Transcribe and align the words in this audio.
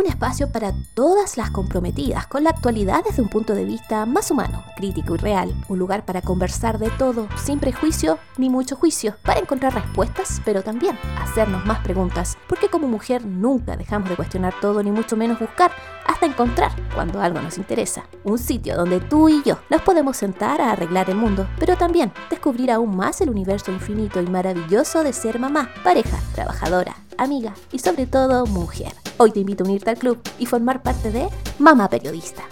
un 0.00 0.06
espacio 0.06 0.50
para 0.50 0.72
todas 0.94 1.36
las 1.36 1.50
comprometidas 1.50 2.26
con 2.26 2.42
la 2.42 2.50
actualidad 2.50 3.04
desde 3.04 3.20
un 3.20 3.28
punto 3.28 3.54
de 3.54 3.66
vista 3.66 4.06
más 4.06 4.30
humano, 4.30 4.64
crítico 4.74 5.14
y 5.14 5.18
real, 5.18 5.54
un 5.68 5.78
lugar 5.78 6.06
para 6.06 6.22
conversar 6.22 6.78
de 6.78 6.88
todo, 6.88 7.28
sin 7.36 7.60
prejuicio 7.60 8.18
ni 8.38 8.48
mucho 8.48 8.76
juicio, 8.76 9.16
para 9.22 9.40
encontrar 9.40 9.74
respuestas, 9.74 10.40
pero 10.42 10.62
también 10.62 10.98
hacernos 11.20 11.66
más 11.66 11.80
preguntas, 11.80 12.38
porque 12.48 12.70
como 12.70 12.88
mujer 12.88 13.26
nunca 13.26 13.76
dejamos 13.76 14.08
de 14.08 14.16
cuestionar 14.16 14.54
todo 14.62 14.82
ni 14.82 14.90
mucho 14.90 15.18
menos 15.18 15.38
buscar 15.38 15.70
encontrar 16.26 16.72
cuando 16.94 17.20
algo 17.20 17.40
nos 17.40 17.58
interesa. 17.58 18.04
Un 18.24 18.38
sitio 18.38 18.76
donde 18.76 19.00
tú 19.00 19.28
y 19.28 19.42
yo 19.44 19.58
nos 19.70 19.82
podemos 19.82 20.16
sentar 20.16 20.60
a 20.60 20.72
arreglar 20.72 21.10
el 21.10 21.16
mundo, 21.16 21.48
pero 21.58 21.76
también 21.76 22.12
descubrir 22.28 22.70
aún 22.70 22.96
más 22.96 23.20
el 23.20 23.30
universo 23.30 23.72
infinito 23.72 24.20
y 24.20 24.26
maravilloso 24.26 25.02
de 25.02 25.12
ser 25.12 25.38
mamá, 25.38 25.70
pareja, 25.82 26.18
trabajadora, 26.34 26.96
amiga 27.18 27.54
y 27.72 27.78
sobre 27.78 28.06
todo 28.06 28.46
mujer. 28.46 28.92
Hoy 29.18 29.32
te 29.32 29.40
invito 29.40 29.64
a 29.64 29.66
unirte 29.66 29.90
al 29.90 29.98
club 29.98 30.20
y 30.38 30.46
formar 30.46 30.82
parte 30.82 31.10
de 31.10 31.28
Mamá 31.58 31.88
Periodista. 31.88 32.42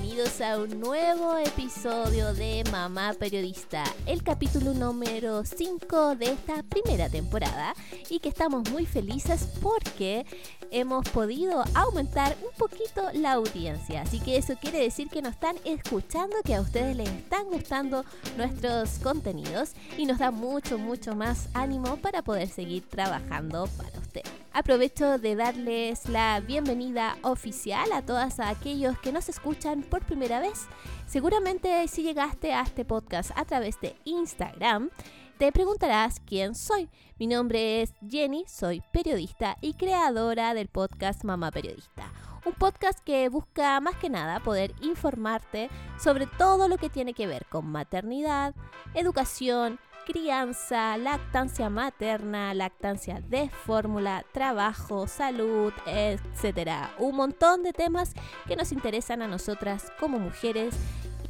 Bienvenidos 0.00 0.40
a 0.40 0.58
un 0.58 0.80
nuevo 0.80 1.36
episodio 1.36 2.32
de 2.32 2.64
Mamá 2.70 3.12
Periodista, 3.18 3.84
el 4.06 4.22
capítulo 4.22 4.72
número 4.72 5.44
5 5.44 6.16
de 6.16 6.32
esta 6.32 6.62
primera 6.62 7.10
temporada 7.10 7.74
y 8.08 8.18
que 8.18 8.30
estamos 8.30 8.70
muy 8.70 8.86
felices 8.86 9.46
porque 9.60 10.24
hemos 10.70 11.06
podido 11.10 11.64
aumentar 11.74 12.34
un 12.42 12.56
poquito 12.56 13.02
la 13.12 13.32
audiencia. 13.32 14.02
Así 14.02 14.20
que 14.20 14.36
eso 14.36 14.54
quiere 14.60 14.78
decir 14.78 15.08
que 15.08 15.22
nos 15.22 15.34
están 15.34 15.56
escuchando, 15.64 16.36
que 16.44 16.54
a 16.54 16.62
ustedes 16.62 16.96
les 16.96 17.08
están 17.08 17.46
gustando 17.50 18.04
nuestros 18.36 18.98
contenidos 19.00 19.72
y 19.98 20.06
nos 20.06 20.18
da 20.18 20.30
mucho, 20.30 20.78
mucho 20.78 21.14
más 21.14 21.48
ánimo 21.52 21.96
para 21.96 22.22
poder 22.22 22.48
seguir 22.48 22.88
trabajando 22.88 23.68
para 23.76 23.98
ustedes. 23.98 24.30
Aprovecho 24.52 25.18
de 25.18 25.36
darles 25.36 26.08
la 26.08 26.40
bienvenida 26.40 27.16
oficial 27.22 27.92
a 27.92 28.02
todos 28.02 28.40
aquellos 28.40 28.98
que 28.98 29.12
nos 29.12 29.28
escuchan 29.28 29.82
por 29.90 30.06
primera 30.06 30.40
vez. 30.40 30.68
Seguramente 31.06 31.86
si 31.88 32.02
llegaste 32.02 32.54
a 32.54 32.62
este 32.62 32.84
podcast 32.86 33.32
a 33.34 33.44
través 33.44 33.78
de 33.80 33.96
Instagram, 34.04 34.90
te 35.36 35.52
preguntarás 35.52 36.20
quién 36.20 36.54
soy. 36.54 36.88
Mi 37.18 37.26
nombre 37.26 37.82
es 37.82 37.92
Jenny, 38.08 38.44
soy 38.46 38.82
periodista 38.92 39.56
y 39.60 39.74
creadora 39.74 40.54
del 40.54 40.68
podcast 40.68 41.24
Mamá 41.24 41.50
Periodista. 41.50 42.12
Un 42.46 42.54
podcast 42.54 43.00
que 43.00 43.28
busca 43.28 43.78
más 43.80 43.96
que 43.96 44.08
nada 44.08 44.40
poder 44.40 44.72
informarte 44.80 45.68
sobre 45.98 46.26
todo 46.26 46.68
lo 46.68 46.78
que 46.78 46.88
tiene 46.88 47.12
que 47.12 47.26
ver 47.26 47.44
con 47.46 47.66
maternidad, 47.66 48.54
educación, 48.94 49.78
crianza, 50.10 50.96
lactancia 50.96 51.70
materna, 51.70 52.52
lactancia 52.52 53.20
de 53.28 53.48
fórmula, 53.48 54.24
trabajo, 54.32 55.06
salud, 55.06 55.72
etc. 55.86 56.88
Un 56.98 57.14
montón 57.14 57.62
de 57.62 57.72
temas 57.72 58.14
que 58.48 58.56
nos 58.56 58.72
interesan 58.72 59.22
a 59.22 59.28
nosotras 59.28 59.92
como 60.00 60.18
mujeres 60.18 60.74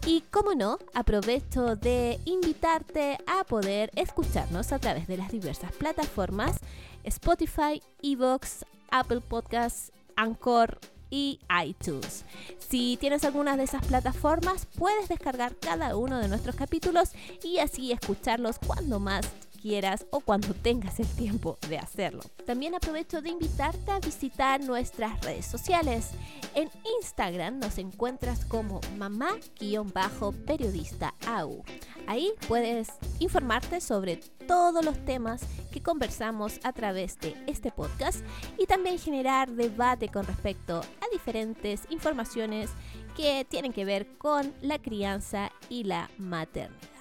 y 0.06 0.22
como 0.30 0.54
no, 0.54 0.78
aprovecho 0.94 1.76
de 1.76 2.20
invitarte 2.24 3.18
a 3.26 3.44
poder 3.44 3.90
escucharnos 3.96 4.72
a 4.72 4.78
través 4.78 5.06
de 5.06 5.18
las 5.18 5.30
diversas 5.30 5.72
plataformas 5.72 6.58
Spotify, 7.04 7.82
Evox, 8.02 8.64
Apple 8.90 9.20
Podcasts, 9.20 9.92
Anchor 10.16 10.78
y 11.10 11.40
iTunes. 11.64 12.24
Si 12.58 12.96
tienes 13.00 13.24
alguna 13.24 13.56
de 13.56 13.64
esas 13.64 13.84
plataformas, 13.84 14.66
puedes 14.78 15.08
descargar 15.08 15.56
cada 15.56 15.96
uno 15.96 16.18
de 16.18 16.28
nuestros 16.28 16.56
capítulos 16.56 17.10
y 17.42 17.58
así 17.58 17.92
escucharlos 17.92 18.58
cuando 18.58 19.00
más 19.00 19.26
quieras 19.60 20.06
o 20.10 20.20
cuando 20.20 20.54
tengas 20.54 20.98
el 20.98 21.06
tiempo 21.06 21.58
de 21.68 21.78
hacerlo. 21.78 22.22
También 22.46 22.74
aprovecho 22.74 23.20
de 23.22 23.30
invitarte 23.30 23.88
a 23.90 24.00
visitar 24.00 24.60
nuestras 24.62 25.20
redes 25.20 25.46
sociales. 25.46 26.10
En 26.54 26.68
Instagram 26.98 27.60
nos 27.60 27.78
encuentras 27.78 28.44
como 28.44 28.80
mamá-periodista 28.96 31.14
AU. 31.26 31.62
Ahí 32.06 32.32
puedes 32.48 32.88
informarte 33.20 33.80
sobre 33.80 34.16
todos 34.46 34.84
los 34.84 35.04
temas 35.04 35.42
que 35.70 35.82
conversamos 35.82 36.58
a 36.64 36.72
través 36.72 37.18
de 37.20 37.36
este 37.46 37.70
podcast 37.70 38.24
y 38.58 38.66
también 38.66 38.98
generar 38.98 39.48
debate 39.50 40.08
con 40.08 40.26
respecto 40.26 40.80
a 40.80 41.06
diferentes 41.12 41.82
informaciones 41.90 42.70
que 43.16 43.46
tienen 43.48 43.72
que 43.72 43.84
ver 43.84 44.18
con 44.18 44.52
la 44.60 44.80
crianza 44.80 45.52
y 45.68 45.84
la 45.84 46.10
maternidad. 46.18 46.99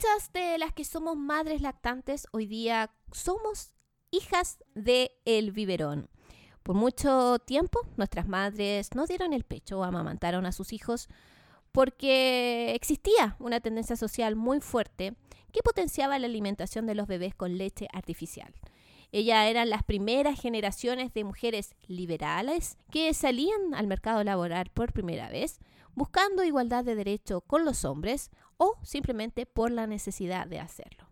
Muchas 0.00 0.32
de 0.32 0.56
las 0.56 0.72
que 0.72 0.86
somos 0.86 1.14
madres 1.18 1.60
lactantes 1.60 2.26
hoy 2.32 2.46
día 2.46 2.90
somos 3.12 3.74
hijas 4.10 4.56
de 4.74 5.10
el 5.26 5.52
biberón. 5.52 6.08
Por 6.62 6.74
mucho 6.74 7.38
tiempo 7.40 7.80
nuestras 7.98 8.26
madres 8.26 8.94
no 8.94 9.04
dieron 9.04 9.34
el 9.34 9.44
pecho 9.44 9.78
o 9.78 9.84
amamantaron 9.84 10.46
a 10.46 10.52
sus 10.52 10.72
hijos 10.72 11.10
porque 11.70 12.74
existía 12.74 13.36
una 13.40 13.60
tendencia 13.60 13.94
social 13.94 14.36
muy 14.36 14.60
fuerte 14.60 15.16
que 15.52 15.60
potenciaba 15.62 16.18
la 16.18 16.28
alimentación 16.28 16.86
de 16.86 16.94
los 16.94 17.06
bebés 17.06 17.34
con 17.34 17.58
leche 17.58 17.86
artificial. 17.92 18.54
Ellas 19.12 19.50
eran 19.50 19.68
las 19.68 19.82
primeras 19.82 20.40
generaciones 20.40 21.12
de 21.12 21.24
mujeres 21.24 21.74
liberales 21.88 22.78
que 22.90 23.12
salían 23.12 23.74
al 23.74 23.86
mercado 23.86 24.24
laboral 24.24 24.70
por 24.72 24.94
primera 24.94 25.28
vez, 25.28 25.58
buscando 25.94 26.42
igualdad 26.42 26.84
de 26.84 26.94
derecho 26.94 27.42
con 27.42 27.66
los 27.66 27.84
hombres 27.84 28.30
o 28.60 28.76
simplemente 28.82 29.46
por 29.46 29.70
la 29.70 29.86
necesidad 29.86 30.46
de 30.46 30.60
hacerlo. 30.60 31.08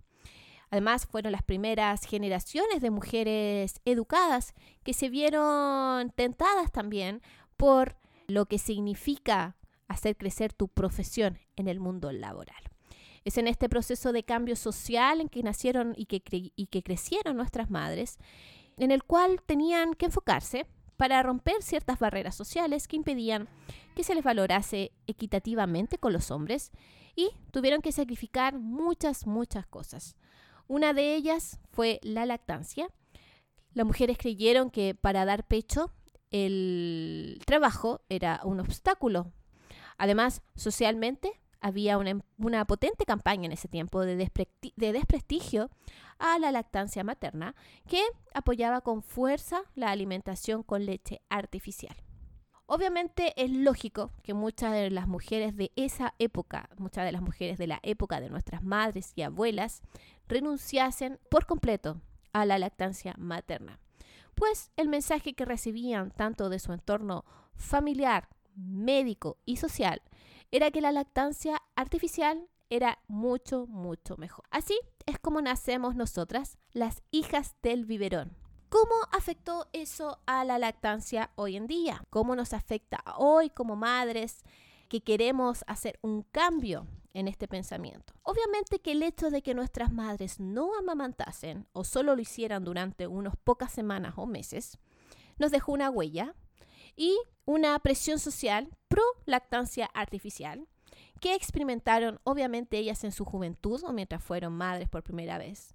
Además, 0.70 1.06
fueron 1.06 1.32
las 1.32 1.42
primeras 1.42 2.04
generaciones 2.04 2.82
de 2.82 2.91
mujeres 2.91 3.81
educadas 3.86 4.53
que 4.84 4.92
se 4.92 5.09
vieron 5.09 6.10
tentadas 6.10 6.70
también 6.70 7.22
por 7.56 7.97
lo 8.26 8.44
que 8.44 8.58
significa 8.58 9.56
hacer 9.88 10.19
crecer 10.19 10.53
tu 10.53 10.69
profesión 10.69 11.38
en 11.56 11.69
el 11.69 11.81
mundo 11.81 12.12
laboral. 12.12 12.62
Es 13.25 13.38
en 13.38 13.48
este 13.48 13.70
proceso 13.70 14.12
de 14.12 14.25
cambio 14.25 14.56
social 14.56 15.22
en 15.22 15.31
que 15.31 15.42
nacieron 15.42 15.94
y 15.97 16.04
que, 16.04 16.22
y 16.54 16.66
que 16.66 16.82
crecieron 16.82 17.38
nuestras 17.38 17.70
madres, 17.70 18.19
en 18.76 18.91
el 18.91 19.04
cual 19.04 19.41
tenían 19.47 19.94
que 19.94 20.06
enfocarse 20.06 20.66
para 20.98 21.22
romper 21.22 21.62
ciertas 21.62 21.98
barreras 21.98 22.34
sociales 22.34 22.88
que 22.88 22.97
impedían 22.97 23.48
que 23.94 24.03
se 24.03 24.14
les 24.14 24.25
valorase 24.25 24.92
equitativamente 25.06 25.97
con 25.97 26.12
los 26.12 26.31
hombres 26.31 26.72
y 27.14 27.31
tuvieron 27.53 27.81
que 27.81 27.92
sacrificar 27.92 28.59
muchas, 28.59 29.26
muchas 29.26 29.66
cosas. 29.66 30.16
Una 30.66 30.92
de 30.92 31.14
ellas 31.14 31.60
fue 31.70 32.00
la 32.03 32.26
lactancia. 32.26 32.88
Las 33.75 33.87
mujeres 33.87 34.19
creyeron 34.19 34.70
que 34.70 34.94
para 34.94 35.25
dar 35.25 35.47
pecho 35.47 35.92
el 36.32 37.41
trabajo 37.47 38.03
era 38.08 38.41
un 38.42 38.58
obstáculo. 38.58 39.32
Además, 39.98 40.42
socialmente 40.56 41.41
había 41.60 41.98
una, 41.98 42.64
potente 42.64 43.04
campaña 43.04 43.46
en 43.46 43.52
ese 43.52 43.69
tiempo 43.69 44.00
de, 44.02 44.16
de 44.16 44.92
desprestigio 44.92 45.70
a 46.19 46.38
la 46.38 46.52
lactancia 46.52 47.04
materna 47.04 47.54
que 47.86 48.02
apoyaba 48.34 48.80
con 48.80 49.02
fuerza 49.02 49.62
la 49.74 49.91
alimentación 49.91 50.62
con 50.62 50.86
leche 50.86 51.20
artificial. 51.28 51.96
Obviamente 52.70 53.32
es 53.42 53.50
lógico 53.50 54.12
que 54.22 54.34
muchas 54.34 54.72
de 54.72 54.91
las 54.91 55.08
mujeres 55.08 55.56
de 55.56 55.72
esa 55.74 56.14
época, 56.19 56.69
muchas 56.76 57.06
de 57.06 57.12
las 57.12 57.22
mujeres 57.22 57.56
de 57.56 57.66
la 57.66 57.80
época 57.82 58.20
de 58.20 58.28
nuestras 58.28 58.62
madres 58.62 59.12
y 59.16 59.22
abuelas, 59.22 59.80
renunciasen 60.28 61.19
por 61.30 61.46
completo 61.46 62.02
a 62.34 62.44
la 62.44 62.58
lactancia 62.58 63.14
materna, 63.16 63.80
pues 64.34 64.70
el 64.76 64.88
mensaje 64.88 65.32
que 65.32 65.46
recibían 65.46 66.10
tanto 66.10 66.50
de 66.50 66.58
su 66.58 66.75
entorno 66.75 67.25
familiar, 67.55 68.28
médico 68.55 69.38
y 69.46 69.56
social 69.56 70.02
era 70.50 70.70
que 70.70 70.80
la 70.80 70.92
lactancia 70.92 71.62
artificial 71.76 72.48
era 72.70 72.98
mucho, 73.08 73.66
mucho 73.66 74.16
mejor. 74.16 74.44
Así 74.50 74.78
es 75.06 75.18
como 75.18 75.40
nacemos 75.40 75.94
nosotras, 75.94 76.58
las 76.72 77.02
hijas 77.10 77.56
del 77.62 77.84
biberón. 77.86 78.36
¿Cómo 78.68 78.94
afectó 79.12 79.66
eso 79.72 80.20
a 80.26 80.44
la 80.44 80.58
lactancia 80.58 81.30
hoy 81.36 81.56
en 81.56 81.66
día? 81.66 82.04
¿Cómo 82.10 82.36
nos 82.36 82.52
afecta 82.52 83.02
hoy 83.16 83.48
como 83.48 83.76
madres 83.76 84.44
que 84.88 85.02
queremos 85.02 85.64
hacer 85.66 85.98
un 86.02 86.22
cambio 86.22 86.86
en 87.14 87.28
este 87.28 87.48
pensamiento. 87.48 88.14
Obviamente 88.22 88.80
que 88.80 88.92
el 88.92 89.02
hecho 89.02 89.30
de 89.30 89.42
que 89.42 89.54
nuestras 89.54 89.92
madres 89.92 90.40
no 90.40 90.76
amamantasen 90.78 91.66
o 91.72 91.84
solo 91.84 92.14
lo 92.14 92.22
hicieran 92.22 92.64
durante 92.64 93.06
unas 93.06 93.36
pocas 93.36 93.72
semanas 93.72 94.14
o 94.16 94.26
meses, 94.26 94.78
nos 95.38 95.50
dejó 95.50 95.72
una 95.72 95.90
huella 95.90 96.34
y 96.98 97.16
una 97.46 97.78
presión 97.78 98.18
social 98.18 98.68
pro 98.88 99.02
lactancia 99.24 99.86
artificial 99.94 100.66
que 101.20 101.34
experimentaron 101.34 102.20
obviamente 102.24 102.76
ellas 102.76 103.04
en 103.04 103.12
su 103.12 103.24
juventud 103.24 103.82
o 103.84 103.92
mientras 103.92 104.22
fueron 104.22 104.52
madres 104.52 104.88
por 104.88 105.02
primera 105.02 105.38
vez. 105.38 105.74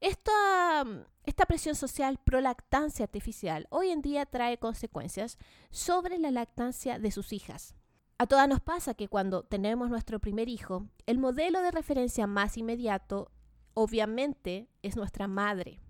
Esta, 0.00 0.86
esta 1.24 1.44
presión 1.44 1.74
social 1.74 2.18
pro 2.24 2.40
lactancia 2.40 3.04
artificial 3.04 3.66
hoy 3.70 3.90
en 3.90 4.00
día 4.00 4.24
trae 4.24 4.58
consecuencias 4.58 5.36
sobre 5.70 6.18
la 6.18 6.30
lactancia 6.30 6.98
de 6.98 7.10
sus 7.10 7.32
hijas. 7.32 7.74
A 8.16 8.26
todas 8.26 8.48
nos 8.48 8.60
pasa 8.60 8.94
que 8.94 9.08
cuando 9.08 9.42
tenemos 9.42 9.90
nuestro 9.90 10.20
primer 10.20 10.48
hijo, 10.48 10.86
el 11.06 11.18
modelo 11.18 11.62
de 11.62 11.70
referencia 11.70 12.26
más 12.26 12.56
inmediato 12.56 13.30
obviamente 13.74 14.68
es 14.82 14.96
nuestra 14.96 15.26
madre. 15.26 15.80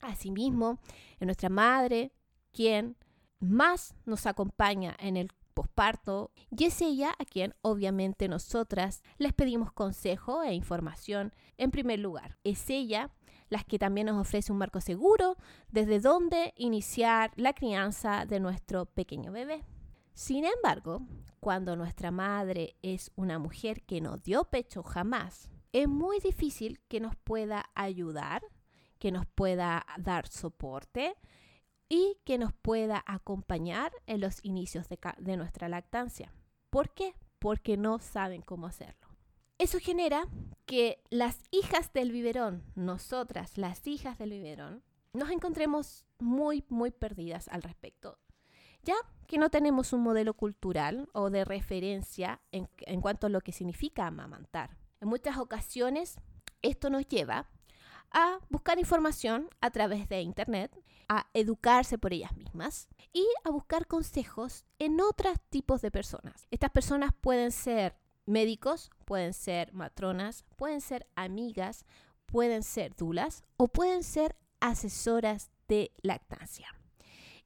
Asimismo, 0.00 0.78
es 1.18 1.26
nuestra 1.26 1.48
madre 1.48 2.12
quien 2.52 2.96
más 3.38 3.94
nos 4.04 4.26
acompaña 4.26 4.96
en 4.98 5.16
el 5.16 5.30
posparto 5.54 6.32
y 6.50 6.64
es 6.64 6.82
ella 6.82 7.14
a 7.18 7.24
quien 7.24 7.54
obviamente 7.62 8.28
nosotras 8.28 9.02
les 9.16 9.32
pedimos 9.32 9.72
consejo 9.72 10.42
e 10.42 10.52
información 10.52 11.32
en 11.56 11.70
primer 11.70 11.98
lugar. 11.98 12.36
Es 12.44 12.68
ella 12.68 13.10
la 13.48 13.62
que 13.62 13.78
también 13.78 14.08
nos 14.08 14.20
ofrece 14.20 14.52
un 14.52 14.58
marco 14.58 14.80
seguro 14.80 15.36
desde 15.68 16.00
donde 16.00 16.52
iniciar 16.56 17.32
la 17.36 17.54
crianza 17.54 18.26
de 18.26 18.40
nuestro 18.40 18.86
pequeño 18.86 19.32
bebé. 19.32 19.64
Sin 20.12 20.44
embargo, 20.44 21.02
cuando 21.40 21.76
nuestra 21.76 22.10
madre 22.10 22.76
es 22.82 23.10
una 23.16 23.38
mujer 23.38 23.82
que 23.82 24.00
no 24.00 24.16
dio 24.16 24.44
pecho 24.44 24.82
jamás, 24.82 25.50
es 25.72 25.88
muy 25.88 26.20
difícil 26.20 26.80
que 26.88 27.00
nos 27.00 27.16
pueda 27.16 27.70
ayudar, 27.74 28.42
que 28.98 29.12
nos 29.12 29.26
pueda 29.26 29.86
dar 29.98 30.26
soporte 30.26 31.14
y 31.88 32.18
que 32.24 32.38
nos 32.38 32.52
pueda 32.52 33.04
acompañar 33.06 33.92
en 34.06 34.20
los 34.20 34.44
inicios 34.44 34.86
de, 34.88 35.36
nuestra 35.36 35.68
lactancia. 35.68 36.32
¿Por 36.70 36.90
qué? 36.90 37.14
Porque 37.38 37.76
no 37.76 37.98
saben 37.98 38.42
cómo 38.42 38.66
hacerlo. 38.66 39.08
Eso 39.58 39.78
genera 39.78 40.26
que 40.66 41.02
las 41.10 41.38
hijas 41.50 41.92
del 41.92 42.12
biberón, 42.12 42.64
nosotras, 42.74 43.56
las 43.56 43.86
hijas 43.86 44.18
del 44.18 44.30
biberón, 44.30 44.82
nos 45.12 45.30
encontremos 45.30 46.04
muy, 46.18 46.64
muy 46.68 46.90
perdidas 46.90 47.48
al 47.48 47.62
respecto 47.62 48.18
ya 48.86 48.94
que 49.26 49.36
no 49.36 49.50
tenemos 49.50 49.92
un 49.92 50.02
modelo 50.02 50.34
cultural 50.34 51.08
o 51.12 51.28
de 51.28 51.44
referencia 51.44 52.40
en, 52.52 52.68
cuanto 53.00 53.26
a 53.26 53.30
lo 53.30 53.40
que 53.40 53.52
significa 53.52 54.06
amamantar. 54.06 54.78
En 55.00 55.08
muchas 55.08 55.36
ocasiones 55.36 56.16
esto 56.62 56.88
nos 56.88 57.06
lleva 57.06 57.48
a 58.12 58.38
buscar 58.48 58.78
información 58.78 59.50
a 59.60 59.70
través 59.70 60.08
de 60.08 60.22
Internet, 60.22 60.80
a 61.08 61.26
educarse 61.34 61.98
por 61.98 62.12
ellas 62.12 62.36
mismas 62.36 62.88
y 63.12 63.26
a 63.44 63.50
buscar 63.50 63.86
consejos 63.86 64.64
en 64.78 65.00
otros 65.00 65.38
tipos 65.50 65.82
de 65.82 65.90
personas. 65.90 66.46
Estas 66.50 66.70
personas 66.70 67.12
pueden 67.20 67.52
ser 67.52 67.96
médicos, 68.26 68.90
pueden 69.04 69.32
ser 69.32 69.72
matronas, 69.72 70.44
pueden 70.56 70.80
ser 70.80 71.06
amigas, 71.16 71.84
pueden 72.26 72.62
ser 72.62 72.94
dulas 72.96 73.44
o 73.56 73.68
pueden 73.68 74.02
ser 74.02 74.36
asesoras 74.60 75.50
de 75.68 75.92
lactancia 76.02 76.68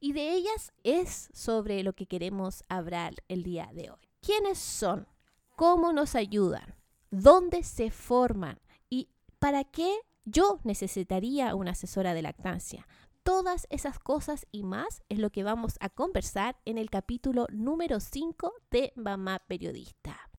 y 0.01 0.13
de 0.13 0.33
ellas 0.33 0.73
es 0.83 1.29
sobre 1.31 1.83
lo 1.83 1.93
que 1.93 2.07
queremos 2.07 2.65
hablar 2.67 3.13
el 3.29 3.43
día 3.43 3.69
de 3.73 3.91
hoy. 3.91 3.99
¿Quiénes 4.19 4.57
son? 4.57 5.07
¿Cómo 5.55 5.93
nos 5.93 6.15
ayudan? 6.15 6.75
¿Dónde 7.11 7.63
se 7.63 7.91
forman? 7.91 8.59
¿Y 8.89 9.09
para 9.39 9.63
qué 9.63 9.95
yo 10.25 10.59
necesitaría 10.63 11.55
una 11.55 11.71
asesora 11.71 12.15
de 12.15 12.23
lactancia? 12.23 12.87
Todas 13.23 13.67
esas 13.69 13.99
cosas 13.99 14.47
y 14.51 14.63
más 14.63 15.03
es 15.07 15.19
lo 15.19 15.29
que 15.29 15.43
vamos 15.43 15.77
a 15.79 15.89
conversar 15.89 16.57
en 16.65 16.79
el 16.79 16.89
capítulo 16.89 17.45
número 17.51 17.99
5 17.99 18.51
de 18.71 18.93
Mamá 18.95 19.43
Periodista. 19.47 20.30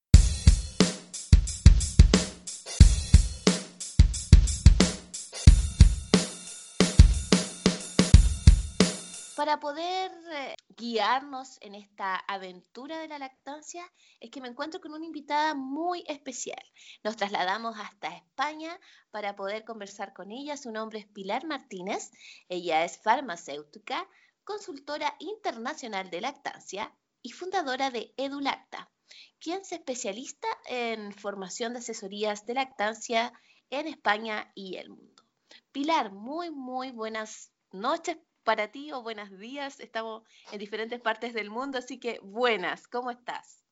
Para 9.35 9.59
poder 9.59 10.11
eh, 10.31 10.55
guiarnos 10.75 11.57
en 11.61 11.75
esta 11.75 12.15
aventura 12.15 12.99
de 12.99 13.07
la 13.07 13.19
lactancia 13.19 13.83
es 14.19 14.29
que 14.29 14.41
me 14.41 14.47
encuentro 14.47 14.79
con 14.79 14.93
una 14.93 15.05
invitada 15.05 15.55
muy 15.55 16.03
especial. 16.07 16.61
Nos 17.03 17.15
trasladamos 17.15 17.75
hasta 17.79 18.15
España 18.15 18.79
para 19.11 19.35
poder 19.35 19.63
conversar 19.63 20.13
con 20.13 20.31
ella. 20.31 20.57
Su 20.57 20.71
nombre 20.71 20.99
es 20.99 21.07
Pilar 21.07 21.45
Martínez. 21.45 22.11
Ella 22.47 22.83
es 22.85 23.01
farmacéutica, 23.01 24.07
consultora 24.43 25.15
internacional 25.19 26.09
de 26.09 26.21
lactancia 26.21 26.93
y 27.21 27.31
fundadora 27.31 27.89
de 27.89 28.13
EduLacta, 28.17 28.91
quien 29.39 29.65
se 29.65 29.75
especialista 29.75 30.47
en 30.65 31.11
formación 31.13 31.73
de 31.73 31.79
asesorías 31.79 32.45
de 32.45 32.53
lactancia 32.55 33.33
en 33.69 33.87
España 33.87 34.51
y 34.53 34.75
el 34.77 34.89
mundo. 34.89 35.23
Pilar, 35.71 36.11
muy, 36.11 36.51
muy 36.51 36.91
buenas 36.91 37.51
noches 37.71 38.17
para 38.43 38.67
ti 38.67 38.91
o 38.91 39.01
buenos 39.01 39.37
días. 39.39 39.79
Estamos 39.79 40.23
en 40.51 40.59
diferentes 40.59 40.99
partes 40.99 41.33
del 41.33 41.49
mundo, 41.49 41.77
así 41.77 41.99
que 41.99 42.19
buenas, 42.21 42.87
¿cómo 42.87 43.11
estás? 43.11 43.63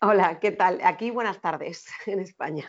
Hola, 0.00 0.38
¿qué 0.38 0.50
tal? 0.50 0.80
Aquí 0.84 1.10
buenas 1.10 1.40
tardes 1.40 1.86
en 2.06 2.20
España. 2.20 2.68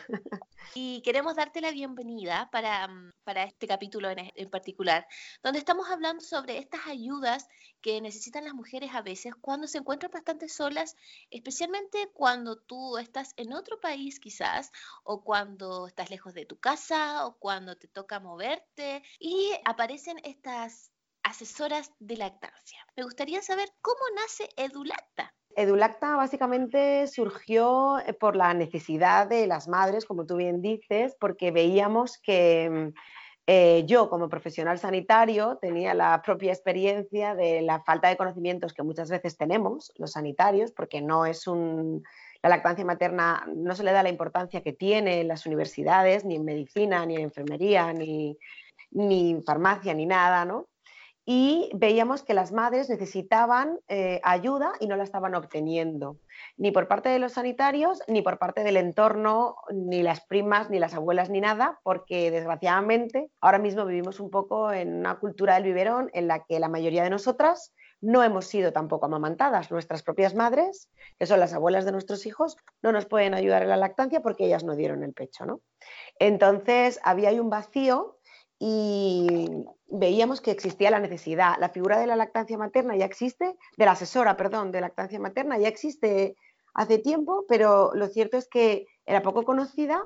Y 0.74 1.02
queremos 1.02 1.36
darte 1.36 1.60
la 1.60 1.70
bienvenida 1.70 2.48
para, 2.50 2.88
mm, 2.88 3.12
para 3.24 3.44
este 3.44 3.66
capítulo 3.66 4.08
en, 4.10 4.30
en, 4.34 4.48
particular, 4.48 5.06
donde 5.42 5.58
estamos 5.58 5.90
hablando 5.90 6.22
sobre 6.22 6.58
estas 6.58 6.86
ayudas 6.86 7.46
que 7.82 8.00
necesitan 8.00 8.44
las 8.44 8.54
mujeres 8.54 8.94
a 8.94 9.02
veces 9.02 9.34
cuando 9.40 9.66
se 9.66 9.78
encuentran 9.78 10.12
bastante 10.12 10.48
solas, 10.48 10.96
especialmente 11.30 12.08
cuando 12.14 12.56
tú 12.56 12.96
estás 12.96 13.32
en 13.36 13.52
otro 13.52 13.80
país 13.80 14.18
quizás, 14.18 14.72
o 15.04 15.22
cuando 15.22 15.88
estás 15.88 16.10
lejos 16.10 16.32
de 16.32 16.46
tu 16.46 16.58
casa, 16.58 17.26
o 17.26 17.36
cuando 17.38 17.76
te 17.76 17.88
toca 17.88 18.18
moverte, 18.18 19.02
y 19.18 19.52
aparecen 19.64 20.18
estas 20.24 20.90
asesoras 21.26 21.90
de 21.98 22.16
lactancia. 22.16 22.78
Me 22.96 23.02
gustaría 23.02 23.42
saber 23.42 23.68
cómo 23.82 24.00
nace 24.14 24.48
Edulacta. 24.56 25.34
Edulacta 25.56 26.16
básicamente 26.16 27.06
surgió 27.08 27.98
eh, 27.98 28.12
por 28.12 28.36
la 28.36 28.54
necesidad 28.54 29.26
de 29.26 29.46
las 29.46 29.68
madres, 29.68 30.04
como 30.04 30.24
tú 30.24 30.36
bien 30.36 30.62
dices, 30.62 31.16
porque 31.18 31.50
veíamos 31.50 32.18
que 32.18 32.70
mm, 32.70 32.98
eh, 33.48 33.84
yo 33.86 34.08
como 34.08 34.28
profesional 34.28 34.78
sanitario 34.78 35.58
tenía 35.60 35.94
la 35.94 36.22
propia 36.22 36.52
experiencia 36.52 37.34
de 37.34 37.62
la 37.62 37.82
falta 37.82 38.08
de 38.08 38.16
conocimientos 38.16 38.72
que 38.72 38.82
muchas 38.82 39.10
veces 39.10 39.36
tenemos 39.36 39.92
los 39.96 40.12
sanitarios, 40.12 40.70
porque 40.72 41.00
no 41.00 41.26
es 41.26 41.48
un, 41.48 42.04
la 42.42 42.50
lactancia 42.50 42.84
materna 42.84 43.44
no 43.52 43.74
se 43.74 43.82
le 43.82 43.92
da 43.92 44.02
la 44.04 44.10
importancia 44.10 44.62
que 44.62 44.72
tiene 44.72 45.22
en 45.22 45.28
las 45.28 45.44
universidades, 45.46 46.24
ni 46.24 46.36
en 46.36 46.44
medicina, 46.44 47.04
ni 47.04 47.16
en 47.16 47.22
enfermería, 47.22 47.92
ni, 47.92 48.38
ni 48.90 49.42
farmacia, 49.44 49.92
ni 49.94 50.06
nada, 50.06 50.44
¿no? 50.44 50.68
Y 51.28 51.70
veíamos 51.74 52.22
que 52.22 52.34
las 52.34 52.52
madres 52.52 52.88
necesitaban 52.88 53.80
eh, 53.88 54.20
ayuda 54.22 54.72
y 54.78 54.86
no 54.86 54.94
la 54.94 55.02
estaban 55.02 55.34
obteniendo, 55.34 56.18
ni 56.56 56.70
por 56.70 56.86
parte 56.86 57.08
de 57.08 57.18
los 57.18 57.32
sanitarios, 57.32 58.00
ni 58.06 58.22
por 58.22 58.38
parte 58.38 58.62
del 58.62 58.76
entorno, 58.76 59.56
ni 59.72 60.04
las 60.04 60.24
primas, 60.24 60.70
ni 60.70 60.78
las 60.78 60.94
abuelas, 60.94 61.28
ni 61.28 61.40
nada, 61.40 61.80
porque 61.82 62.30
desgraciadamente 62.30 63.28
ahora 63.40 63.58
mismo 63.58 63.84
vivimos 63.84 64.20
un 64.20 64.30
poco 64.30 64.72
en 64.72 64.94
una 65.00 65.18
cultura 65.18 65.54
del 65.54 65.64
biberón 65.64 66.10
en 66.14 66.28
la 66.28 66.44
que 66.44 66.60
la 66.60 66.68
mayoría 66.68 67.02
de 67.02 67.10
nosotras 67.10 67.74
no 68.00 68.22
hemos 68.22 68.46
sido 68.46 68.72
tampoco 68.72 69.06
amamantadas. 69.06 69.72
Nuestras 69.72 70.04
propias 70.04 70.36
madres, 70.36 70.90
que 71.18 71.26
son 71.26 71.40
las 71.40 71.52
abuelas 71.54 71.84
de 71.84 71.92
nuestros 71.92 72.24
hijos, 72.26 72.56
no 72.82 72.92
nos 72.92 73.06
pueden 73.06 73.34
ayudar 73.34 73.64
en 73.64 73.70
la 73.70 73.76
lactancia 73.76 74.20
porque 74.20 74.46
ellas 74.46 74.62
no 74.62 74.76
dieron 74.76 75.02
el 75.02 75.12
pecho, 75.12 75.44
¿no? 75.44 75.60
Entonces 76.20 77.00
había 77.02 77.30
ahí 77.30 77.40
un 77.40 77.50
vacío 77.50 78.15
y 78.58 79.66
veíamos 79.88 80.40
que 80.40 80.50
existía 80.50 80.90
la 80.90 81.00
necesidad. 81.00 81.54
La 81.58 81.68
figura 81.68 81.98
de 81.98 82.06
la 82.06 82.16
lactancia 82.16 82.58
materna 82.58 82.96
ya 82.96 83.04
existe, 83.04 83.56
de 83.76 83.84
la 83.84 83.92
asesora, 83.92 84.36
perdón, 84.36 84.72
de 84.72 84.80
lactancia 84.80 85.20
materna 85.20 85.58
ya 85.58 85.68
existe 85.68 86.36
hace 86.74 86.98
tiempo, 86.98 87.44
pero 87.48 87.92
lo 87.94 88.06
cierto 88.08 88.36
es 88.36 88.48
que 88.48 88.86
era 89.06 89.22
poco 89.22 89.44
conocida 89.44 90.04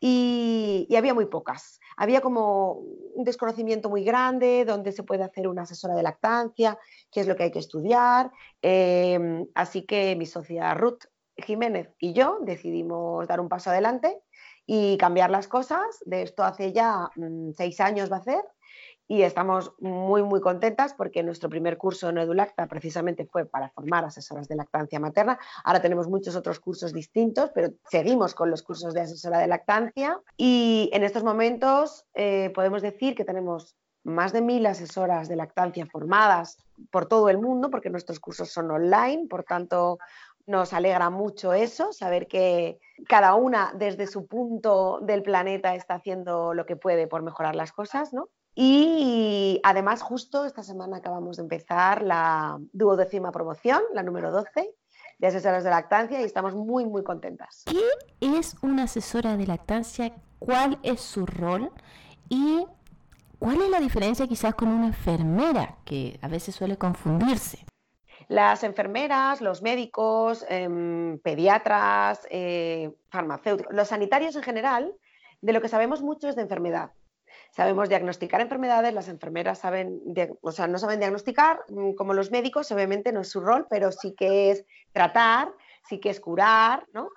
y, 0.00 0.88
había 0.96 1.14
muy 1.14 1.26
pocas. 1.26 1.80
Había 1.96 2.20
como 2.20 2.72
un 3.14 3.24
desconocimiento 3.24 3.88
muy 3.88 4.04
grande, 4.04 4.64
donde 4.64 4.92
se 4.92 5.02
puede 5.02 5.24
hacer 5.24 5.48
una 5.48 5.62
asesora 5.62 5.94
de 5.94 6.02
lactancia, 6.02 6.78
qué 7.10 7.20
es 7.20 7.26
lo 7.26 7.36
que 7.36 7.44
hay 7.44 7.50
que 7.50 7.58
estudiar. 7.58 8.30
Em, 8.62 9.46
así 9.54 9.82
que 9.82 10.14
mi 10.16 10.26
socia 10.26 10.74
Ruth 10.74 11.04
Jiménez 11.36 11.92
y 11.98 12.12
yo 12.12 12.38
decidimos 12.42 13.26
dar 13.26 13.40
un 13.40 13.48
paso 13.48 13.70
adelante 13.70 14.20
y 14.66 14.96
cambiar 14.96 15.30
las 15.30 15.48
cosas. 15.48 15.84
De 16.04 16.22
esto 16.22 16.44
hace 16.44 16.72
ya 16.72 17.10
mm, 17.16 17.52
seis 17.56 17.80
años 17.80 18.10
va 18.10 18.18
a 18.18 18.22
ser 18.22 18.42
y 19.06 19.22
estamos 19.22 19.72
muy, 19.80 20.22
muy 20.22 20.40
contentas 20.40 20.94
porque 20.94 21.22
nuestro 21.22 21.50
primer 21.50 21.76
curso 21.76 22.08
en 22.08 22.18
EduLacta 22.18 22.66
precisamente 22.66 23.26
fue 23.26 23.44
para 23.44 23.68
formar 23.70 24.04
asesoras 24.04 24.48
de 24.48 24.56
lactancia 24.56 24.98
materna. 24.98 25.38
Ahora 25.62 25.82
tenemos 25.82 26.08
muchos 26.08 26.36
otros 26.36 26.58
cursos 26.58 26.92
distintos, 26.92 27.50
pero 27.54 27.74
seguimos 27.90 28.34
con 28.34 28.50
los 28.50 28.62
cursos 28.62 28.94
de 28.94 29.02
asesora 29.02 29.38
de 29.38 29.48
lactancia 29.48 30.20
y 30.36 30.90
en 30.92 31.04
estos 31.04 31.22
momentos 31.22 32.06
eh, 32.14 32.50
podemos 32.54 32.80
decir 32.80 33.14
que 33.14 33.24
tenemos 33.24 33.76
más 34.04 34.32
de 34.32 34.42
mil 34.42 34.64
asesoras 34.66 35.28
de 35.28 35.36
lactancia 35.36 35.86
formadas 35.86 36.58
por 36.90 37.06
todo 37.06 37.28
el 37.30 37.38
mundo, 37.38 37.70
porque 37.70 37.90
nuestros 37.90 38.20
cursos 38.20 38.50
son 38.50 38.70
online, 38.70 39.26
por 39.28 39.44
tanto 39.44 39.98
nos 40.46 40.72
alegra 40.72 41.10
mucho 41.10 41.52
eso, 41.52 41.92
saber 41.92 42.26
que 42.26 42.78
cada 43.08 43.34
una 43.34 43.72
desde 43.74 44.06
su 44.06 44.26
punto 44.26 45.00
del 45.00 45.22
planeta 45.22 45.74
está 45.74 45.94
haciendo 45.94 46.54
lo 46.54 46.66
que 46.66 46.76
puede 46.76 47.06
por 47.06 47.22
mejorar 47.22 47.56
las 47.56 47.72
cosas, 47.72 48.12
¿no? 48.12 48.28
Y 48.54 49.60
además, 49.64 50.00
justo 50.02 50.44
esta 50.44 50.62
semana 50.62 50.98
acabamos 50.98 51.38
de 51.38 51.42
empezar 51.42 52.02
la 52.02 52.58
duodécima 52.72 53.32
promoción, 53.32 53.82
la 53.92 54.02
número 54.04 54.30
12, 54.30 54.70
de 55.18 55.26
asesoras 55.26 55.64
de 55.64 55.70
lactancia 55.70 56.20
y 56.20 56.24
estamos 56.24 56.54
muy, 56.54 56.86
muy 56.86 57.02
contentas. 57.02 57.64
¿Qué 57.66 57.82
es 58.20 58.56
una 58.62 58.84
asesora 58.84 59.36
de 59.36 59.46
lactancia? 59.46 60.12
¿Cuál 60.38 60.78
es 60.82 61.00
su 61.00 61.26
rol? 61.26 61.72
Y 62.28 62.64
¿cuál 63.38 63.60
es 63.60 63.70
la 63.70 63.80
diferencia 63.80 64.26
quizás 64.26 64.54
con 64.54 64.68
una 64.68 64.86
enfermera, 64.86 65.76
que 65.84 66.18
a 66.22 66.28
veces 66.28 66.54
suele 66.54 66.76
confundirse? 66.76 67.63
Las 68.28 68.64
enfermeras, 68.64 69.40
los 69.40 69.62
médicos, 69.62 70.44
em, 70.48 71.18
pediatras, 71.20 72.26
eh, 72.30 72.92
farmacéuticos, 73.08 73.74
los 73.74 73.88
sanitarios 73.88 74.36
en 74.36 74.42
general, 74.42 74.94
de 75.40 75.52
lo 75.52 75.60
que 75.60 75.68
sabemos 75.68 76.02
mucho 76.02 76.28
es 76.28 76.36
de 76.36 76.42
enfermedad 76.42 76.92
sabemos 77.54 77.88
diagnosticar 77.88 78.40
enfermedades, 78.40 78.92
las 78.94 79.08
enfermeras 79.08 79.58
saben, 79.58 80.00
o 80.40 80.52
sea, 80.52 80.66
no 80.66 80.78
saben 80.78 80.98
diagnosticar 80.98 81.60
mm, 81.68 81.92
como 81.92 82.12
los 82.12 82.30
médicos, 82.30 82.70
obviamente 82.72 83.12
no 83.12 83.20
es 83.20 83.28
su 83.28 83.40
rol, 83.40 83.66
pero 83.70 83.92
sí 83.92 84.14
que 84.14 84.50
es 84.50 84.64
tratar, 84.92 85.52
sí 85.88 86.00
que 86.00 86.10
es 86.10 86.20
curar, 86.20 86.86
¿no? 86.92 87.10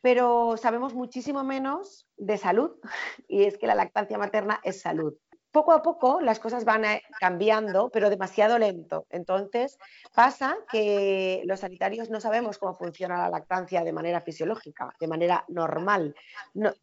Pero 0.00 0.56
sabemos 0.56 0.94
muchísimo 0.94 1.44
menos 1.44 2.06
de 2.16 2.36
salud 2.36 2.72
y 3.28 3.44
es 3.44 3.58
que 3.58 3.66
la 3.66 3.74
lactancia 3.74 4.18
materna 4.18 4.60
es 4.64 4.80
salud 4.80 5.14
poco 5.52 5.72
a 5.72 5.82
poco 5.82 6.20
las 6.20 6.38
cosas 6.38 6.64
van 6.64 6.84
eh, 6.84 7.02
cambiando, 7.20 7.90
pero 7.90 8.10
demasiado 8.10 8.58
lento. 8.58 9.06
Entonces 9.10 9.78
pasa 10.14 10.56
que 10.70 11.42
los 11.44 11.60
sanitarios 11.60 12.10
no 12.10 12.20
sabemos 12.20 12.58
cómo 12.58 12.76
funciona 12.76 13.18
la 13.18 13.30
lactancia 13.30 13.82
de 13.82 13.92
manera 13.92 14.20
fisiológica, 14.20 14.94
de 15.00 15.08
manera 15.08 15.44
normal. 15.48 16.14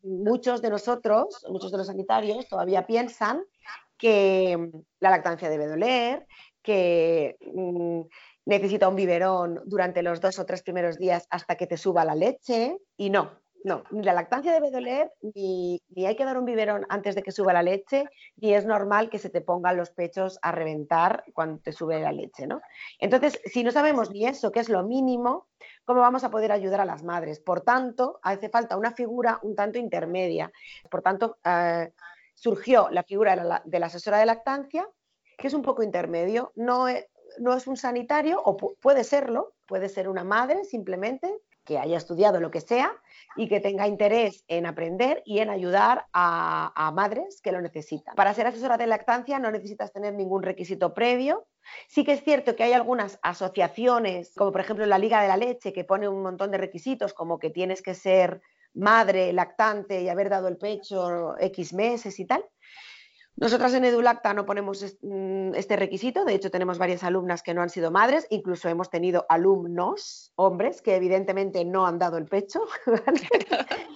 muchos 0.04 0.62
de 0.62 0.70
nosotros, 0.70 1.46
muchos 1.50 1.72
de 1.72 1.78
los 1.78 1.88
sanitarios 1.88 2.48
todavía 2.48 2.86
piensan 2.88 3.44
que 3.98 4.58
mm, 4.58 4.80
la 5.00 5.12
lactancia 5.12 5.50
debe 5.50 5.68
doler, 5.68 6.26
que 6.62 7.38
mm, 7.54 8.02
necesita 8.46 8.90
un 8.90 8.96
biberón 8.96 9.62
durante 9.66 10.02
los 10.02 10.20
dos 10.20 10.40
o 10.40 10.46
tres 10.46 10.64
primeros 10.64 10.98
días 10.98 11.28
hasta 11.30 11.56
que 11.56 11.68
te 11.68 11.78
suba 11.78 12.06
la 12.06 12.16
leche 12.16 12.78
y 12.98 13.10
no, 13.10 13.43
no, 13.64 13.84
ni 13.92 14.04
la 14.04 14.14
lactancia 14.14 14.52
debe 14.52 14.72
doler, 14.72 15.12
ni, 15.22 15.82
hay 16.06 16.16
que 16.16 16.26
dar 16.26 16.38
un 16.38 16.46
biberón 16.46 16.86
antes 16.90 17.16
de 17.16 17.24
que 17.24 17.32
suba 17.32 17.54
la 17.54 17.64
leche, 17.64 18.06
ni 18.36 18.54
es 18.54 18.66
normal 18.66 19.10
que 19.10 19.20
se 19.20 19.30
te 19.30 19.42
pongan 19.42 19.78
los 19.78 19.92
pechos 19.92 20.38
a 20.42 20.52
reventar 20.52 21.24
cuando 21.34 21.62
te 21.62 21.72
sube 21.72 22.02
la 22.02 22.12
leche, 22.12 22.46
¿no? 22.46 22.62
Entonces, 23.00 23.40
si 23.46 23.64
no 23.64 23.72
sabemos 23.72 24.12
ni 24.12 24.26
eso, 24.26 24.52
que 24.52 24.60
es 24.60 24.70
lo 24.70 24.84
mínimo, 24.84 25.48
¿cómo 25.86 26.02
vamos 26.02 26.26
a 26.26 26.30
poder 26.30 26.52
ayudar 26.52 26.82
a 26.82 26.86
las 26.86 27.04
madres? 27.04 27.40
Por 27.40 27.62
tanto, 27.62 28.20
hace 28.22 28.50
falta 28.50 28.78
una 28.78 28.92
figura 28.92 29.40
un 29.44 29.56
tanto 29.56 29.80
intermedia. 29.80 30.52
Por 30.92 31.02
tanto, 31.02 31.38
eh, 31.46 31.94
surgió 32.36 32.90
la 32.90 33.04
figura 33.04 33.62
de 33.64 33.80
la, 33.80 33.86
asesora 33.86 34.18
de 34.18 34.26
lactancia, 34.26 34.88
que 35.38 35.48
es 35.48 35.54
un 35.54 35.62
poco 35.62 35.84
intermedio, 35.84 36.52
no 36.56 36.88
es 36.88 37.68
un 37.68 37.78
sanitario, 37.78 38.42
o 38.44 38.58
puede 38.58 39.06
serlo, 39.06 39.54
puede 39.66 39.88
ser 39.88 40.10
una 40.10 40.26
madre 40.26 40.66
simplemente, 40.66 41.34
que 41.66 41.78
haya 41.78 41.98
estudiado 41.98 42.40
lo 42.40 42.52
que 42.52 42.62
sea 42.62 42.92
y 43.36 43.48
que 43.48 43.60
tenga 43.60 43.88
interés 43.88 44.44
en 44.48 44.66
aprender 44.66 45.22
y 45.26 45.40
en 45.40 45.50
ayudar 45.50 46.06
a, 46.14 46.92
madres 46.94 47.42
que 47.42 47.52
lo 47.52 47.62
necesitan. 47.62 48.16
Para 48.16 48.34
ser 48.34 48.48
asesora 48.48 48.78
de 48.78 48.88
lactancia 48.88 49.40
no 49.40 49.52
necesitas 49.52 49.92
tener 49.92 50.14
ningún 50.14 50.44
requisito 50.44 50.94
previo. 50.94 51.48
Sí 51.88 52.04
que 52.04 52.14
es 52.14 52.24
cierto 52.24 52.56
que 52.56 52.64
hay 52.64 52.74
algunas 52.74 53.20
asociaciones, 53.22 54.34
como 54.36 54.52
por 54.52 54.62
ejemplo 54.62 54.86
la 54.86 55.00
Liga 55.00 55.22
de 55.22 55.28
la 55.28 55.38
Leche, 55.38 55.74
que 55.74 55.86
pone 55.86 56.08
un 56.08 56.22
montón 56.22 56.52
de 56.52 56.58
requisitos, 56.58 57.14
como 57.14 57.40
que 57.40 57.50
tienes 57.50 57.82
que 57.82 57.96
ser 57.96 58.42
madre 58.74 59.32
lactante 59.34 60.02
y 60.02 60.10
haber 60.10 60.30
dado 60.30 60.48
el 60.48 60.58
pecho 60.58 61.36
X 61.40 61.74
meses 61.74 62.20
y 62.20 62.26
tal. 62.26 62.44
Nosotras 63.36 63.74
en 63.74 63.86
EduLacta 63.86 64.34
no 64.34 64.46
ponemos 64.46 64.98
mm, 65.02 65.56
este 65.56 65.76
requisito, 65.76 66.24
de 66.24 66.36
hecho 66.36 66.52
tenemos 66.52 66.78
varias 66.78 67.04
alumnas 67.04 67.42
que 67.42 67.54
no 67.54 67.62
han 67.62 67.70
sido 67.70 67.92
madres, 67.92 68.28
incluso 68.30 68.70
hemos 68.70 68.90
tenido 68.90 69.26
alumnos, 69.28 70.32
hombres, 70.36 70.82
que 70.82 70.96
evidentemente 70.96 71.66
no 71.66 71.86
han 71.86 71.98
dado 72.00 72.18
el 72.18 72.26
pecho. 72.26 72.62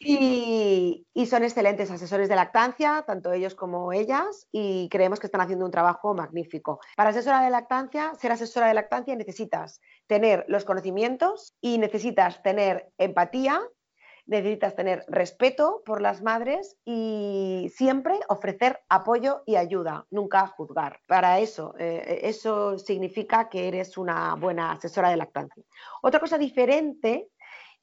y, 0.00 1.26
son 1.26 1.44
excelentes 1.44 1.90
asesores 1.90 2.28
de 2.28 2.34
lactancia, 2.34 3.04
tanto 3.06 3.32
ellos 3.32 3.54
como 3.54 3.92
ellas, 3.92 4.48
y 4.50 4.88
creemos 4.88 5.20
que 5.20 5.26
están 5.26 5.42
haciendo 5.42 5.64
un 5.64 5.70
trabajo 5.70 6.14
magnífico. 6.14 6.80
Para 6.96 7.10
asesora 7.10 7.42
de 7.42 7.50
lactancia, 7.50 8.12
ser 8.14 8.32
asesora 8.32 8.68
de 8.68 8.74
lactancia 8.74 9.14
necesitas 9.14 9.80
tener 10.06 10.44
los 10.48 10.64
conocimientos 10.64 11.54
y 11.60 11.78
necesitas 11.78 12.42
tener 12.42 12.90
empatía 12.98 13.62
necesitas 14.26 14.74
tener 14.74 15.04
respeto 15.08 15.82
por 15.84 16.00
las 16.00 16.22
madres 16.22 16.76
y 16.84 17.70
siempre 17.74 18.18
ofrecer 18.28 18.80
apoyo 18.88 19.42
y 19.46 19.56
ayuda, 19.56 20.06
nunca 20.10 20.46
juzgar. 20.46 21.00
Para 21.06 21.40
eso, 21.40 21.74
eh, 21.78 22.20
eso 22.22 22.78
significa 22.78 23.48
que 23.48 23.68
eres 23.68 23.96
una 23.98 24.34
buena 24.34 24.72
asesora 24.72 25.10
de 25.10 25.16
lactancia. 25.16 25.62
Otra 26.02 26.20
cosa 26.20 26.38
diferente 26.38 27.28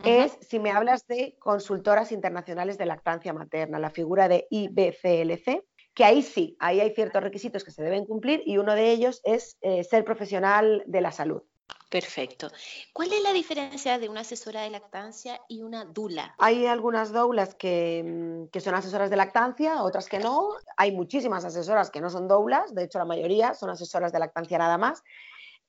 es 0.04 0.38
si 0.42 0.60
me 0.60 0.72
hablas 0.72 1.08
de 1.08 1.36
consultoras 1.40 2.12
internacionales 2.12 2.78
de 2.78 2.86
lactancia 2.86 3.34
materna, 3.34 3.80
la 3.80 3.90
figura 3.90 4.28
de 4.28 4.48
IBCLC, 4.50 5.64
que 5.94 6.06
ahí 6.06 6.22
sí, 6.22 6.56
ahí 6.60 6.80
hay 6.80 6.94
ciertos 6.94 7.24
requisitos 7.24 7.64
que 7.64 7.72
se 7.72 7.82
deben 7.82 8.06
cumplir 8.06 8.44
y 8.46 8.60
uno 8.60 8.76
de 8.76 8.92
ellos 8.92 9.20
es 9.24 9.58
eh, 9.62 9.84
ser 9.84 10.04
profesional 10.04 10.84
de 10.86 11.02
la 11.02 11.12
salud. 11.12 11.42
Perfecto. 11.90 12.50
¿Cuál 12.92 13.14
es 13.14 13.24
la 13.24 13.32
diferencia 13.32 13.98
de 13.98 14.10
una 14.10 14.22
asesora 14.22 14.62
de 14.62 14.70
lactancia 14.70 15.40
y 15.48 15.62
una 15.62 15.86
dula? 15.86 16.36
Hay 16.38 16.66
algunas 16.66 17.14
doulas 17.14 17.56
que, 17.56 18.04
mm, 18.06 18.50
que, 18.50 18.60
son 18.60 18.76
asesoras 18.76 19.10
de 19.10 19.16
lactancia, 19.16 19.82
otras 19.84 20.10
que 20.10 20.20
no. 20.20 20.50
Hay 20.76 20.92
muchísimas 20.92 21.46
asesoras 21.46 21.90
que 21.90 22.02
no 22.02 22.10
son 22.10 22.28
doulas, 22.28 22.76
de 22.76 22.84
hecho 22.84 23.00
la 23.00 23.06
mayoría 23.06 23.54
son 23.54 23.70
asesoras 23.70 24.12
de 24.12 24.20
lactancia 24.20 24.58
nada 24.58 24.78
más. 24.78 25.02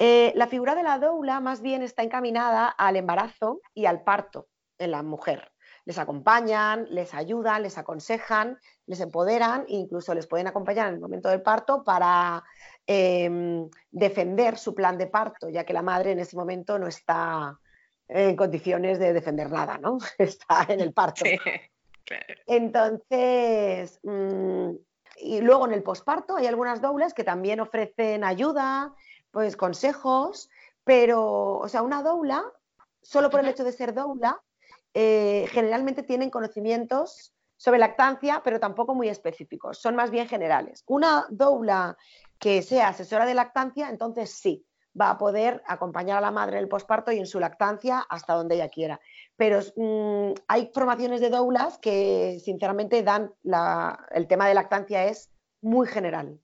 Eh, 0.00 0.32
la 0.37 0.46
figura 0.46 0.75
de 0.75 0.84
la 0.84 0.98
doula 0.98 1.40
más 1.40 1.60
bien 1.60 1.82
está 1.82 2.02
encaminada 2.02 2.68
al 2.68 2.96
embarazo 2.96 3.60
y 3.75 3.87
al 3.87 4.02
parto 4.02 4.48
en 4.78 4.92
la 4.92 5.02
mujer. 5.02 5.52
Les 5.84 5.98
acompañan, 5.98 6.87
les 6.90 7.14
ayudan, 7.14 7.62
les 7.62 7.78
aconsejan, 7.78 8.58
les 8.87 9.00
empoderan 9.00 9.64
incluso 9.68 10.14
les 10.14 10.26
pueden 10.26 10.46
acompañar 10.46 10.88
en 10.88 10.94
el 10.94 11.00
momento 11.00 11.28
del 11.30 11.42
parto 11.42 11.82
para 11.82 12.44
Em, 12.90 13.68
defender 13.90 14.57
su 14.57 14.75
plan 14.75 14.97
de 14.97 15.09
parto, 15.09 15.50
ya 15.50 15.64
que 15.64 15.75
la 15.75 15.83
madre 15.83 16.12
en 16.12 16.21
ese 16.21 16.37
momento 16.37 16.78
no 16.78 16.87
está 16.87 17.61
en 18.09 18.35
condiciones 18.35 18.99
de 18.99 19.12
defender 19.12 19.50
nada, 19.50 19.76
¿no? 19.76 19.99
Está 20.18 20.64
en 20.66 20.80
el 20.80 20.95
parto. 20.95 21.26
Entonces, 22.47 24.00
mm, 24.02 24.71
y 25.18 25.40
luego 25.42 25.66
en 25.66 25.75
el 25.75 25.83
posparto 25.83 26.37
hay 26.37 26.47
algunas 26.47 26.80
doulas 26.80 27.12
que 27.12 27.25
también 27.25 27.61
ofrecen 27.61 28.25
ayuda, 28.25 28.95
pues 29.30 29.54
consejos, 29.54 30.49
pero, 30.83 31.59
o 31.59 31.68
sea, 31.68 31.83
una 31.83 32.02
doula, 32.02 32.42
solo 33.02 33.28
por 33.28 33.40
el 33.40 33.49
hecho 33.49 33.64
de 33.64 33.73
ser 33.73 33.92
doula, 33.92 34.40
eh, 34.95 35.47
generalmente 35.50 36.02
tienen 36.02 36.30
conocimientos 36.30 37.35
sobre 37.59 37.80
lactancia, 37.80 38.40
pero 38.42 38.59
tampoco 38.59 38.95
muy 38.95 39.11
específicos, 39.11 39.78
son 39.78 39.95
más 39.95 40.11
bien 40.11 40.26
generales. 40.26 40.85
Una 40.87 41.26
doula 41.28 41.99
que 42.38 42.62
sea 42.62 42.88
asesora 42.88 43.26
de 43.26 43.35
lactancia, 43.35 43.88
entonces 43.88 44.30
sí, 44.30 44.66
va 44.99 45.11
a 45.11 45.18
poder 45.18 45.62
acompañar 45.66 46.18
a 46.18 46.21
la 46.21 46.30
madre 46.30 46.57
en 46.57 46.62
el 46.62 46.68
posparto 46.68 47.12
y 47.12 47.18
en 47.18 47.26
su 47.26 47.40
lactancia 47.40 48.00
hasta 48.09 48.35
donde 48.35 48.57
ella 48.57 48.68
quiera. 48.68 49.00
Pero 49.37 49.61
mm, 49.76 50.33
hay 50.49 50.71
formaciones 50.73 51.21
de 51.21 51.30
doulas 51.30 51.78
que 51.78 52.40
sinceramente 52.42 53.02
dan 53.02 53.33
el 54.11 54.26
tema 54.26 54.49
de 54.49 54.54
lactancia 54.54 55.04
es 55.04 55.30
muy 55.61 55.87
general. 55.87 56.40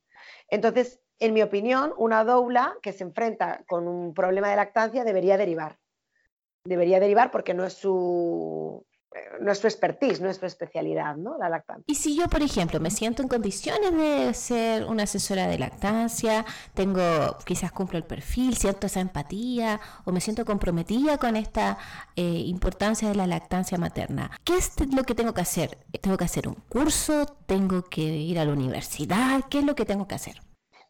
Entonces, 0.49 1.01
en 1.19 1.33
mi 1.33 1.43
opinión, 1.43 1.95
una 1.97 2.25
doula 2.25 2.77
que 2.83 2.93
se 2.93 3.05
enfrenta 3.05 3.65
con 3.67 3.89
un 3.89 4.15
problema 4.15 4.51
de 4.51 4.57
lactancia 4.57 5.05
debería 5.05 5.37
derivar. 5.37 5.79
Debería 6.65 7.01
derivar 7.01 7.31
porque 7.31 7.55
no 7.55 7.65
es 7.65 7.75
su, 7.75 8.87
su 9.54 9.66
expertise, 9.66 10.18
su 10.18 10.47
especialidad, 10.47 11.16
¿no? 11.16 11.37
La 11.38 11.49
lactancia. 11.49 11.85
Y 11.87 11.94
si 11.94 12.16
yo, 12.16 12.28
por 12.28 12.42
ejemplo, 12.42 12.80
me 12.80 12.90
siento 12.90 13.23
en 13.23 13.28
condiciones 13.28 13.92
de 13.92 14.35
ser 14.35 14.85
una 14.85 15.04
asesora 15.04 15.47
de 15.47 15.59
lactancia, 15.59 16.44
tengo, 16.75 17.02
quizás 17.44 17.73
cumplo 17.73 17.99
el 17.99 18.04
perfil, 18.04 18.56
siento 18.56 18.87
esa 18.87 19.00
empatía 19.00 19.80
o 20.04 20.12
me 20.12 20.21
siento 20.21 20.44
comprometida 20.44 21.18
con 21.18 21.37
esta 21.37 21.78
eh, 22.16 22.23
importancia 22.23 23.09
de 23.09 23.14
la 23.14 23.26
lactancia 23.26 23.78
materna, 23.78 24.30
¿qué 24.44 24.56
es 24.56 24.73
lo 24.92 25.04
que 25.04 25.14
tengo 25.14 25.35
que 25.35 25.42
hacer? 25.42 25.78
¿Tengo 26.00 26.16
que 26.16 26.25
hacer 26.25 26.49
un 26.49 26.54
curso? 26.68 27.26
¿Tengo 27.47 27.83
que 27.85 28.02
ir 28.02 28.38
a 28.38 28.44
la 28.44 28.52
universidad? 28.52 29.44
¿Qué 29.49 29.61
es 29.61 29.64
lo 29.64 29.75
que 29.75 29.85
tengo 29.85 30.09
que 30.09 30.14
hacer? 30.14 30.40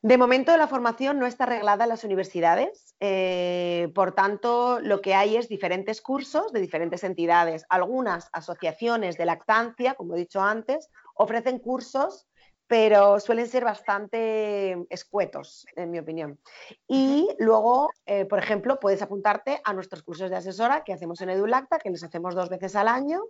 De 0.04 0.18
momento 0.18 0.54
la 0.58 0.68
formación 0.68 1.18
no 1.18 1.24
está 1.24 1.44
arreglada 1.44 1.84
en 1.84 1.88
las 1.88 2.04
universidades, 2.04 2.94
eh, 3.00 3.90
por 3.94 4.12
tanto 4.14 4.78
lo 4.80 5.00
que 5.00 5.14
hay 5.14 5.38
es 5.38 5.48
diferentes 5.48 6.02
cursos 6.02 6.52
de 6.52 6.60
diferentes 6.60 7.04
entidades. 7.04 7.64
Algunas 7.70 8.28
asociaciones 8.34 9.16
de 9.16 9.24
lactancia, 9.24 9.94
como 9.94 10.14
he 10.14 10.18
dicho 10.18 10.42
antes, 10.42 10.90
ofrecen 11.14 11.58
cursos 11.58 12.26
pero 12.66 13.18
suelen 13.18 13.48
ser 13.48 13.64
bastante 13.64 14.76
escuetos, 14.90 15.66
en 15.74 15.90
mi 15.90 15.98
opinión. 15.98 16.38
Y 16.86 17.26
luego, 17.38 17.90
eh, 18.04 18.26
por 18.26 18.38
ejemplo, 18.38 18.78
puedes 18.80 19.00
apuntarte 19.00 19.62
a 19.64 19.72
nuestros 19.72 20.02
cursos 20.02 20.28
de 20.28 20.36
asesora 20.36 20.84
que 20.84 20.92
hacemos 20.92 21.22
en 21.22 21.30
EduLacta, 21.30 21.78
que 21.78 21.88
los 21.88 22.04
hacemos 22.04 22.34
dos 22.34 22.50
veces 22.50 22.76
al 22.76 22.88
año 22.88 23.22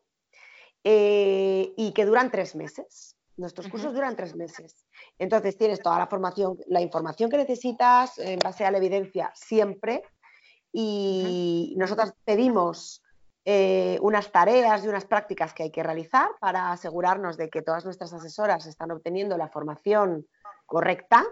eh, 0.83 1.73
y 1.77 1.93
que 1.93 2.05
duran 2.05 2.33
tres 2.33 2.57
meses. 2.57 3.14
Nuestros 3.37 3.69
cursos 3.69 3.93
duran 3.93 4.17
tres 4.17 4.37
meses. 4.37 4.87
Entonces 5.19 5.57
tienes 5.57 5.81
toda 5.81 5.99
la 5.99 6.07
formación, 6.07 6.57
la 6.67 6.81
información 6.81 7.31
que 7.31 7.37
necesitas 7.37 8.19
en 8.19 8.39
base 8.39 8.65
a 8.65 8.71
la 8.71 8.79
evidencia 8.79 9.33
siempre. 9.35 10.03
Y 10.73 11.75
nosotros 11.77 12.13
pedimos 12.25 13.03
eh, 13.45 13.99
unas 14.01 14.33
tareas 14.33 14.85
y 14.85 14.89
unas 14.89 15.05
prácticas 15.05 15.53
que 15.53 15.65
hay 15.65 15.71
que 15.71 15.83
realizar 15.83 16.31
para 16.41 16.73
asegurarnos 16.73 17.37
de 17.37 17.51
que 17.51 17.63
todas 17.63 17.85
nuestras 17.85 18.13
asesoras 18.13 18.67
están 18.67 18.91
obteniendo 18.91 19.37
la 19.37 19.49
formación 19.49 20.27
correcta. 20.67 21.25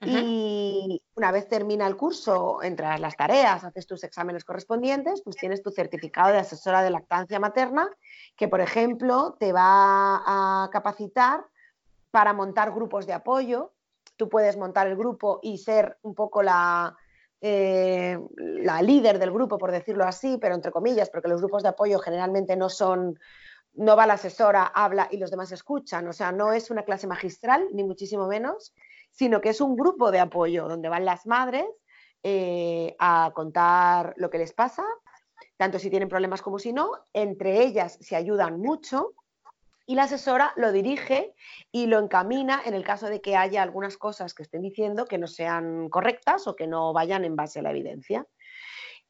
Y 0.00 1.02
una 1.14 1.32
vez 1.32 1.48
termina 1.48 1.86
el 1.86 1.96
curso, 1.96 2.62
entras 2.62 3.00
las 3.00 3.16
tareas, 3.16 3.64
haces 3.64 3.86
tus 3.86 4.04
exámenes 4.04 4.44
correspondientes, 4.44 5.22
pues 5.22 5.36
tienes 5.36 5.62
tu 5.62 5.70
certificado 5.70 6.32
de 6.32 6.38
asesora 6.38 6.82
de 6.82 6.90
lactancia 6.90 7.40
materna, 7.40 7.88
que 8.36 8.48
por 8.48 8.60
ejemplo 8.60 9.36
te 9.40 9.52
va 9.52 10.22
a 10.26 10.68
capacitar 10.70 11.46
para 12.10 12.32
montar 12.32 12.72
grupos 12.72 13.06
de 13.06 13.14
apoyo. 13.14 13.72
Tú 14.16 14.28
puedes 14.28 14.56
montar 14.56 14.86
el 14.86 14.96
grupo 14.96 15.40
y 15.42 15.58
ser 15.58 15.96
un 16.02 16.14
poco 16.14 16.42
la, 16.42 16.96
eh, 17.40 18.18
la 18.36 18.80
líder 18.80 19.18
del 19.18 19.30
grupo, 19.30 19.58
por 19.58 19.70
decirlo 19.70 20.04
así, 20.04 20.38
pero 20.40 20.54
entre 20.54 20.72
comillas, 20.72 21.10
porque 21.10 21.28
los 21.28 21.40
grupos 21.40 21.62
de 21.62 21.70
apoyo 21.70 21.98
generalmente 21.98 22.56
no 22.56 22.68
son, 22.68 23.18
no 23.74 23.96
va 23.96 24.06
la 24.06 24.14
asesora, 24.14 24.64
habla 24.64 25.08
y 25.10 25.18
los 25.18 25.30
demás 25.30 25.52
escuchan, 25.52 26.06
o 26.08 26.12
sea, 26.12 26.32
no 26.32 26.52
es 26.52 26.70
una 26.70 26.84
clase 26.84 27.06
magistral, 27.06 27.68
ni 27.72 27.84
muchísimo 27.84 28.26
menos, 28.28 28.74
sino 29.14 29.40
que 29.40 29.50
es 29.50 29.60
un 29.60 29.76
grupo 29.76 30.10
de 30.10 30.20
apoyo 30.20 30.68
donde 30.68 30.88
van 30.88 31.04
las 31.04 31.26
madres 31.26 31.66
eh, 32.22 32.96
a 32.98 33.30
contar 33.34 34.14
lo 34.16 34.28
que 34.28 34.38
les 34.38 34.52
pasa, 34.52 34.84
tanto 35.56 35.78
si 35.78 35.88
tienen 35.88 36.08
problemas 36.08 36.42
como 36.42 36.58
si 36.58 36.72
no, 36.72 36.90
entre 37.12 37.62
ellas 37.62 37.96
se 38.00 38.16
ayudan 38.16 38.60
mucho 38.60 39.14
y 39.86 39.94
la 39.94 40.04
asesora 40.04 40.52
lo 40.56 40.72
dirige 40.72 41.34
y 41.70 41.86
lo 41.86 41.98
encamina 41.98 42.60
en 42.64 42.74
el 42.74 42.84
caso 42.84 43.06
de 43.06 43.20
que 43.20 43.36
haya 43.36 43.62
algunas 43.62 43.96
cosas 43.96 44.34
que 44.34 44.42
estén 44.42 44.62
diciendo 44.62 45.04
que 45.04 45.18
no 45.18 45.26
sean 45.26 45.88
correctas 45.90 46.46
o 46.46 46.56
que 46.56 46.66
no 46.66 46.92
vayan 46.92 47.24
en 47.24 47.36
base 47.36 47.60
a 47.60 47.62
la 47.62 47.70
evidencia. 47.70 48.26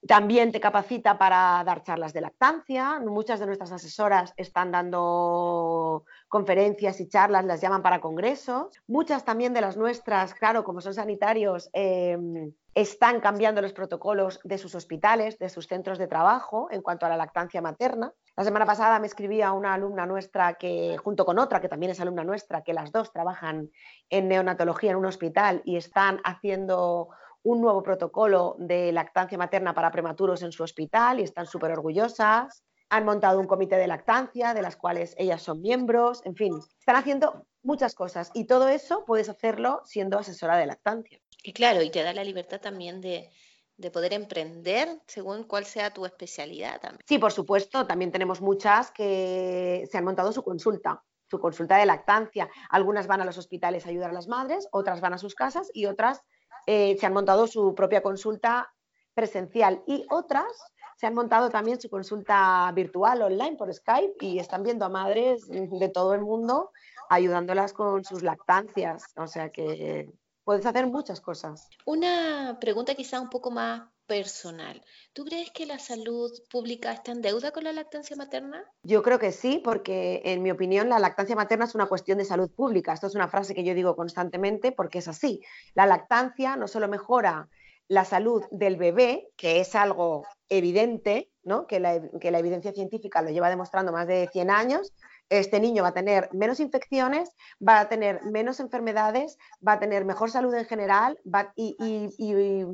También 0.07 0.53
te 0.53 0.61
capacita 0.61 1.17
para 1.17 1.63
dar 1.65 1.83
charlas 1.83 2.13
de 2.13 2.21
lactancia. 2.21 3.01
Muchas 3.01 3.41
de 3.41 3.47
nuestras 3.47 3.73
asesoras 3.73 4.35
están 4.37 4.71
dando 4.71 6.05
conferencias 6.35 7.01
y 7.01 7.09
charlas, 7.09 7.45
las 7.45 7.61
llaman 7.61 7.81
para 7.81 8.01
congresos. 8.01 8.67
Muchas 8.89 9.25
también 9.25 9.55
de 9.55 9.61
las 9.61 9.77
nuestras, 9.77 10.35
claro, 10.35 10.65
como 10.65 10.81
son 10.81 10.93
sanitarios, 10.93 11.71
em, 11.73 12.53
están 12.75 13.21
cambiando 13.21 13.63
los 13.63 13.73
protocolos 13.73 14.41
de 14.43 14.59
sus 14.59 14.75
hospitales, 14.75 15.39
de 15.39 15.49
sus 15.49 15.69
centros 15.69 15.97
de 15.97 16.09
trabajo 16.09 16.67
en 16.73 16.83
cuanto 16.83 17.07
a 17.07 17.09
la 17.09 17.17
lactancia 17.17 17.63
materna. 17.63 18.13
La 18.37 18.43
semana 18.43 18.67
pasada 18.67 18.99
me 18.99 19.07
escribía 19.07 19.53
una 19.53 19.75
alumna 19.75 20.07
nuestra 20.07 20.55
que, 20.55 20.97
junto 20.97 21.25
con 21.25 21.39
otra 21.39 21.61
que 21.61 21.69
también 21.69 21.93
es 21.93 22.01
alumna 22.01 22.25
nuestra, 22.25 22.63
que 22.65 22.75
las 22.75 22.91
dos 22.91 23.13
trabajan 23.13 23.71
en 24.11 24.27
neonatología 24.27 24.91
en 24.91 24.97
un 24.97 25.07
hospital 25.07 25.63
y 25.65 25.77
están 25.77 26.21
haciendo 26.25 27.11
un 27.45 27.61
nuevo 27.61 27.81
protocolo 27.85 28.57
de 28.59 28.91
lactancia 28.91 29.39
materna 29.39 29.73
para 29.73 29.93
prematuros 29.93 30.43
en 30.43 30.51
su 30.51 30.65
hospital 30.65 31.21
y 31.21 31.23
están 31.23 31.47
súper 31.47 31.71
orgullosas. 31.71 32.65
Han 32.95 33.05
montado 33.05 33.41
un 33.41 33.49
comité 33.49 33.77
de 33.77 33.89
lactancia 33.89 34.55
de 34.55 34.63
las 34.63 34.77
cuales 34.77 35.17
ellas 35.19 35.43
son 35.43 35.61
miembros, 35.61 36.23
en 36.25 36.37
fin, 36.37 36.61
están 36.79 36.95
haciendo 36.95 37.45
muchas 37.61 37.97
cosas 37.97 38.31
y 38.35 38.45
todo 38.45 38.69
eso 38.69 39.05
puedes 39.05 39.29
hacerlo 39.29 39.81
siendo 39.85 40.17
asesora 40.17 40.57
de 40.57 40.67
lactancia. 40.67 41.21
Y 41.43 41.53
claro, 41.53 41.83
y 41.83 41.91
te 41.91 42.05
da 42.05 42.13
la 42.13 42.23
libertad 42.23 42.61
también 42.61 43.01
de, 43.01 43.31
de 43.77 43.91
poder 43.91 44.13
emprender 44.13 45.01
según 45.09 45.43
cuál 45.43 45.65
sea 45.65 45.91
tu 45.91 46.07
especialidad 46.07 46.81
también. 46.81 47.05
Sí, 47.05 47.19
por 47.19 47.33
supuesto, 47.33 47.85
también 47.85 48.13
tenemos 48.13 48.41
muchas 48.41 48.93
que 48.93 49.89
se 49.91 49.99
han 49.99 50.05
montado 50.05 50.31
su 50.31 50.45
consulta, 50.45 51.03
su 51.29 51.41
consulta 51.41 51.79
de 51.79 51.87
lactancia. 51.87 52.49
Algunas 52.71 53.09
van 53.09 53.21
a 53.21 53.25
los 53.25 53.39
hospitales 53.39 53.87
a 53.87 53.89
ayudar 53.89 54.11
a 54.11 54.15
las 54.15 54.29
madres, 54.29 54.69
otras 54.71 55.01
van 55.01 55.15
a 55.15 55.19
sus 55.19 55.35
casas 55.35 55.69
y 55.75 55.87
otras 55.87 56.23
eh, 56.67 56.97
se 57.01 57.07
han 57.07 57.13
montado 57.13 57.49
su 57.49 57.75
propia 57.75 58.05
consulta 58.05 58.73
presencial 59.15 59.83
y 59.87 60.07
otras 60.11 60.53
se 60.97 61.07
han 61.07 61.15
montado 61.15 61.51
también 61.51 61.81
su 61.81 61.89
consulta 61.89 62.71
virtual 62.75 63.23
online 63.23 63.57
por 63.57 63.73
Skype 63.73 64.25
y 64.25 64.39
están 64.39 64.63
viendo 64.63 64.85
a 64.85 64.89
madres 64.89 65.47
de 65.49 65.89
todo 65.89 66.15
el 66.15 66.21
mundo 66.23 66.71
ayudándolas 67.09 67.73
con 67.73 68.05
sus 68.05 68.23
lactancias. 68.23 69.05
O 69.17 69.27
sea 69.27 69.51
que 69.51 70.11
puedes 70.45 70.67
hacer 70.67 70.87
muchas 70.87 71.21
cosas. 71.21 71.69
Una 71.85 72.59
pregunta 72.61 72.95
quizá 72.95 73.21
un 73.21 73.31
poco 73.31 73.51
más 73.51 73.83
personal. 74.07 74.83
¿Tú 75.15 75.25
crees 75.25 75.51
que 75.51 75.65
la 75.65 75.79
salud 75.79 76.31
pública 76.51 76.93
está 76.93 77.13
en 77.13 77.23
deuda 77.23 77.53
con 77.53 77.65
la 77.65 77.73
lactancia 77.73 78.17
materna? 78.17 78.63
Yo 78.83 79.03
creo 79.03 79.19
que 79.19 79.33
sí, 79.33 79.63
porque 79.65 80.21
en 80.25 80.43
mi 80.43 80.51
opinión 80.51 80.91
la 80.91 80.99
lactancia 80.99 81.35
materna 81.35 81.65
es 81.65 81.75
una 81.75 81.87
cuestión 81.87 82.19
de 82.19 82.27
salud 82.27 82.51
pública. 82.51 82.93
Esto 82.93 83.07
es 83.07 83.15
una 83.15 83.29
frase 83.29 83.55
que 83.55 83.65
yo 83.65 83.75
digo 83.75 83.97
constantemente 83.97 84.73
porque 84.73 84.99
es 84.99 85.09
así. 85.09 85.43
La 85.75 85.87
lactancia 85.87 86.57
no 86.57 86.69
solo 86.69 86.89
mejora 86.89 87.49
la 87.89 88.05
salud 88.05 88.45
del 88.51 88.77
bebé, 88.77 89.29
que 89.37 89.61
es 89.61 89.75
algo 89.75 90.25
evidente, 90.49 91.31
¿no? 91.43 91.67
que, 91.67 91.81
la, 91.81 92.01
que 92.21 92.31
la 92.31 92.39
evidencia 92.39 92.73
científica 92.73 93.23
lo 93.23 93.31
lleva 93.31 93.51
demostrando 93.51 93.93
más 93.93 94.07
de 94.07 94.29
100 94.33 94.51
años, 94.51 94.93
este 95.29 95.61
niño 95.61 95.83
va 95.83 95.91
a 95.91 95.95
tener 95.95 96.29
menos 96.33 96.61
infecciones, 96.61 97.31
va 97.67 97.81
a 97.81 97.89
tener 97.89 98.25
menos 98.25 98.61
enfermedades, 98.61 99.39
va 99.67 99.73
a 99.73 99.79
tener 99.79 100.05
mejor 100.05 100.31
salud 100.31 100.55
en 100.55 100.67
general 100.67 101.19
y, 101.57 102.65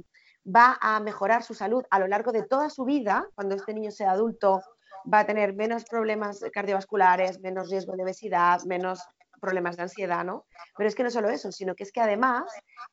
va 0.42 0.78
a 0.80 0.98
mejorar 1.00 1.42
su 1.42 1.52
salud 1.52 1.84
a 1.90 1.98
lo 1.98 2.08
largo 2.08 2.32
de 2.32 2.42
toda 2.42 2.70
su 2.70 2.86
vida, 2.86 3.28
cuando 3.34 3.54
este 3.54 3.74
niño 3.74 3.90
sea 3.90 4.12
adulto, 4.12 4.62
va 5.12 5.20
a 5.20 5.26
tener 5.26 5.54
menos 5.54 5.84
problemas 5.84 6.40
cardiovasculares, 6.50 7.40
menos 7.40 7.68
riesgo 7.70 7.94
de 7.94 8.04
obesidad, 8.04 8.62
menos 8.64 9.00
problemas 9.40 9.76
de 9.76 9.82
ansiedad, 9.82 10.24
¿no? 10.24 10.46
Pero 10.76 10.88
es 10.88 10.94
que 10.94 11.02
no 11.02 11.10
solo 11.10 11.30
eso, 11.30 11.50
sino 11.50 11.74
que 11.74 11.84
es 11.84 11.92
que 11.92 12.00
además 12.00 12.44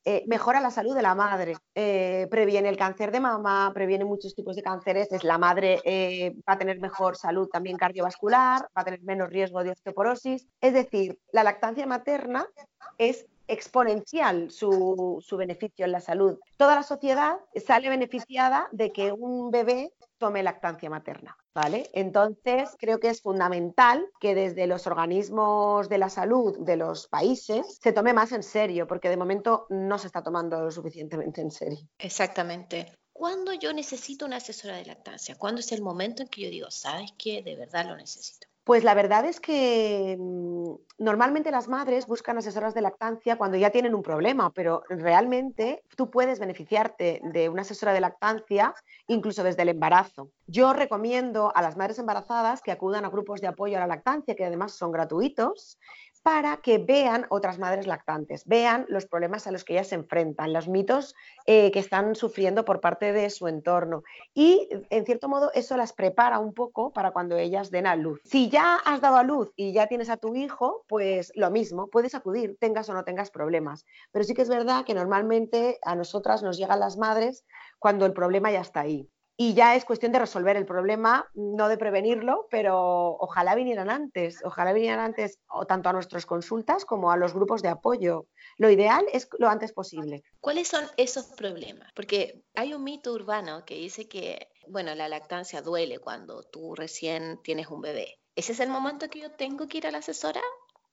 eh, 0.06 0.24
mejora 0.28 0.60
la 0.60 0.72
salud 0.72 0.96
de 0.96 1.02
la 1.02 1.16
madre, 1.16 1.56
eh, 1.76 2.28
previene 2.32 2.70
el 2.70 2.78
cáncer 2.78 3.12
de 3.12 3.20
mama, 3.20 3.72
previene 3.74 4.06
muchos 4.06 4.34
tipos 4.34 4.56
de 4.56 4.64
cánceres, 4.64 5.12
es 5.12 5.24
la 5.24 5.38
madre 5.38 5.80
eh, 5.84 6.34
va 6.48 6.54
a 6.54 6.58
tener 6.58 6.80
mejor 6.80 7.18
salud 7.18 7.48
también 7.50 7.78
cardiovascular, 7.78 8.62
va 8.64 8.82
a 8.82 8.86
tener 8.86 9.02
menos 9.04 9.30
riesgo 9.30 9.64
de 9.64 9.72
osteoporosis. 9.72 10.48
Es 10.62 10.74
decir, 10.74 11.20
la 11.32 11.44
lactancia 11.44 11.86
materna 11.86 12.48
es 12.98 13.26
exponencial 13.48 14.52
su, 14.52 15.24
beneficio 15.38 15.86
en 15.86 15.92
la 15.92 16.02
salud. 16.02 16.40
Toda 16.58 16.76
la 16.76 16.84
sociedad 16.84 17.38
sale 17.56 17.90
beneficiada 17.90 18.68
de 18.72 18.92
que 18.92 19.12
un 19.12 19.52
bebé 19.52 19.94
tome 20.18 20.44
lactancia 20.44 20.90
materna. 20.90 21.38
¿Vale? 21.58 21.90
Entonces, 21.94 22.70
creo 22.78 23.00
que 23.00 23.10
es 23.10 23.24
fundamental 23.24 24.06
que 24.20 24.36
desde 24.36 24.68
los 24.68 24.86
organismos 24.86 25.90
de 25.90 25.98
la 25.98 26.08
salud 26.08 26.56
de 26.60 26.78
los 26.78 27.08
países 27.08 27.80
se 27.82 27.94
tome 27.94 28.14
más 28.14 28.32
en 28.32 28.44
serio, 28.44 28.86
porque 28.86 29.10
de 29.10 29.18
momento 29.18 29.66
no 29.72 29.98
se 29.98 30.06
está 30.06 30.22
tomando 30.22 30.62
lo 30.62 30.70
suficientemente 30.70 31.42
en 31.42 31.50
serio. 31.50 31.80
Exactamente. 31.98 32.94
¿Cuándo 33.12 33.54
yo 33.54 33.74
necesito 33.74 34.28
una 34.28 34.36
asesora 34.36 34.76
de 34.76 34.86
lactancia? 34.86 35.34
¿Cuándo 35.34 35.62
es 35.62 35.72
el 35.72 35.82
momento 35.82 36.22
en 36.22 36.30
que 36.30 36.44
yo 36.44 36.52
digo, 36.52 36.70
sabes 36.70 37.12
que 37.18 37.42
de 37.42 37.56
verdad 37.56 37.88
lo 37.88 37.98
necesito? 37.98 38.47
Pues 38.68 38.84
la 38.84 38.96
verdad 38.96 39.24
es 39.24 39.40
que 39.40 40.18
mm, 40.20 40.74
normalmente 40.98 41.52
las 41.52 41.70
madres 41.70 42.06
buscan 42.06 42.38
asesoras 42.38 42.74
de 42.74 42.82
lactancia 42.82 43.38
cuando 43.38 43.56
ya 43.56 43.70
tienen 43.70 43.96
un 43.96 44.04
problema, 44.04 44.52
pero 44.52 44.84
realmente 44.90 45.84
tú 45.96 46.12
puedes 46.12 46.38
beneficiarte 46.38 47.22
de 47.24 47.48
una 47.48 47.62
asesora 47.62 47.94
de 47.94 48.02
lactancia 48.02 48.76
incluso 49.08 49.42
desde 49.42 49.62
el 49.62 49.70
embarazo. 49.70 50.32
Yo 50.48 50.74
recomiendo 50.74 51.54
a 51.56 51.62
las 51.62 51.78
madres 51.78 51.98
embarazadas 51.98 52.62
que 52.62 52.74
acudan 52.74 53.06
a 53.06 53.10
grupos 53.10 53.40
de 53.40 53.48
apoyo 53.48 53.78
a 53.78 53.80
la 53.80 53.88
lactancia, 53.88 54.36
que 54.36 54.44
además 54.44 54.74
son 54.74 54.92
gratuitos, 54.92 55.80
para 56.28 56.58
que 56.58 56.78
vean 56.78 57.26
otras 57.30 57.58
madres 57.58 57.88
lactantes, 57.88 58.46
vean 58.46 58.86
los 58.90 59.06
problemas 59.06 59.48
a 59.48 59.52
los 59.52 59.64
que 59.64 59.72
ellas 59.72 59.88
se 59.88 59.96
enfrentan, 59.96 60.52
los 60.52 60.68
mitos 60.68 61.16
eh, 61.46 61.72
que 61.72 61.80
están 61.80 62.16
sufriendo 62.16 62.66
por 62.66 62.82
parte 62.82 63.14
de 63.14 63.30
su 63.30 63.48
entorno. 63.48 64.04
Y, 64.34 64.68
en 64.90 65.06
cierto 65.06 65.30
modo, 65.30 65.54
eso 65.54 65.78
las 65.78 65.94
prepara 65.94 66.40
un 66.40 66.54
poco 66.54 66.92
para 66.92 67.12
cuando 67.12 67.38
ellas 67.38 67.72
den 67.72 67.88
a 67.88 67.96
luz. 67.96 68.20
Si 68.26 68.50
ya 68.50 68.76
has 68.76 69.00
dado 69.00 69.16
a 69.16 69.24
luz 69.24 69.54
y 69.56 69.72
ya 69.72 69.88
tienes 69.88 70.10
a 70.10 70.18
tu 70.18 70.36
hijo, 70.36 70.84
pues 70.90 71.32
lo 71.34 71.50
mismo, 71.50 71.88
puedes 71.88 72.14
acudir, 72.14 72.58
tengas 72.60 72.90
o 72.90 72.94
no 72.94 73.06
tengas 73.06 73.32
problemas. 73.32 73.86
Pero 74.12 74.26
sí 74.26 74.34
que 74.34 74.42
es 74.42 74.50
verdad 74.50 74.84
que 74.84 74.96
normalmente 74.96 75.80
a 75.82 75.96
nosotras 75.96 76.44
nos 76.44 76.58
llegan 76.58 76.82
las 76.82 76.98
madres 76.98 77.46
cuando 77.80 78.06
el 78.06 78.12
problema 78.12 78.52
ya 78.52 78.60
está 78.60 78.82
ahí 78.82 79.10
y 79.40 79.54
ya 79.54 79.76
es 79.76 79.86
cuestión 79.86 80.12
de 80.12 80.18
resolver 80.18 80.58
el 80.58 80.66
problema, 80.66 81.30
no 81.36 81.70
de 81.70 81.78
prevenirlo, 81.78 82.48
pero 82.50 83.18
ojalá 83.20 83.54
vinieran 83.54 83.92
antes, 83.92 84.40
ojalá 84.44 84.74
vinieran 84.74 85.00
antes 85.00 85.38
tanto 85.68 85.90
a 85.90 85.94
nuestras 85.94 86.26
consultas 86.26 86.86
como 86.86 87.12
a 87.12 87.18
los 87.18 87.36
grupos 87.36 87.62
de 87.62 87.70
apoyo. 87.70 88.26
Lo 88.58 88.72
ideal 88.72 89.06
es 89.14 89.30
lo 89.38 89.48
antes 89.48 89.74
posible. 89.74 90.24
¿Cuáles 90.42 90.68
son 90.68 90.86
esos 90.98 91.26
problemas? 91.28 91.92
Porque 91.96 92.42
hay 92.56 92.74
un 92.74 92.84
mito 92.84 93.14
urbano 93.14 93.64
que 93.64 93.76
dice 93.76 94.08
que, 94.08 94.50
bueno, 94.68 94.96
la 94.96 95.08
lactancia 95.08 95.62
duele 95.62 96.00
cuando 96.00 96.42
tú 96.42 96.74
recién 96.74 97.40
tienes 97.44 97.68
un 97.68 97.82
bebé. 97.82 98.20
¿Ese 98.36 98.54
es 98.54 98.60
el 98.60 98.70
momento 98.70 99.10
que 99.10 99.20
yo 99.20 99.32
tengo 99.32 99.68
que 99.68 99.78
ir 99.78 99.88
a 99.88 99.92
la 99.92 100.00
asesora? 100.00 100.42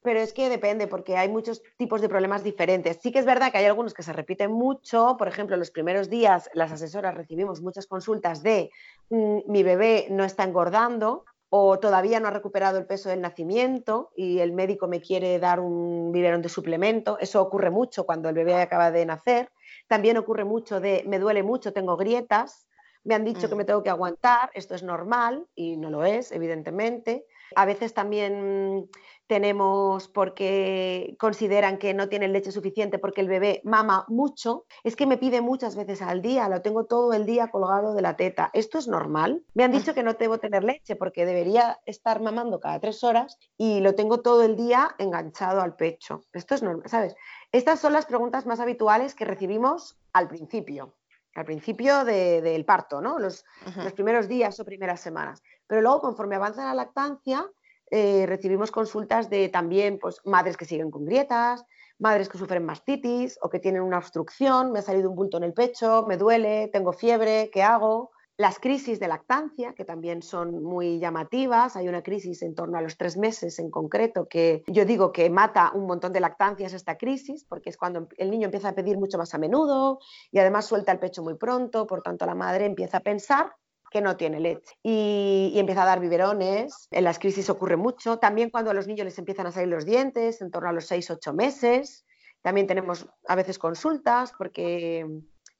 Pero 0.05 0.21
es 0.21 0.35
que 0.35 0.51
depende, 0.51 0.87
porque 0.87 1.17
hay 1.17 1.31
muchos 1.31 1.63
tipos 1.79 2.03
de 2.03 2.11
problemas 2.11 2.45
diferentes. 2.45 2.99
Sí 3.01 3.11
que 3.11 3.21
es 3.21 3.25
verdad 3.25 3.51
que 3.51 3.57
hay 3.57 3.65
algunos 3.65 3.95
que 3.95 4.03
se 4.03 4.13
repiten 4.13 4.53
mucho. 4.53 5.17
Por 5.17 5.29
ejemplo, 5.29 5.57
los 5.57 5.71
primeros 5.71 6.11
días 6.11 6.51
las 6.53 6.71
asesoras 6.73 7.15
recibimos 7.15 7.63
muchas 7.63 7.87
consultas 7.87 8.43
de 8.43 8.71
mm, 9.09 9.39
mi 9.47 9.63
bebé 9.63 10.09
no 10.11 10.23
está 10.23 10.45
engordando 10.45 11.25
o 11.49 11.79
todavía 11.79 12.21
no 12.21 12.29
ha 12.29 12.33
recuperado 12.33 12.77
el 12.77 12.85
peso 12.85 13.09
del 13.09 13.23
nacimiento 13.23 14.11
y 14.15 14.41
el 14.41 14.53
médico 14.53 14.89
me 14.89 15.01
quiere 15.01 15.39
dar 15.39 15.59
un 15.59 16.13
biberón 16.13 16.43
de 16.43 16.51
suplemento. 16.51 17.17
Eso 17.19 17.41
ocurre 17.41 17.71
mucho 17.71 18.05
cuando 18.05 18.29
el 18.29 18.35
bebé 18.35 18.61
acaba 18.61 18.91
de 18.91 19.07
nacer. 19.07 19.51
También 19.89 20.19
ocurre 20.19 20.45
mucho 20.45 20.81
de 20.81 21.03
me 21.07 21.19
duele 21.19 21.43
mucho, 21.43 21.73
tengo 21.73 21.97
grietas. 21.97 22.69
Me 23.05 23.15
han 23.15 23.25
dicho 23.25 23.49
que 23.49 23.55
mm. 23.55 23.59
me 23.59 23.65
tengo 23.65 23.83
que 23.83 23.89
aguantar, 23.89 24.51
esto 24.53 24.75
es 24.75 24.83
normal 24.83 25.47
y 25.55 25.79
no 25.79 25.89
lo 25.89 26.05
es, 26.05 26.31
evidentemente. 26.31 27.25
A 27.57 27.65
veces 27.65 27.95
también 27.95 28.89
tenemos 29.27 30.09
porque 30.09 31.17
consideran 31.19 31.79
que 31.79 31.95
no 31.95 32.09
tienen 32.09 32.33
leche 32.33 32.53
suficiente 32.53 32.99
porque 32.99 33.21
el 33.21 33.29
bebé 33.29 33.61
mama 33.65 34.05
mucho, 34.09 34.67
es 34.83 34.97
que 34.97 35.07
me 35.07 35.17
pide 35.17 35.41
muchas 35.41 35.77
veces 35.77 36.03
al 36.03 36.21
día, 36.21 36.49
lo 36.49 36.63
tengo 36.63 36.85
todo 36.85 37.13
el 37.13 37.25
día 37.25 37.49
colgado 37.49 37.95
de 37.95 38.03
la 38.03 38.17
teta. 38.17 38.51
¿Esto 38.53 38.79
es 38.79 38.87
normal? 38.87 39.43
Me 39.55 39.65
han 39.65 39.73
dicho 39.73 39.95
que 39.95 40.03
no 40.03 40.15
debo 40.15 40.39
tener 40.39 40.65
leche 40.65 40.97
porque 40.97 41.27
debería 41.27 41.81
estar 41.87 42.21
mamando 42.21 42.61
cada 42.61 42.81
tres 42.81 43.03
horas 43.03 43.39
y 43.57 43.81
lo 43.81 43.95
tengo 43.95 44.21
todo 44.21 44.43
el 44.43 44.57
día 44.57 44.95
enganchado 44.99 45.61
al 45.61 45.77
pecho. 45.77 46.23
Esto 46.33 46.55
es 46.55 46.63
normal, 46.63 46.89
¿sabes? 46.89 47.17
Estas 47.53 47.81
son 47.81 47.93
las 47.93 48.07
preguntas 48.07 48.47
más 48.47 48.61
habituales 48.61 49.15
que 49.15 49.25
recibimos 49.25 49.99
al 50.13 50.29
principio 50.29 50.95
al 51.35 51.45
principio 51.45 52.05
del 52.05 52.65
parto, 52.65 53.01
¿no? 53.01 53.19
Los, 53.19 53.45
los, 53.77 53.93
primeros 53.93 54.29
días 54.29 54.59
o 54.61 54.65
primeras 54.65 55.01
semanas. 55.01 55.43
Pero 55.67 55.81
luego, 55.81 56.01
conforme 56.01 56.37
avanza 56.37 56.65
la 56.65 56.75
lactancia, 56.75 57.47
eh, 57.91 58.27
recibimos 58.27 58.71
consultas 58.71 59.31
de 59.31 59.49
también 59.49 59.99
pues, 59.99 60.21
madres 60.25 60.57
que 60.57 60.65
siguen 60.65 60.91
con 60.91 61.05
grietas, 61.05 61.65
madres 61.99 62.29
que 62.29 62.39
sufren 62.39 62.65
mastitis 62.65 63.39
o 63.43 63.49
que 63.49 63.61
tienen 63.61 63.83
una 63.83 63.99
obstrucción, 63.99 64.73
me 64.73 64.81
ha 64.81 64.83
salido 64.83 65.11
un 65.11 65.17
bulto 65.17 65.37
en 65.37 65.45
el 65.45 65.53
pecho, 65.53 66.05
me 66.09 66.17
duele, 66.17 66.69
tengo 66.73 66.93
fiebre, 66.93 67.51
¿qué 67.53 67.63
hago? 67.63 68.11
Las 68.37 68.59
crisis 68.59 68.99
de 68.99 69.07
lactancia, 69.07 69.75
que 69.75 69.85
también 69.85 70.21
son 70.21 70.61
muy 70.61 70.99
llamativas. 70.99 71.77
Hay 71.77 71.87
una 71.87 72.03
crisis 72.03 72.43
en 72.43 72.57
torno 72.57 72.77
a 72.77 72.81
los 72.81 72.97
tres 72.97 73.17
meses 73.17 73.61
en 73.61 73.71
concreto, 73.71 74.27
que 74.27 74.65
yo 74.67 74.85
digo 74.85 75.13
que 75.13 75.31
mata 75.31 75.71
un 75.73 75.87
montón 75.87 76.13
de 76.13 76.19
lactancias 76.19 76.73
esta 76.73 76.99
crisis, 76.99 77.45
porque 77.45 77.71
es 77.71 77.77
cuando 77.77 78.09
el 78.17 78.33
niño 78.33 78.47
empieza 78.47 78.71
a 78.71 78.75
pedir 78.75 78.99
mucho 78.99 79.19
más 79.19 79.35
a 79.35 79.39
menudo 79.39 80.01
y 80.33 80.41
además 80.41 80.67
suelta 80.67 80.91
el 80.91 80.99
pecho 80.99 81.23
muy 81.23 81.35
pronto, 81.35 81.87
por 81.87 82.03
tanto 82.03 82.27
la 82.27 82.35
madre 82.35 82.67
empieza 82.67 82.97
a 82.97 83.01
pensar 83.01 83.55
que 83.95 84.01
no 84.01 84.17
tiene 84.17 84.41
leche 84.41 84.77
y, 84.83 85.53
empieza 85.55 85.85
a 85.85 85.87
dar 85.87 86.01
biberones. 86.01 86.89
En 86.91 87.05
las 87.05 87.21
crisis 87.21 87.49
ocurre 87.49 87.77
mucho. 87.77 88.19
También 88.19 88.51
cuando 88.51 88.73
a 88.73 88.75
los 88.75 88.89
niños 88.89 89.05
les 89.05 89.19
empiezan 89.21 89.47
a 89.47 89.53
salir 89.53 89.69
los 89.69 89.85
dientes, 89.85 90.43
en 90.43 90.51
torno 90.51 90.69
a 90.69 90.73
los 90.73 90.91
6-8 90.91 91.33
meses. 91.33 92.05
También 92.43 92.67
tenemos 92.67 93.07
a 93.29 93.37
veces 93.37 93.57
consultas 93.57 94.33
porque 94.37 95.07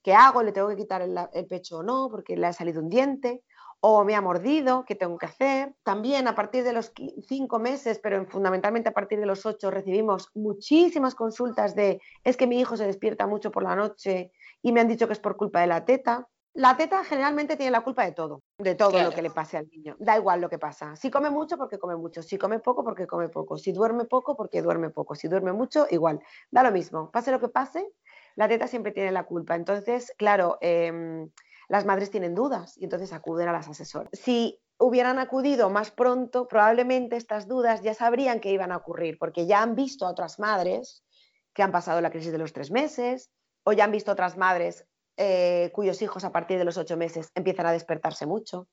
¿qué 0.03 0.15
hago? 0.15 0.43
¿Le 0.43 0.51
tengo 0.51 0.69
que 0.69 0.75
quitar 0.75 1.01
el, 1.01 1.17
el 1.33 1.47
pecho 1.47 1.79
o 1.79 1.83
no? 1.85 2.09
Porque 2.11 2.37
le 2.37 2.49
ha 2.49 2.53
salido 2.53 2.83
un 2.83 2.89
diente 2.89 3.45
o 3.79 4.03
me 4.03 4.17
ha 4.17 4.21
mordido, 4.21 4.85
¿qué 4.85 4.97
tengo 4.97 5.17
que 5.17 5.27
hacer? 5.27 5.75
También 5.85 6.27
a 6.27 6.35
partir 6.35 6.65
de 6.65 6.73
los 6.73 6.93
cinco 7.29 7.59
meses, 7.61 8.01
pero 8.03 8.27
fundamentalmente 8.27 8.89
a 8.89 8.95
partir 8.95 9.21
de 9.21 9.27
los 9.27 9.47
ocho, 9.47 9.71
recibimos 9.71 10.31
muchísimas 10.35 11.15
consultas 11.15 11.77
de 11.77 12.01
es 12.25 12.37
que 12.37 12.47
mi 12.47 12.59
hijo 12.59 12.77
se 12.77 12.87
despierta 12.87 13.27
mucho 13.27 13.51
por 13.51 13.63
la 13.63 13.77
noche 13.77 14.33
y 14.63 14.73
me 14.73 14.81
han 14.81 14.89
dicho 14.89 15.07
que 15.07 15.13
es 15.13 15.21
por 15.21 15.37
culpa 15.37 15.61
de 15.61 15.67
la 15.67 15.85
teta. 15.85 16.27
La 16.57 16.77
teta 16.77 17.03
generalmente 17.03 17.57
tiene 17.57 17.73
la 17.73 17.81
culpa 17.81 18.05
de 18.05 18.13
todo, 18.13 18.45
de 18.59 18.77
todo 18.77 19.03
lo 19.03 19.11
que 19.11 19.23
le 19.23 19.31
pase 19.31 19.57
al 19.57 19.69
niño. 19.69 19.97
Da 19.99 20.17
igual 20.17 20.41
lo 20.41 20.49
que 20.49 20.59
pasa. 20.59 20.95
Si 20.95 21.11
come 21.11 21.29
mucho, 21.29 21.59
porque 21.59 21.81
come 21.81 21.97
mucho. 21.97 22.23
Si 22.23 22.39
come 22.39 22.61
poco, 22.61 22.85
porque 22.85 23.09
come 23.09 23.29
poco. 23.29 23.59
Si 23.59 23.73
duerme 23.73 24.05
poco, 24.05 24.37
porque 24.37 24.63
duerme 24.63 24.91
poco. 24.91 25.17
Si 25.17 25.27
duerme 25.27 25.53
mucho, 25.53 25.89
igual. 25.91 26.21
Da 26.53 26.63
lo 26.63 26.71
mismo. 26.71 27.11
Pase 27.11 27.33
lo 27.33 27.41
que 27.41 27.49
pase, 27.49 27.91
la 28.37 28.47
teta 28.47 28.69
siempre 28.69 28.93
tiene 28.93 29.11
la 29.11 29.25
culpa. 29.25 29.57
Entonces, 29.57 30.13
claro, 30.17 30.59
em, 30.61 31.29
las 31.69 31.85
madres 31.87 32.13
tienen 32.13 32.37
dudas 32.37 32.79
y 32.79 32.85
entonces 32.85 33.13
acuden 33.13 33.49
a 33.49 33.53
las 33.53 33.69
asesoras. 33.69 34.11
Si 34.13 34.61
hubieran 34.79 35.19
acudido 35.19 35.71
más 35.71 35.91
pronto, 35.91 36.47
probablemente 36.47 37.17
estas 37.17 37.49
dudas 37.49 37.83
ya 37.83 37.95
sabrían 37.95 38.39
que 38.39 38.53
iban 38.53 38.71
a 38.71 38.77
ocurrir, 38.77 39.19
porque 39.19 39.47
ya 39.47 39.61
han 39.61 39.75
visto 39.75 40.07
a 40.07 40.11
otras 40.11 40.39
madres 40.39 41.05
que 41.53 41.65
han 41.65 41.73
pasado 41.73 42.01
la 42.01 42.11
crisis 42.11 42.31
de 42.31 42.39
los 42.39 42.53
tres 42.53 42.71
meses, 42.71 43.33
o 43.65 43.73
ya 43.73 43.85
han 43.85 43.93
visto 43.93 44.13
otras 44.13 44.37
madres 44.37 44.87
eh, 45.17 45.71
cuyos 45.73 46.01
hijos 46.03 46.25
a 46.25 46.33
partir 46.33 46.59
de 46.59 46.65
los 46.65 46.77
ocho 46.77 46.97
meses 46.97 47.31
empiezan 47.35 47.67
a 47.67 47.73
despertarse 47.73 48.27
mucho, 48.27 48.69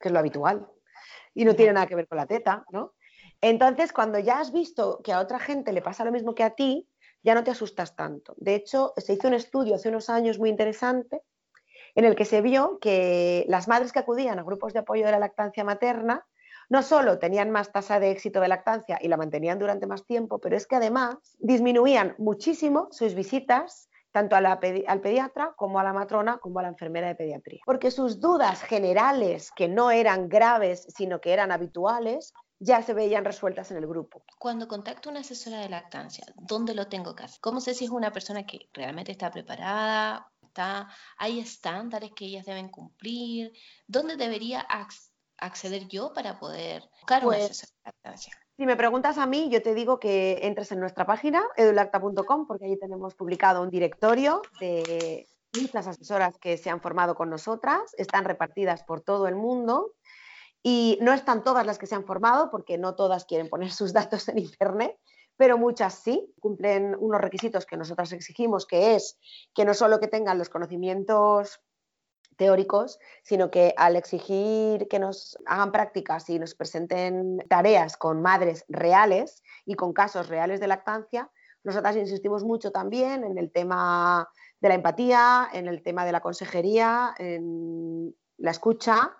que 0.00 0.08
es 0.08 0.12
lo 0.12 0.18
habitual, 0.18 0.68
y 1.34 1.44
no 1.44 1.54
tiene 1.54 1.72
nada 1.72 1.86
que 1.86 1.96
ver 1.96 2.08
con 2.08 2.18
la 2.18 2.26
teta, 2.26 2.64
¿no? 2.70 2.94
Entonces, 3.40 3.92
cuando 3.92 4.18
ya 4.18 4.40
has 4.40 4.52
visto 4.52 5.00
que 5.02 5.12
a 5.12 5.20
otra 5.20 5.38
gente 5.38 5.72
le 5.72 5.82
pasa 5.82 6.04
lo 6.04 6.12
mismo 6.12 6.34
que 6.34 6.44
a 6.44 6.50
ti, 6.50 6.88
ya 7.22 7.34
no 7.34 7.42
te 7.42 7.50
asustas 7.50 7.96
tanto. 7.96 8.34
De 8.36 8.54
hecho, 8.54 8.92
se 8.96 9.14
hizo 9.14 9.28
un 9.28 9.34
estudio 9.34 9.74
hace 9.74 9.88
unos 9.88 10.10
años 10.10 10.38
muy 10.38 10.50
interesante 10.50 11.22
en 11.94 12.04
el 12.04 12.16
que 12.16 12.24
se 12.24 12.40
vio 12.40 12.78
que 12.80 13.44
las 13.48 13.68
madres 13.68 13.92
que 13.92 13.98
acudían 13.98 14.38
a 14.38 14.42
grupos 14.42 14.72
de 14.72 14.80
apoyo 14.80 15.04
de 15.06 15.12
la 15.12 15.18
lactancia 15.18 15.64
materna 15.64 16.26
no 16.68 16.82
solo 16.82 17.18
tenían 17.18 17.50
más 17.50 17.72
tasa 17.72 18.00
de 18.00 18.10
éxito 18.10 18.40
de 18.40 18.48
lactancia 18.48 18.98
y 19.00 19.08
la 19.08 19.16
mantenían 19.16 19.58
durante 19.58 19.86
más 19.86 20.06
tiempo, 20.06 20.38
pero 20.38 20.56
es 20.56 20.66
que 20.66 20.76
además 20.76 21.36
disminuían 21.38 22.14
muchísimo 22.18 22.88
sus 22.90 23.14
visitas 23.14 23.88
tanto 24.14 24.36
al 24.36 24.60
pediatra 25.00 25.54
como 25.56 25.80
a 25.80 25.82
la 25.82 25.92
matrona 25.92 26.38
como 26.38 26.60
a 26.60 26.62
la 26.62 26.68
enfermera 26.68 27.08
de 27.08 27.16
pediatría. 27.16 27.62
Porque 27.66 27.90
sus 27.90 28.20
dudas 28.20 28.62
generales, 28.62 29.50
que 29.56 29.66
no 29.66 29.90
eran 29.90 30.28
graves, 30.28 30.86
sino 30.96 31.20
que 31.20 31.32
eran 31.32 31.50
habituales, 31.50 32.32
ya 32.60 32.80
se 32.80 32.94
veían 32.94 33.24
resueltas 33.24 33.72
en 33.72 33.78
el 33.78 33.88
grupo. 33.88 34.22
Cuando 34.38 34.68
contacto 34.68 35.08
a 35.08 35.10
una 35.10 35.22
asesora 35.22 35.58
de 35.58 35.68
lactancia, 35.68 36.24
¿dónde 36.36 36.76
lo 36.76 36.86
tengo 36.86 37.16
que 37.16 37.24
hacer? 37.24 37.40
¿Cómo 37.40 37.60
sé 37.60 37.74
si 37.74 37.86
es 37.86 37.90
una 37.90 38.12
persona 38.12 38.46
que 38.46 38.68
realmente 38.72 39.10
está 39.10 39.32
preparada? 39.32 40.30
Está, 40.44 40.88
¿Hay 41.18 41.40
estándares 41.40 42.12
que 42.14 42.26
ellas 42.26 42.46
deben 42.46 42.68
cumplir? 42.68 43.50
¿Dónde 43.88 44.14
debería 44.14 44.64
acceder 45.38 45.88
yo 45.88 46.12
para 46.12 46.38
poder 46.38 46.88
buscar 47.00 47.26
una 47.26 47.36
pues 47.36 47.50
asesora 47.50 47.72
de 47.84 47.90
lactancia? 47.90 48.43
Si 48.56 48.66
me 48.66 48.76
preguntas 48.76 49.18
a 49.18 49.26
mí, 49.26 49.48
yo 49.50 49.62
te 49.62 49.74
digo 49.74 49.98
que 49.98 50.38
entres 50.42 50.70
en 50.70 50.78
nuestra 50.78 51.04
página, 51.04 51.44
edulacta.com, 51.56 52.46
porque 52.46 52.66
allí 52.66 52.78
tenemos 52.78 53.16
publicado 53.16 53.62
un 53.62 53.70
directorio 53.70 54.42
de 54.60 55.26
muchas 55.60 55.88
asesoras 55.88 56.38
que 56.38 56.56
se 56.56 56.70
han 56.70 56.80
formado 56.80 57.16
con 57.16 57.30
nosotras, 57.30 57.80
están 57.98 58.24
repartidas 58.24 58.84
por 58.84 59.00
todo 59.00 59.26
el 59.26 59.34
mundo 59.34 59.94
y 60.62 60.98
no 61.00 61.12
están 61.12 61.42
todas 61.42 61.66
las 61.66 61.78
que 61.78 61.86
se 61.86 61.96
han 61.96 62.04
formado, 62.04 62.52
porque 62.52 62.78
no 62.78 62.94
todas 62.94 63.24
quieren 63.24 63.48
poner 63.48 63.72
sus 63.72 63.92
datos 63.92 64.28
en 64.28 64.38
Internet, 64.38 64.96
pero 65.36 65.58
muchas 65.58 65.94
sí, 65.94 66.32
cumplen 66.38 66.96
unos 66.98 67.20
requisitos 67.20 67.66
que 67.66 67.76
nosotras 67.76 68.12
exigimos, 68.12 68.66
que 68.66 68.94
es 68.94 69.18
que 69.52 69.64
no 69.64 69.74
solo 69.74 69.98
que 69.98 70.06
tengan 70.06 70.38
los 70.38 70.48
conocimientos 70.48 71.60
teóricos, 72.36 72.98
sino 73.22 73.50
que 73.50 73.74
al 73.76 73.96
exigir 73.96 74.88
que 74.88 74.98
nos 74.98 75.36
hagan 75.46 75.72
prácticas 75.72 76.28
y 76.30 76.38
nos 76.38 76.54
presenten 76.54 77.38
tareas 77.48 77.96
con 77.96 78.22
madres 78.22 78.64
reales 78.68 79.42
y 79.64 79.74
con 79.74 79.92
casos 79.92 80.28
reales 80.28 80.60
de 80.60 80.68
lactancia, 80.68 81.30
nosotras 81.62 81.96
insistimos 81.96 82.44
mucho 82.44 82.70
también 82.70 83.24
en 83.24 83.38
el 83.38 83.50
tema 83.50 84.28
de 84.60 84.68
la 84.68 84.74
empatía, 84.74 85.48
en 85.52 85.66
el 85.66 85.82
tema 85.82 86.04
de 86.04 86.12
la 86.12 86.20
consejería, 86.20 87.14
en 87.18 88.14
la 88.36 88.50
escucha 88.50 89.16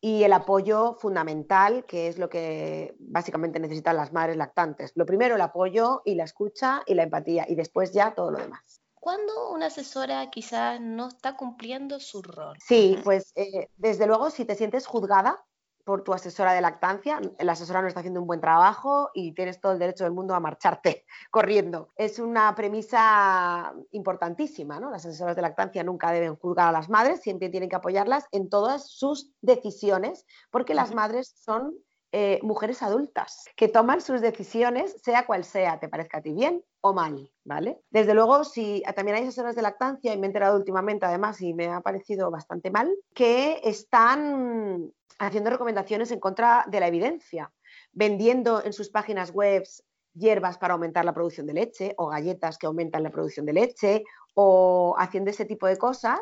y 0.00 0.22
el 0.22 0.34
apoyo 0.34 0.94
fundamental, 0.94 1.86
que 1.86 2.08
es 2.08 2.18
lo 2.18 2.28
que 2.28 2.94
básicamente 2.98 3.58
necesitan 3.58 3.96
las 3.96 4.12
madres 4.12 4.36
lactantes. 4.36 4.92
Lo 4.96 5.06
primero, 5.06 5.36
el 5.36 5.40
apoyo 5.40 6.02
y 6.04 6.14
la 6.14 6.24
escucha 6.24 6.82
y 6.84 6.94
la 6.94 7.04
empatía, 7.04 7.46
y 7.48 7.54
después 7.54 7.92
ya 7.92 8.14
todo 8.14 8.30
lo 8.30 8.38
demás. 8.38 8.83
¿Cuándo 9.04 9.50
una 9.50 9.66
asesora 9.66 10.30
quizás 10.30 10.80
no 10.80 11.08
está 11.08 11.36
cumpliendo 11.36 12.00
su 12.00 12.22
rol? 12.22 12.56
Sí, 12.58 12.98
pues 13.04 13.34
eh, 13.36 13.68
desde 13.76 14.06
luego 14.06 14.30
si 14.30 14.46
te 14.46 14.54
sientes 14.54 14.86
juzgada 14.86 15.44
por 15.84 16.04
tu 16.04 16.14
asesora 16.14 16.54
de 16.54 16.62
lactancia, 16.62 17.20
la 17.38 17.52
asesora 17.52 17.82
no 17.82 17.88
está 17.88 18.00
haciendo 18.00 18.22
un 18.22 18.26
buen 18.26 18.40
trabajo 18.40 19.10
y 19.12 19.34
tienes 19.34 19.60
todo 19.60 19.72
el 19.72 19.78
derecho 19.78 20.04
del 20.04 20.14
mundo 20.14 20.34
a 20.34 20.40
marcharte 20.40 21.04
corriendo. 21.30 21.90
Es 21.96 22.18
una 22.18 22.54
premisa 22.54 23.74
importantísima, 23.90 24.80
¿no? 24.80 24.90
Las 24.90 25.04
asesoras 25.04 25.36
de 25.36 25.42
lactancia 25.42 25.84
nunca 25.84 26.10
deben 26.10 26.36
juzgar 26.36 26.68
a 26.68 26.72
las 26.72 26.88
madres, 26.88 27.20
siempre 27.20 27.50
tienen 27.50 27.68
que 27.68 27.76
apoyarlas 27.76 28.24
en 28.32 28.48
todas 28.48 28.88
sus 28.88 29.34
decisiones, 29.42 30.24
porque 30.50 30.72
las 30.72 30.94
madres 30.94 31.34
son 31.44 31.74
eh, 32.16 32.38
mujeres 32.44 32.80
adultas 32.80 33.44
que 33.56 33.66
toman 33.66 34.00
sus 34.00 34.20
decisiones, 34.20 34.94
sea 35.02 35.26
cual 35.26 35.42
sea, 35.42 35.80
te 35.80 35.88
parezca 35.88 36.18
a 36.18 36.22
ti 36.22 36.32
bien 36.32 36.64
o 36.80 36.92
mal, 36.92 37.28
¿vale? 37.42 37.80
Desde 37.90 38.14
luego, 38.14 38.44
si 38.44 38.84
también 38.94 39.16
hay 39.16 39.24
asesoras 39.24 39.56
de 39.56 39.62
lactancia, 39.62 40.14
y 40.14 40.16
me 40.16 40.26
he 40.26 40.28
enterado 40.28 40.56
últimamente 40.56 41.06
además 41.06 41.40
y 41.40 41.54
me 41.54 41.66
ha 41.66 41.80
parecido 41.80 42.30
bastante 42.30 42.70
mal, 42.70 42.88
que 43.16 43.60
están 43.64 44.92
haciendo 45.18 45.50
recomendaciones 45.50 46.12
en 46.12 46.20
contra 46.20 46.64
de 46.68 46.78
la 46.78 46.86
evidencia, 46.86 47.52
vendiendo 47.92 48.64
en 48.64 48.72
sus 48.72 48.90
páginas 48.90 49.32
web 49.32 49.64
hierbas 50.12 50.56
para 50.56 50.74
aumentar 50.74 51.04
la 51.04 51.14
producción 51.14 51.48
de 51.48 51.54
leche 51.54 51.94
o 51.96 52.06
galletas 52.06 52.58
que 52.58 52.66
aumentan 52.66 53.02
la 53.02 53.10
producción 53.10 53.44
de 53.44 53.54
leche 53.54 54.04
o 54.34 54.94
haciendo 54.96 55.32
ese 55.32 55.46
tipo 55.46 55.66
de 55.66 55.78
cosas 55.78 56.20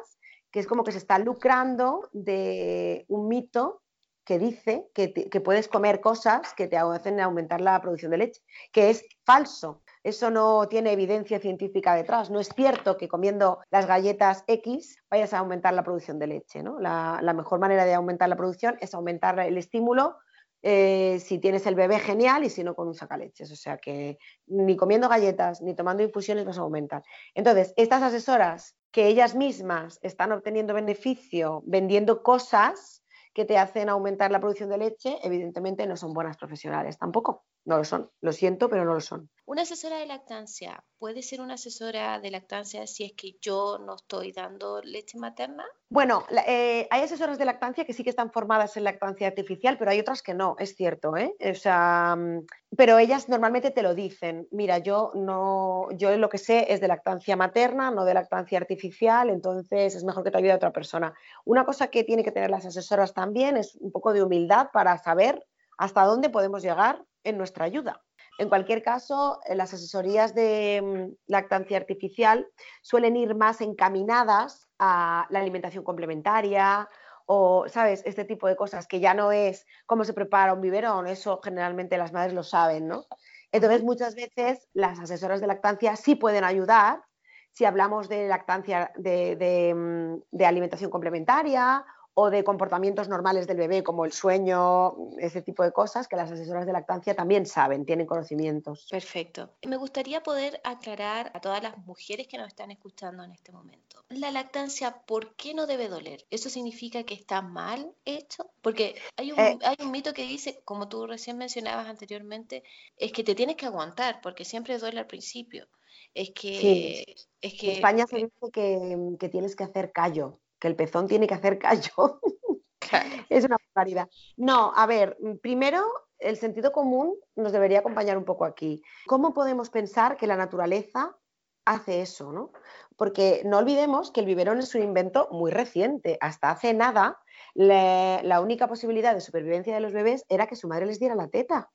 que 0.51 0.61
es 0.61 0.67
como 0.67 0.85
que 0.85 0.93
se 0.93 0.99
está 0.99 1.19
lucrando 1.19 2.09
de 2.13 3.05
un 3.09 3.29
mito 3.29 3.82
que 4.25 4.39
dice 4.39 4.89
que, 4.95 5.41
puedes 5.41 5.69
comer 5.69 6.01
cosas 6.01 6.55
que 6.55 6.69
te 6.69 6.77
hacen 6.77 7.21
aumentar 7.21 7.61
la 7.61 7.81
producción 7.81 8.13
de 8.13 8.19
leche, 8.19 8.43
que 8.73 8.91
es 8.91 9.05
falso. 9.25 9.83
Eso 10.05 10.31
no 10.31 10.69
tiene 10.69 10.93
evidencia 10.93 11.41
científica 11.41 11.95
detrás. 11.95 12.31
No 12.31 12.41
es 12.41 12.49
cierto 12.55 12.97
que 12.97 13.09
comiendo 13.09 13.61
las 13.71 13.87
galletas 13.87 14.45
X 14.47 14.97
vayas 15.11 15.33
a 15.33 15.39
aumentar 15.39 15.75
la 15.75 15.83
producción 15.83 16.19
de 16.19 16.29
leche. 16.29 16.63
¿no? 16.63 16.79
La, 16.79 17.21
mejor 17.35 17.59
manera 17.59 17.85
de 17.85 17.95
aumentar 17.95 18.29
la 18.29 18.37
producción 18.37 18.77
es 18.81 18.95
aumentar 18.95 19.39
el 19.41 19.59
estímulo. 19.59 20.17
Eh, 20.65 21.19
si 21.19 21.41
tienes 21.41 21.67
el 21.67 21.75
bebé, 21.75 21.99
genial, 21.99 22.45
y 22.45 22.51
si 22.51 22.63
no, 22.63 22.77
con 22.77 22.87
un 22.87 22.95
sacaleches. 22.95 23.51
O 23.51 23.57
sea 23.57 23.79
que 23.79 24.19
ni 24.47 24.77
comiendo 24.77 25.09
galletas 25.09 25.61
ni 25.61 25.75
tomando 25.75 26.05
infusiones 26.05 26.45
vas 26.45 26.59
a 26.59 26.63
aumentar. 26.63 27.03
Entonces, 27.35 27.75
estas 27.77 28.03
asesoras 28.03 28.77
que 28.93 29.09
ellas 29.09 29.35
mismas 29.35 29.99
están 30.03 30.31
obteniendo 30.31 30.75
beneficio 30.75 31.63
vendiendo 31.67 32.23
cosas 32.23 33.02
que 33.35 33.45
te 33.45 33.59
hacen 33.59 33.89
aumentar 33.89 34.31
la 34.31 34.41
producción 34.41 34.69
de 34.71 34.79
leche, 34.79 35.19
evidentemente 35.23 35.87
no 35.87 35.97
son 35.97 36.13
buenas 36.13 36.37
profesionales 36.37 36.99
tampoco. 36.99 37.45
No 37.65 37.79
lo 37.79 37.85
son. 37.85 38.11
Lo 38.21 38.33
siento, 38.33 38.69
pero 38.69 38.85
no 38.85 38.95
lo 38.95 39.01
son. 39.01 39.31
Una 39.45 39.63
asesora 39.63 39.99
de 39.99 40.07
lactancia 40.07 40.85
puede 40.99 41.23
ser 41.23 41.41
una 41.41 41.55
asesora 41.55 42.19
de 42.21 42.31
lactancia 42.31 42.87
si 42.87 43.05
es 43.05 43.13
que 43.13 43.37
yo 43.41 43.79
no 43.79 43.97
estoy 43.97 44.33
dando 44.33 44.81
leche 44.83 45.19
materna. 45.19 45.65
Bueno, 45.89 46.25
eh, 46.47 46.89
hay 46.91 47.03
asesoras 47.03 47.39
de 47.39 47.45
lactancia 47.45 47.85
que 47.85 47.93
sí 47.93 48.03
que 48.03 48.11
están 48.11 48.33
formadas 48.33 48.77
en 48.77 48.85
lactancia 48.85 49.27
artificial, 49.27 49.79
pero 49.79 49.91
hay 49.91 50.01
otras 50.01 50.23
que 50.23 50.33
no, 50.33 50.57
es 50.59 50.75
cierto, 50.75 51.17
¿eh? 51.17 51.35
O 51.41 51.55
sea, 51.55 52.17
mm, 52.17 52.47
pero 52.77 52.99
ellas 52.99 53.29
normalmente 53.29 53.71
te 53.71 53.83
lo 53.83 53.95
dicen. 53.95 54.49
Mira, 54.53 54.79
yo 54.79 55.13
no, 55.15 55.89
yo 55.97 56.17
lo 56.17 56.29
que 56.29 56.39
sé 56.39 56.73
es 56.73 56.81
de 56.81 56.89
lactancia 56.89 57.37
materna, 57.37 57.91
no 57.91 58.05
de 58.05 58.15
lactancia 58.15 58.59
artificial, 58.59 59.29
entonces 59.29 59.95
es 59.95 60.05
mejor 60.05 60.25
que 60.25 60.31
te 60.31 60.39
ayude 60.39 60.53
a 60.53 60.57
otra 60.57 60.73
persona. 60.73 61.15
Una 61.45 61.65
cosa 61.65 61.89
que 61.89 62.05
tiene 62.05 62.25
que 62.25 62.33
tener 62.33 62.51
las 62.51 62.65
asesoras 62.65 63.13
también 63.13 63.57
es 63.57 63.75
un 63.77 63.93
poco 63.93 64.13
de 64.13 64.23
humildad 64.23 64.69
para 64.73 64.99
saber 64.99 65.45
hasta 65.79 66.05
dónde 66.05 66.31
podemos 66.31 66.63
llegar 66.63 67.05
en 67.25 67.39
nuestra 67.39 67.65
ayuda. 67.65 68.03
En 68.39 68.49
cualquier 68.49 68.83
caso, 68.83 69.41
eh, 69.45 69.55
las 69.55 69.75
asesorías 69.75 70.35
de 70.35 70.81
mm, 70.83 71.31
lactancia 71.31 71.77
artificial 71.77 72.49
suelen 72.81 73.17
ir 73.17 73.35
más 73.35 73.61
encaminadas 73.61 74.69
a 74.79 75.27
la 75.31 75.41
alimentación 75.41 75.85
complementaria 75.85 76.89
o, 77.27 77.67
¿sabes? 77.69 78.03
Este 78.05 78.25
tipo 78.25 78.49
de 78.49 78.57
cosas 78.57 78.87
que 78.87 79.01
ya 79.01 79.15
no 79.15 79.33
es 79.33 79.67
cómo 79.87 80.05
se 80.05 80.15
prepara 80.15 80.55
un 80.55 80.61
biberón, 80.61 81.07
eso 81.07 81.41
generalmente 81.43 81.99
las 81.99 82.13
madres 82.13 82.35
lo 82.35 82.43
saben, 82.43 82.89
¿no? 82.89 83.05
Entonces, 83.53 83.83
muchas 83.85 84.15
veces 84.15 84.69
las 84.73 84.99
asesoras 84.99 85.41
de 85.41 85.47
lactancia 85.47 85.95
sí 85.97 86.15
pueden 86.17 86.43
ayudar 86.43 87.03
si 87.51 87.67
hablamos 87.67 88.09
de 88.09 88.29
lactancia 88.29 88.93
de 88.97 89.75
mm, 89.75 90.43
alimentación 90.43 90.91
complementaria 90.91 91.85
o 92.15 92.31
de 92.31 92.45
comportamientos 92.45 93.09
normales 93.09 93.47
del 93.47 93.57
bebé, 93.57 93.83
como 93.83 94.05
el 94.05 94.13
sueño, 94.13 94.95
ese 95.19 95.41
tipo 95.41 95.63
de 95.63 95.73
cosas, 95.73 96.09
que 96.09 96.17
las 96.17 96.31
asesoras 96.31 96.67
de 96.67 96.73
lactancia 96.73 97.15
también 97.15 97.47
saben, 97.47 97.87
tienen 97.87 98.07
conocimientos. 98.07 98.87
Perfecto. 98.91 99.51
Me 99.67 99.77
gustaría 99.77 100.23
poder 100.23 100.61
aclarar 100.63 101.31
a 101.35 101.41
todas 101.41 101.63
las 101.63 101.79
mujeres 101.87 102.27
que 102.29 102.37
nos 102.37 102.49
están 102.49 102.71
escuchando 102.71 103.25
en 103.25 103.33
este 103.33 103.51
momento. 103.51 104.05
La 104.11 104.31
lactancia, 104.31 105.03
¿por 105.07 105.35
qué 105.37 105.55
no 105.55 105.67
debe 105.67 105.89
doler? 105.89 106.27
¿Eso 106.31 106.51
significa 106.51 107.03
que 107.05 107.15
está 107.15 107.41
mal 107.41 107.95
hecho? 108.05 108.51
Porque 108.61 108.95
hay 109.17 109.33
un, 109.33 109.39
eh. 109.39 109.59
hay 109.63 109.77
un 109.81 109.91
mito 109.91 110.13
que 110.13 110.25
dice, 110.25 110.61
como 110.65 110.89
tú 110.89 111.07
recién 111.07 111.39
mencionabas 111.39 111.89
anteriormente, 111.89 112.63
es 112.99 113.13
que 113.13 113.25
te 113.25 113.35
tienes 113.35 113.57
que 113.57 113.67
aguantar, 113.67 114.21
porque 114.21 114.45
siempre 114.45 114.79
duele 114.79 115.01
al 115.01 115.07
principio. 115.07 115.67
Es 116.15 116.31
que, 116.33 117.17
es 117.41 117.55
que... 117.55 117.71
En 117.71 117.77
España 117.77 118.07
se 118.07 118.17
dice 118.17 118.51
que, 118.53 119.17
que 119.19 119.29
tienes 119.31 119.57
que 119.57 119.65
hacer 119.65 119.93
callo 119.93 120.42
que 120.63 120.69
el 120.69 120.77
pezón 120.77 121.09
tiene 121.09 121.27
que 121.27 121.35
hacer 121.35 121.59
callo. 121.59 122.21
es 123.29 123.45
una 123.45 123.57
barbaridad. 123.75 124.09
No, 124.37 124.73
a 124.77 124.87
ver, 124.87 125.19
primero 125.43 125.83
el 126.21 126.37
sentido 126.37 126.71
común 126.71 127.17
nos 127.35 127.51
debería 127.51 127.81
acompañar 127.81 128.17
un 128.17 128.25
poco 128.25 128.45
aquí. 128.45 128.81
¿Cómo 129.09 129.35
podemos 129.35 129.71
pensar 129.71 130.17
que 130.17 130.29
la 130.29 130.37
naturaleza 130.37 131.19
hace 131.65 132.01
eso? 132.01 132.31
¿no? 132.31 132.53
Porque 132.97 133.43
no 133.45 133.59
olvidemos 133.59 134.13
que 134.13 134.21
el 134.21 134.27
biberón 134.27 134.61
es 134.61 134.73
un 134.77 134.85
invento 134.85 135.27
muy 135.33 135.51
reciente. 135.51 136.17
Hasta 136.21 136.53
hace 136.53 136.75
nada, 136.75 137.19
la 137.55 138.41
única 138.41 138.69
posibilidad 138.69 139.15
de 139.15 139.21
supervivencia 139.21 139.75
de 139.75 139.81
los 139.81 139.93
bebés 139.93 140.25
era 140.29 140.47
que 140.47 140.55
su 140.55 140.69
madre 140.69 140.87
les 140.87 141.01
diera 141.01 141.17
la 141.17 141.27
teta. 141.27 141.73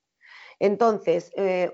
Entonces, 0.60 1.32
eh, 1.36 1.72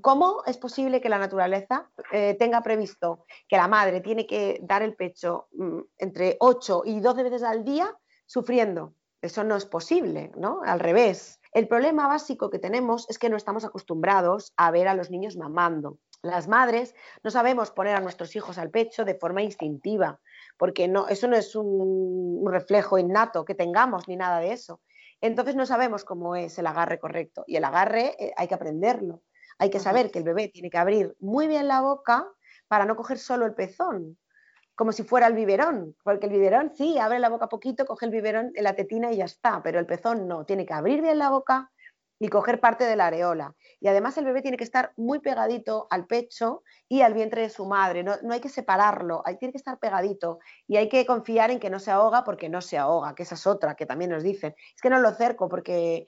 ¿cómo 0.00 0.42
es 0.46 0.56
posible 0.56 1.00
que 1.00 1.08
la 1.08 1.18
naturaleza 1.18 1.90
eh, 2.12 2.34
tenga 2.38 2.62
previsto 2.62 3.26
que 3.48 3.56
la 3.56 3.68
madre 3.68 4.00
tiene 4.00 4.26
que 4.26 4.58
dar 4.62 4.82
el 4.82 4.94
pecho 4.94 5.48
mm, 5.52 5.80
entre 5.98 6.36
8 6.40 6.82
y 6.86 7.00
12 7.00 7.22
veces 7.22 7.42
al 7.42 7.64
día 7.64 7.94
sufriendo? 8.24 8.94
Eso 9.20 9.44
no 9.44 9.56
es 9.56 9.66
posible, 9.66 10.32
¿no? 10.36 10.60
Al 10.64 10.80
revés. 10.80 11.40
El 11.52 11.68
problema 11.68 12.06
básico 12.06 12.50
que 12.50 12.58
tenemos 12.58 13.08
es 13.10 13.18
que 13.18 13.28
no 13.28 13.36
estamos 13.36 13.64
acostumbrados 13.64 14.52
a 14.56 14.70
ver 14.70 14.88
a 14.88 14.94
los 14.94 15.10
niños 15.10 15.36
mamando. 15.36 15.98
Las 16.22 16.48
madres 16.48 16.94
no 17.22 17.30
sabemos 17.30 17.70
poner 17.70 17.96
a 17.96 18.00
nuestros 18.00 18.34
hijos 18.36 18.58
al 18.58 18.70
pecho 18.70 19.04
de 19.04 19.14
forma 19.14 19.42
instintiva, 19.42 20.20
porque 20.56 20.88
no, 20.88 21.08
eso 21.08 21.28
no 21.28 21.36
es 21.36 21.54
un 21.54 22.44
reflejo 22.46 22.98
innato 22.98 23.44
que 23.44 23.54
tengamos 23.54 24.08
ni 24.08 24.16
nada 24.16 24.40
de 24.40 24.52
eso. 24.52 24.80
Entonces 25.20 25.56
no 25.56 25.66
sabemos 25.66 26.04
cómo 26.04 26.36
es 26.36 26.58
el 26.58 26.66
agarre 26.66 26.98
correcto 26.98 27.44
y 27.46 27.56
el 27.56 27.64
agarre 27.64 28.14
eh, 28.18 28.32
hay 28.36 28.48
que 28.48 28.54
aprenderlo. 28.54 29.22
Hay 29.58 29.70
que 29.70 29.80
saber 29.80 30.10
que 30.10 30.18
el 30.18 30.24
bebé 30.24 30.48
tiene 30.48 30.70
que 30.70 30.78
abrir 30.78 31.16
muy 31.18 31.46
bien 31.46 31.68
la 31.68 31.80
boca 31.80 32.28
para 32.68 32.84
no 32.84 32.96
coger 32.96 33.18
solo 33.18 33.46
el 33.46 33.54
pezón, 33.54 34.18
como 34.74 34.92
si 34.92 35.02
fuera 35.02 35.26
el 35.26 35.34
biberón, 35.34 35.96
porque 36.04 36.26
el 36.26 36.32
biberón 36.32 36.72
sí, 36.74 36.98
abre 36.98 37.18
la 37.18 37.30
boca 37.30 37.48
poquito, 37.48 37.86
coge 37.86 38.04
el 38.04 38.12
biberón 38.12 38.52
en 38.54 38.64
la 38.64 38.74
tetina 38.74 39.10
y 39.10 39.16
ya 39.16 39.24
está, 39.24 39.62
pero 39.62 39.78
el 39.78 39.86
pezón 39.86 40.28
no, 40.28 40.44
tiene 40.44 40.66
que 40.66 40.74
abrir 40.74 41.00
bien 41.00 41.18
la 41.18 41.30
boca 41.30 41.70
y 42.18 42.28
coger 42.28 42.60
parte 42.60 42.84
de 42.84 42.96
la 42.96 43.06
areola. 43.06 43.54
Y 43.80 43.88
además 43.88 44.16
el 44.16 44.24
bebé 44.24 44.42
tiene 44.42 44.56
que 44.56 44.64
estar 44.64 44.92
muy 44.96 45.18
pegadito 45.18 45.86
al 45.90 46.06
pecho 46.06 46.62
y 46.88 47.02
al 47.02 47.14
vientre 47.14 47.42
de 47.42 47.50
su 47.50 47.66
madre. 47.66 48.02
No, 48.02 48.14
hay 48.30 48.40
que 48.40 48.48
separarlo, 48.48 49.22
hay, 49.24 49.36
tiene 49.36 49.52
que 49.52 49.58
estar 49.58 49.78
pegadito. 49.78 50.38
Y 50.66 50.76
hay 50.76 50.88
que 50.88 51.04
confiar 51.04 51.50
en 51.50 51.60
que 51.60 51.70
no 51.70 51.78
se 51.78 51.90
ahoga 51.90 52.24
porque 52.24 52.48
no 52.48 52.62
se 52.62 52.78
ahoga, 52.78 53.14
que 53.14 53.24
esa 53.24 53.34
es 53.34 53.46
otra 53.46 53.74
que 53.74 53.86
también 53.86 54.10
nos 54.10 54.22
dicen. 54.22 54.54
Es 54.74 54.80
que 54.80 54.90
no 54.90 54.98
lo 54.98 55.12
cerco 55.12 55.48
porque 55.48 56.06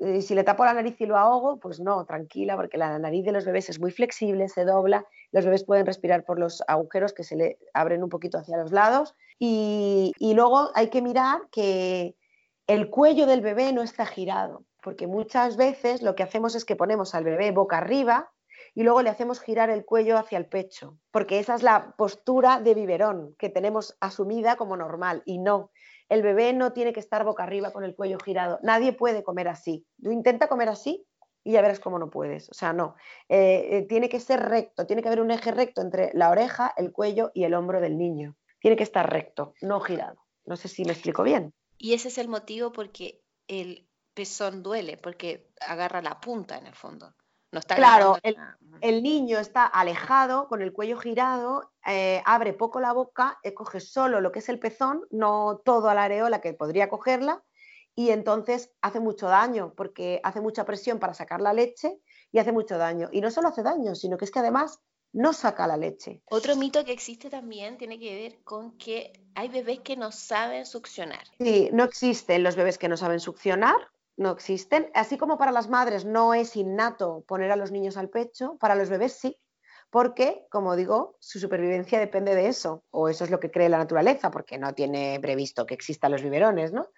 eh, 0.00 0.22
si 0.22 0.34
le 0.34 0.44
tapo 0.44 0.64
la 0.64 0.74
nariz 0.74 1.00
y 1.00 1.06
lo 1.06 1.18
ahogo, 1.18 1.58
pues 1.58 1.80
no, 1.80 2.04
tranquila, 2.04 2.56
porque 2.56 2.78
la 2.78 2.98
nariz 2.98 3.24
de 3.24 3.32
los 3.32 3.44
bebés 3.44 3.68
es 3.68 3.80
muy 3.80 3.90
flexible, 3.90 4.48
se 4.48 4.64
dobla, 4.64 5.04
los 5.32 5.44
bebés 5.44 5.64
pueden 5.64 5.86
respirar 5.86 6.24
por 6.24 6.38
los 6.38 6.62
agujeros 6.68 7.12
que 7.12 7.24
se 7.24 7.36
le 7.36 7.58
abren 7.74 8.04
un 8.04 8.08
poquito 8.08 8.38
hacia 8.38 8.58
los 8.58 8.70
lados. 8.72 9.14
y 9.40 10.12
luego 10.34 10.70
hay 10.74 10.88
que 10.90 11.02
mirar 11.02 11.40
que 11.52 12.16
el 12.66 12.90
cuello 12.90 13.26
del 13.26 13.40
bebé 13.40 13.72
no 13.72 13.82
está 13.82 14.04
girado 14.04 14.64
porque 14.82 15.06
muchas 15.06 15.56
veces 15.56 16.02
lo 16.02 16.14
que 16.14 16.22
hacemos 16.22 16.54
es 16.54 16.64
que 16.64 16.76
ponemos 16.76 17.14
al 17.14 17.24
bebé 17.24 17.50
boca 17.50 17.78
arriba 17.78 18.32
y 18.74 18.82
luego 18.82 19.02
le 19.02 19.10
hacemos 19.10 19.40
girar 19.40 19.70
el 19.70 19.84
cuello 19.84 20.18
hacia 20.18 20.38
el 20.38 20.46
pecho, 20.46 20.98
porque 21.10 21.38
esa 21.38 21.54
es 21.54 21.62
la 21.62 21.94
postura 21.96 22.60
de 22.60 22.74
biberón 22.74 23.34
que 23.38 23.48
tenemos 23.48 23.96
asumida 24.00 24.56
como 24.56 24.76
normal 24.76 25.22
y 25.24 25.38
no. 25.38 25.70
El 26.08 26.22
bebé 26.22 26.52
no 26.52 26.72
tiene 26.72 26.92
que 26.92 27.00
estar 27.00 27.24
boca 27.24 27.42
arriba 27.42 27.72
con 27.72 27.84
el 27.84 27.94
cuello 27.94 28.18
girado. 28.18 28.58
Nadie 28.62 28.92
puede 28.92 29.22
comer 29.22 29.48
así. 29.48 29.86
Tú 30.02 30.10
intenta 30.10 30.48
comer 30.48 30.68
así 30.68 31.06
y 31.44 31.52
ya 31.52 31.62
verás 31.62 31.80
cómo 31.80 31.98
no 31.98 32.08
puedes. 32.08 32.48
O 32.50 32.54
sea, 32.54 32.72
no. 32.72 32.94
Eh, 33.28 33.68
eh, 33.72 33.82
tiene 33.88 34.08
que 34.08 34.20
ser 34.20 34.40
recto, 34.40 34.86
tiene 34.86 35.02
que 35.02 35.08
haber 35.08 35.20
un 35.20 35.30
eje 35.30 35.50
recto 35.50 35.82
entre 35.82 36.10
la 36.14 36.30
oreja, 36.30 36.72
el 36.76 36.92
cuello 36.92 37.30
y 37.34 37.44
el 37.44 37.54
hombro 37.54 37.80
del 37.80 37.98
niño. 37.98 38.36
Tiene 38.60 38.76
que 38.76 38.82
estar 38.84 39.10
recto, 39.10 39.54
no 39.60 39.80
girado. 39.80 40.24
No 40.46 40.56
sé 40.56 40.68
si 40.68 40.84
me 40.84 40.92
explico 40.92 41.22
bien. 41.22 41.52
Y 41.76 41.94
ese 41.94 42.08
es 42.08 42.18
el 42.18 42.28
motivo 42.28 42.72
porque 42.72 43.20
el 43.46 43.87
pezón 44.18 44.64
duele 44.64 44.96
porque 44.96 45.52
agarra 45.60 46.02
la 46.02 46.18
punta 46.18 46.58
en 46.58 46.66
el 46.66 46.74
fondo. 46.74 47.14
No 47.52 47.60
está 47.60 47.76
claro, 47.76 48.18
el, 48.80 49.02
niño 49.02 49.38
está 49.38 49.64
alejado, 49.64 50.48
con 50.48 50.60
el 50.60 50.72
cuello 50.72 50.98
girado, 50.98 51.70
eh, 51.86 52.20
abre 52.26 52.52
poco 52.52 52.80
la 52.80 52.92
boca, 52.92 53.38
eh, 53.44 53.54
coge 53.54 53.78
solo 53.78 54.20
lo 54.20 54.32
que 54.32 54.40
es 54.40 54.48
el 54.48 54.58
pezón, 54.58 55.06
no 55.10 55.62
todo 55.64 55.88
a 55.88 55.94
la 55.94 56.02
areola 56.02 56.40
que 56.40 56.52
podría 56.52 56.90
cogerla, 56.90 57.44
y 57.94 58.10
entonces 58.10 58.72
hace 58.82 58.98
mucho 58.98 59.28
daño 59.28 59.72
porque 59.76 60.20
hace 60.24 60.40
mucha 60.40 60.64
presión 60.64 60.98
para 60.98 61.14
sacar 61.14 61.40
la 61.40 61.52
leche 61.52 62.00
y 62.32 62.38
hace 62.40 62.50
mucho 62.50 62.76
daño. 62.76 63.08
Y 63.12 63.20
no 63.20 63.30
solo 63.30 63.48
hace 63.48 63.62
daño, 63.62 63.94
sino 63.94 64.18
que 64.18 64.24
es 64.24 64.32
que 64.32 64.40
además 64.40 64.80
no 65.12 65.32
saca 65.32 65.66
la 65.66 65.76
leche. 65.76 66.22
Otro 66.26 66.56
mito 66.56 66.84
que 66.84 66.92
existe 66.92 67.30
también 67.30 67.78
tiene 67.78 67.98
que 67.98 68.14
ver 68.14 68.42
con 68.42 68.76
que 68.76 69.12
hay 69.36 69.48
bebés 69.48 69.80
que 69.80 69.96
no 69.96 70.10
saben 70.10 70.66
succionar. 70.66 71.24
Sí, 71.38 71.70
no 71.72 71.84
existen 71.84 72.42
los 72.42 72.56
bebés 72.56 72.78
que 72.78 72.88
no 72.88 72.96
saben 72.96 73.20
succionar 73.20 73.76
no 74.18 74.32
existen. 74.32 74.90
Así 74.94 75.16
como 75.16 75.38
para 75.38 75.52
las 75.52 75.68
madres 75.68 76.04
no 76.04 76.34
es 76.34 76.56
innato 76.56 77.24
poner 77.26 77.50
a 77.50 77.56
los 77.56 77.70
niños 77.70 77.96
al 77.96 78.10
pecho, 78.10 78.56
para 78.58 78.74
los 78.74 78.90
bebés 78.90 79.14
sí, 79.14 79.40
porque, 79.90 80.46
como 80.50 80.76
digo, 80.76 81.16
su 81.20 81.38
supervivencia 81.38 81.98
depende 81.98 82.34
de 82.34 82.48
eso, 82.48 82.84
o 82.90 83.08
eso 83.08 83.24
es 83.24 83.30
lo 83.30 83.40
que 83.40 83.50
cree 83.50 83.68
la 83.68 83.78
naturaleza, 83.78 84.30
porque 84.30 84.58
no 84.58 84.74
tiene 84.74 85.18
previsto 85.20 85.64
que 85.64 85.74
existan 85.74 86.12
los 86.12 86.22
biberones, 86.22 86.72
¿no? 86.72 86.88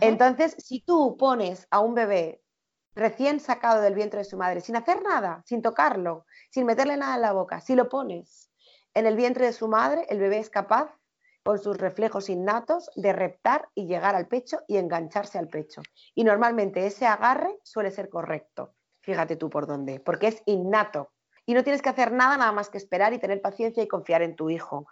Entonces, 0.00 0.56
si 0.58 0.80
tú 0.80 1.16
pones 1.16 1.66
a 1.70 1.80
un 1.80 1.94
bebé 1.94 2.42
recién 2.94 3.40
sacado 3.40 3.82
del 3.82 3.94
vientre 3.94 4.18
de 4.18 4.24
su 4.24 4.36
madre, 4.36 4.60
sin 4.60 4.76
hacer 4.76 5.02
nada, 5.02 5.42
sin 5.46 5.62
tocarlo, 5.62 6.26
sin 6.50 6.66
meterle 6.66 6.96
nada 6.96 7.14
en 7.14 7.22
la 7.22 7.32
boca, 7.32 7.60
si 7.60 7.74
lo 7.74 7.88
pones 7.88 8.50
en 8.94 9.06
el 9.06 9.16
vientre 9.16 9.46
de 9.46 9.52
su 9.52 9.68
madre, 9.68 10.06
el 10.08 10.18
bebé 10.18 10.38
es 10.38 10.50
capaz 10.50 10.99
con 11.42 11.58
sus 11.58 11.76
reflejos 11.76 12.28
innatos 12.28 12.90
de 12.96 13.12
reptar 13.12 13.68
y 13.74 13.86
llegar 13.86 14.14
al 14.14 14.28
pecho 14.28 14.60
y 14.68 14.76
engancharse 14.76 15.38
al 15.38 15.48
pecho. 15.48 15.82
Y 16.14 16.24
normalmente 16.24 16.86
ese 16.86 17.06
agarre 17.06 17.58
suele 17.62 17.90
ser 17.90 18.08
correcto. 18.08 18.74
Fíjate 19.02 19.36
tú 19.36 19.48
por 19.48 19.66
dónde, 19.66 20.00
porque 20.00 20.28
es 20.28 20.42
innato. 20.46 21.12
Y 21.46 21.54
no 21.54 21.64
tienes 21.64 21.82
que 21.82 21.88
hacer 21.88 22.12
nada 22.12 22.36
nada 22.36 22.52
más 22.52 22.68
que 22.68 22.78
esperar 22.78 23.12
y 23.12 23.18
tener 23.18 23.40
paciencia 23.40 23.82
y 23.82 23.88
confiar 23.88 24.22
en 24.22 24.36
tu 24.36 24.50
hijo. 24.50 24.86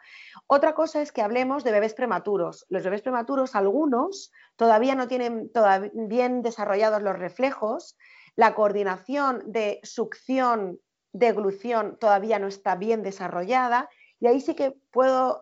Otra 0.47 0.75
cosa 0.75 1.03
es 1.03 1.13
que 1.13 1.23
hablemos 1.23 1.63
de 1.63 1.73
bebés 1.73 1.95
prematuros. 1.95 2.67
Los 2.69 2.83
bebés 2.83 3.03
prematuros, 3.03 3.55
algunos, 3.55 4.33
todavía 4.57 4.95
no 4.95 5.07
tienen 5.07 5.53
todavía 5.53 5.91
bien 5.95 6.43
desarrollados 6.43 7.03
los 7.03 7.19
reflejos, 7.19 7.97
la 8.35 8.55
coordinación 8.55 9.43
de 9.47 9.81
succión, 9.83 10.81
deglución 11.13 11.99
todavía 11.99 12.39
no 12.39 12.47
está 12.47 12.77
bien 12.77 13.03
desarrollada 13.03 13.89
y 14.21 14.27
ahí 14.27 14.41
sí 14.41 14.55
que 14.55 14.73
puedo, 14.91 15.41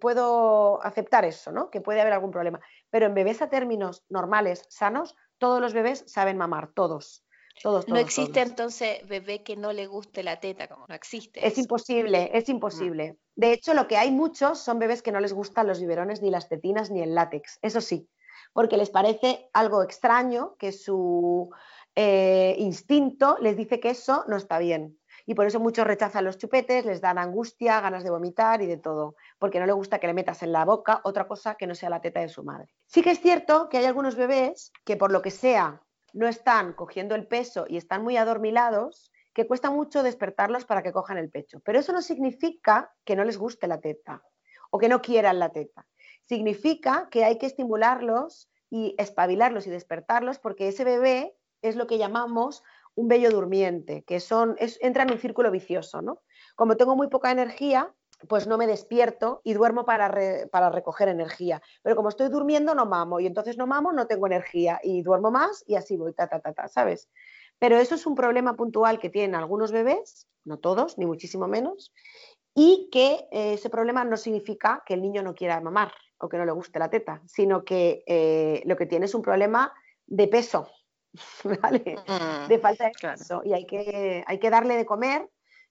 puedo 0.00 0.82
aceptar 0.84 1.24
eso, 1.24 1.50
¿no? 1.50 1.70
que 1.70 1.80
puede 1.80 2.00
haber 2.00 2.12
algún 2.12 2.30
problema. 2.30 2.60
Pero 2.90 3.06
en 3.06 3.14
bebés 3.14 3.42
a 3.42 3.48
términos 3.48 4.04
normales, 4.08 4.64
sanos, 4.68 5.16
todos 5.38 5.60
los 5.60 5.72
bebés 5.72 6.04
saben 6.06 6.36
mamar, 6.36 6.72
todos. 6.72 7.24
Todos, 7.62 7.88
no 7.88 7.96
existe 7.96 8.42
entonces 8.42 9.08
bebé 9.08 9.42
que 9.42 9.56
no 9.56 9.72
le 9.72 9.86
guste 9.86 10.22
la 10.22 10.40
teta, 10.40 10.68
como 10.68 10.86
no 10.86 10.94
existe. 10.94 11.46
Es 11.46 11.56
imposible, 11.56 12.30
es 12.34 12.50
imposible. 12.50 13.16
De 13.34 13.52
hecho, 13.52 13.72
lo 13.72 13.88
que 13.88 13.96
hay 13.96 14.10
muchos 14.10 14.58
son 14.58 14.78
bebés 14.78 15.00
que 15.00 15.10
no 15.10 15.20
les 15.20 15.32
gustan 15.32 15.66
los 15.66 15.80
biberones, 15.80 16.20
ni 16.20 16.30
las 16.30 16.50
tetinas, 16.50 16.90
ni 16.90 17.00
el 17.00 17.14
látex. 17.14 17.58
Eso 17.62 17.80
sí, 17.80 18.10
porque 18.52 18.76
les 18.76 18.90
parece 18.90 19.48
algo 19.54 19.82
extraño 19.82 20.54
que 20.58 20.70
su 20.70 21.48
eh, 21.94 22.56
instinto 22.58 23.38
les 23.40 23.56
dice 23.56 23.80
que 23.80 23.88
eso 23.88 24.26
no 24.28 24.36
está 24.36 24.58
bien 24.58 24.98
y 25.26 25.34
por 25.34 25.46
eso 25.46 25.58
muchos 25.58 25.86
rechazan 25.86 26.24
los 26.24 26.38
chupetes, 26.38 26.86
les 26.86 27.00
dan 27.00 27.18
angustia, 27.18 27.80
ganas 27.80 28.04
de 28.04 28.10
vomitar 28.10 28.62
y 28.62 28.66
de 28.66 28.76
todo, 28.76 29.16
porque 29.38 29.58
no 29.58 29.66
le 29.66 29.72
gusta 29.72 29.98
que 29.98 30.06
le 30.06 30.14
metas 30.14 30.42
en 30.44 30.52
la 30.52 30.64
boca 30.64 31.00
otra 31.02 31.26
cosa 31.26 31.56
que 31.56 31.66
no 31.66 31.74
sea 31.74 31.90
la 31.90 32.00
teta 32.00 32.20
de 32.20 32.28
su 32.28 32.44
madre. 32.44 32.72
Sí 32.86 33.02
que 33.02 33.10
es 33.10 33.20
cierto 33.20 33.68
que 33.68 33.78
hay 33.78 33.86
algunos 33.86 34.14
bebés 34.14 34.72
que 34.84 34.96
por 34.96 35.10
lo 35.10 35.22
que 35.22 35.32
sea 35.32 35.82
no 36.12 36.28
están 36.28 36.72
cogiendo 36.74 37.16
el 37.16 37.26
peso 37.26 37.66
y 37.68 37.76
están 37.76 38.04
muy 38.04 38.16
adormilados, 38.16 39.12
que 39.34 39.46
cuesta 39.46 39.70
mucho 39.70 40.02
despertarlos 40.02 40.64
para 40.64 40.82
que 40.82 40.92
cojan 40.92 41.18
el 41.18 41.28
pecho. 41.28 41.60
Pero 41.60 41.80
eso 41.80 41.92
no 41.92 42.00
significa 42.00 42.94
que 43.04 43.16
no 43.16 43.24
les 43.24 43.36
guste 43.36 43.66
la 43.66 43.80
teta 43.80 44.22
o 44.70 44.78
que 44.78 44.88
no 44.88 45.02
quieran 45.02 45.40
la 45.40 45.50
teta. 45.50 45.86
Significa 46.22 47.08
que 47.10 47.24
hay 47.24 47.36
que 47.36 47.46
estimularlos 47.46 48.48
y 48.70 48.94
espabilarlos 48.96 49.66
y 49.66 49.70
despertarlos 49.70 50.38
porque 50.38 50.68
ese 50.68 50.84
bebé 50.84 51.36
es 51.62 51.76
lo 51.76 51.86
que 51.86 51.98
llamamos 51.98 52.62
un 52.96 53.08
bello 53.08 53.30
durmiente, 53.30 54.02
que 54.02 54.18
son, 54.20 54.56
entra 54.80 55.04
en 55.04 55.12
un 55.12 55.18
círculo 55.18 55.50
vicioso, 55.50 56.02
¿no? 56.02 56.22
Como 56.56 56.76
tengo 56.76 56.96
muy 56.96 57.08
poca 57.08 57.30
energía, 57.30 57.94
pues 58.28 58.46
no 58.46 58.56
me 58.56 58.66
despierto 58.66 59.42
y 59.44 59.52
duermo 59.52 59.84
para, 59.84 60.10
para, 60.50 60.70
recoger 60.70 61.08
energía. 61.08 61.62
Pero 61.82 61.94
como 61.94 62.08
estoy 62.08 62.28
durmiendo, 62.28 62.74
no 62.74 62.86
mamo. 62.86 63.20
Y 63.20 63.26
entonces 63.26 63.58
no 63.58 63.66
mamo, 63.66 63.92
no 63.92 64.06
tengo 64.06 64.26
energía. 64.26 64.80
Y 64.82 65.02
duermo 65.02 65.30
más 65.30 65.62
y 65.66 65.76
así 65.76 65.96
voy, 65.96 66.14
ta, 66.14 66.26
ta, 66.26 66.40
ta, 66.40 66.54
ta, 66.54 66.68
¿sabes? 66.68 67.10
Pero 67.58 67.76
eso 67.76 67.94
es 67.94 68.06
un 68.06 68.14
problema 68.14 68.54
puntual 68.54 68.98
que 68.98 69.10
tienen 69.10 69.34
algunos 69.34 69.70
bebés, 69.72 70.26
no 70.44 70.58
todos, 70.58 70.98
ni 70.98 71.06
muchísimo 71.06 71.46
menos, 71.46 71.92
y 72.54 72.88
que 72.90 73.28
eh, 73.30 73.54
ese 73.54 73.70
problema 73.70 74.04
no 74.04 74.16
significa 74.16 74.82
que 74.86 74.94
el 74.94 75.02
niño 75.02 75.22
no 75.22 75.34
quiera 75.34 75.60
mamar 75.60 75.92
o 76.18 76.28
que 76.28 76.38
no 76.38 76.44
le 76.44 76.52
guste 76.52 76.78
la 76.78 76.90
teta, 76.90 77.22
sino 77.26 77.64
que 77.64 78.02
eh, 78.06 78.62
lo 78.64 78.76
que 78.76 78.86
tiene 78.86 79.04
es 79.06 79.14
un 79.14 79.22
problema 79.22 79.72
de 80.06 80.28
peso, 80.28 80.68
¿vale? 81.62 81.96
Mm, 82.06 82.48
de 82.48 82.58
falta 82.58 82.84
de 82.84 82.92
peso 83.00 83.42
y 83.44 83.52
hay 83.52 83.66
que, 83.66 84.24
hay 84.26 84.38
que 84.38 84.50
darle 84.50 84.76
de 84.76 84.86
comer 84.86 85.28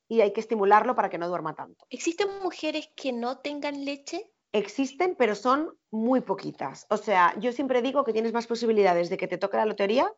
y 0.08 0.22
hay 0.22 0.34
que 0.34 0.42
estimularlo 0.42 0.96
para 0.96 1.10
que 1.10 1.18
no 1.18 1.28
duerma 1.28 1.56
tanto. 1.56 1.86
¿Existen 1.90 2.28
mujeres 2.44 2.90
que 2.96 3.12
no 3.12 3.40
tengan 3.40 3.86
leche? 3.86 4.32
Existen, 4.52 5.16
pero 5.18 5.36
son 5.36 5.78
muy 5.92 6.22
poquitas. 6.22 6.86
O 6.90 6.98
sea, 6.98 7.34
yo 7.40 7.52
siempre 7.52 7.82
digo 7.82 8.04
que 8.04 8.14
tienes 8.14 8.32
más 8.32 8.48
posibilidades 8.48 9.10
de 9.10 9.18
que 9.18 9.28
te 9.28 9.38
toque 9.38 9.58
la 9.58 9.66
lotería 9.66 10.12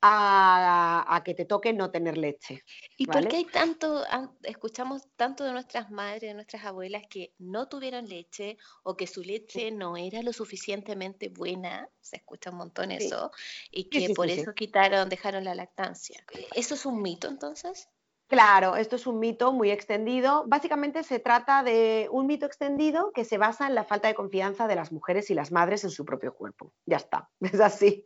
a, 0.00 1.22
que 1.24 1.34
te 1.34 1.44
toque 1.44 1.72
no 1.72 1.90
tener 1.90 2.16
leche. 2.16 2.64
¿Y 2.96 3.06
por 3.06 3.26
qué 3.28 3.36
hay 3.36 3.44
tanto, 3.44 4.04
escuchamos 4.42 5.08
tanto 5.16 5.44
de 5.44 5.52
nuestras 5.52 5.90
madres, 5.90 6.22
de 6.22 6.34
nuestras 6.34 6.64
abuelas 6.64 7.02
que 7.08 7.32
no 7.38 7.68
tuvieron 7.68 8.06
leche 8.08 8.56
o 8.82 8.96
que 8.96 9.06
su 9.06 9.22
leche 9.22 9.70
no 9.70 9.96
era 9.96 10.22
lo 10.22 10.32
suficientemente 10.32 11.28
buena? 11.28 11.88
Se 12.00 12.16
escucha 12.16 12.50
un 12.50 12.56
montón 12.56 12.92
eso. 12.92 13.30
Y 13.70 13.84
que 13.84 14.14
por 14.14 14.28
eso 14.28 14.54
quitaron, 14.54 15.08
dejaron 15.08 15.44
la 15.44 15.54
lactancia. 15.54 16.24
¿Eso 16.54 16.74
es 16.74 16.86
un 16.86 17.02
mito 17.02 17.28
entonces? 17.28 17.88
Claro, 18.28 18.76
esto 18.76 18.96
es 18.96 19.06
un 19.06 19.20
mito 19.20 19.54
muy 19.54 19.70
extendido. 19.70 20.44
Básicamente 20.46 21.02
se 21.02 21.18
trata 21.18 21.62
de 21.62 22.08
un 22.12 22.26
mito 22.26 22.44
extendido 22.44 23.10
que 23.14 23.24
se 23.24 23.38
basa 23.38 23.66
en 23.66 23.74
la 23.74 23.84
falta 23.84 24.06
de 24.06 24.14
confianza 24.14 24.68
de 24.68 24.74
las 24.74 24.92
mujeres 24.92 25.30
y 25.30 25.34
las 25.34 25.50
madres 25.50 25.82
en 25.84 25.88
su 25.88 26.04
propio 26.04 26.34
cuerpo. 26.34 26.74
Ya 26.84 26.98
está, 26.98 27.30
es 27.40 27.58
así. 27.58 28.04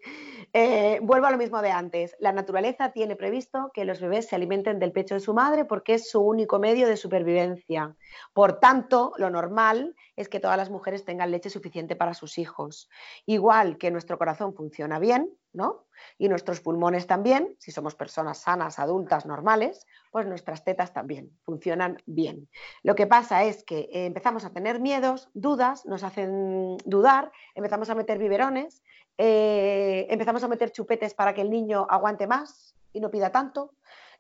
Eh, 0.53 1.01
vuelvo 1.03 1.27
a 1.27 1.33
lo 1.33 1.39
mismo 1.39 1.61
de 1.61 1.73
antes. 1.73 2.15
La 2.21 2.31
naturaleza 2.31 2.93
tiene 2.93 3.17
previsto 3.17 3.73
que 3.75 3.85
los 3.85 4.01
bebés 4.01 4.29
se 4.29 4.37
alimenten 4.37 4.79
del 4.79 4.93
pecho 4.93 5.15
de 5.15 5.21
su 5.21 5.35
madre 5.35 5.65
porque 5.65 5.95
es 5.95 6.09
su 6.09 6.21
único 6.21 6.61
medio 6.61 6.87
de 6.87 6.97
supervivencia. 6.97 7.97
Por 8.33 8.61
tanto, 8.61 9.15
lo 9.17 9.29
normal 9.29 9.97
es 10.15 10.29
que 10.29 10.39
todas 10.39 10.57
las 10.57 10.71
mujeres 10.71 11.05
tengan 11.05 11.33
leche 11.33 11.51
suficiente 11.51 11.97
para 11.97 12.15
sus 12.15 12.39
hijos. 12.39 12.89
Igual 13.27 13.77
que 13.77 13.91
nuestro 13.91 14.19
corazón 14.19 14.55
funciona 14.55 15.01
bien, 15.01 15.37
¿no? 15.53 15.87
Y 16.19 16.29
nuestros 16.29 16.61
pulmones 16.61 17.07
también, 17.07 17.55
si 17.59 17.71
somos 17.71 17.95
personas 17.95 18.39
sanas, 18.39 18.79
adultas, 18.79 19.27
normales, 19.27 19.87
pues 20.11 20.27
nuestras 20.27 20.65
tetas 20.65 20.93
también 20.93 21.31
funcionan 21.45 21.99
bien. 22.07 22.49
Lo 22.83 22.95
que 22.95 23.07
pasa 23.07 23.45
es 23.45 23.65
que 23.65 23.81
eh, 23.93 24.07
empezamos 24.07 24.45
a 24.45 24.51
tener 24.51 24.81
miedos, 24.81 25.31
dudas, 25.35 25.87
nos 25.87 26.03
hacen 26.03 26.77
dudar, 26.85 27.31
empezamos 27.55 27.91
a 27.91 27.95
meter 27.95 28.19
biberones, 28.19 28.83
eh, 29.19 30.07
empezamos 30.11 30.43
a 30.43 30.49
meter 30.49 30.73
chupetes 30.73 31.15
para 31.15 31.35
que 31.35 31.43
el 31.43 31.51
niño 31.51 31.87
aguante 31.89 32.27
más 32.27 32.75
y 32.93 33.01
no 33.01 33.11
pida 33.11 33.31
tanto. 33.31 33.75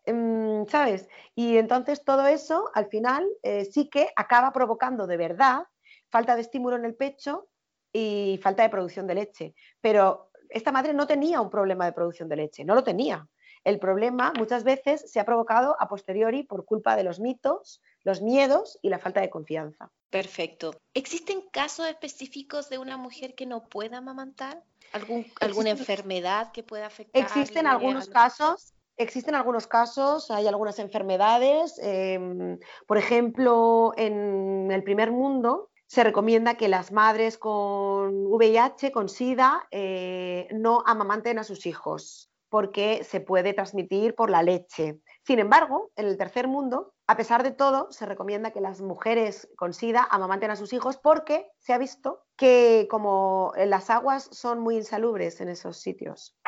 Em, 0.04 0.66
¿Sabes? 0.66 1.08
Y 1.34 1.58
entonces 1.58 2.04
todo 2.04 2.26
eso 2.26 2.70
al 2.74 2.86
final 2.86 3.28
eh, 3.42 3.64
sí 3.64 3.88
que 3.88 4.10
acaba 4.16 4.52
provocando 4.52 5.06
de 5.06 5.16
verdad 5.16 5.66
falta 6.10 6.34
de 6.34 6.40
estímulo 6.40 6.76
en 6.76 6.84
el 6.84 6.94
pecho 6.94 7.48
y 7.92 8.40
falta 8.42 8.62
de 8.62 8.68
producción 8.68 9.06
de 9.06 9.14
leche. 9.14 9.54
Pero 9.80 10.30
esta 10.52 10.72
madre 10.72 10.94
no 10.94 11.06
tenía 11.06 11.40
un 11.40 11.50
problema 11.50 11.84
de 11.84 11.92
producción 11.92 12.28
de 12.28 12.36
leche, 12.36 12.64
no 12.64 12.74
lo 12.74 12.84
tenía. 12.84 13.28
El 13.64 13.78
problema 13.78 14.32
muchas 14.36 14.64
veces 14.64 15.10
se 15.10 15.20
ha 15.20 15.24
provocado 15.24 15.76
a 15.78 15.88
posteriori 15.88 16.42
por 16.42 16.64
culpa 16.64 16.96
de 16.96 17.04
los 17.04 17.20
mitos, 17.20 17.80
los 18.02 18.20
miedos 18.20 18.78
y 18.82 18.88
la 18.88 18.98
falta 18.98 19.20
de 19.20 19.30
confianza. 19.30 19.90
Perfecto. 20.10 20.74
¿Existen 20.94 21.42
casos 21.52 21.86
específicos 21.86 22.68
de 22.68 22.78
una 22.78 22.96
mujer 22.96 23.34
que 23.34 23.46
no 23.46 23.68
pueda 23.68 23.98
amamantar? 23.98 24.62
¿Algún, 24.92 25.26
¿Alguna 25.40 25.70
enfermedad 25.70 26.50
que 26.52 26.62
pueda 26.62 26.86
afectar? 26.86 27.22
Existen 27.22 27.66
algunos 27.66 28.08
casos, 28.08 28.74
Existen 28.98 29.34
algunos 29.34 29.66
casos, 29.66 30.30
hay 30.30 30.46
algunas 30.46 30.78
enfermedades. 30.78 31.78
Em, 31.82 32.58
por 32.86 32.98
ejemplo, 32.98 33.94
en 33.96 34.70
el 34.70 34.82
primer 34.84 35.10
mundo 35.10 35.71
se 35.92 36.04
recomienda 36.04 36.54
que 36.54 36.68
las 36.68 36.90
madres 36.90 37.36
con 37.36 38.24
VIH, 38.28 38.92
con 38.92 39.10
SIDA, 39.10 39.68
eh, 39.70 40.48
no 40.50 40.82
amamanten 40.86 41.38
a 41.38 41.44
sus 41.44 41.66
hijos 41.66 42.30
porque 42.48 43.04
se 43.04 43.20
puede 43.20 43.52
transmitir 43.52 44.14
por 44.14 44.30
la 44.30 44.42
leche. 44.42 45.00
Sin 45.22 45.38
embargo, 45.38 45.90
en 45.96 46.06
el 46.06 46.16
tercer 46.16 46.48
mundo, 46.48 46.94
a 47.06 47.18
pesar 47.18 47.42
de 47.42 47.50
todo, 47.50 47.88
se 47.90 48.06
recomienda 48.06 48.52
que 48.52 48.62
las 48.62 48.80
mujeres 48.80 49.50
con 49.54 49.74
SIDA 49.74 50.08
amamanten 50.10 50.50
a 50.50 50.56
sus 50.56 50.72
hijos 50.72 50.96
porque 50.96 51.50
se 51.58 51.74
ha 51.74 51.78
visto 51.78 52.24
que 52.38 52.88
como 52.90 53.52
las 53.54 53.90
aguas 53.90 54.30
son 54.32 54.60
muy 54.60 54.76
insalubres 54.76 55.42
en 55.42 55.50
esos 55.50 55.76
sitios 55.76 56.38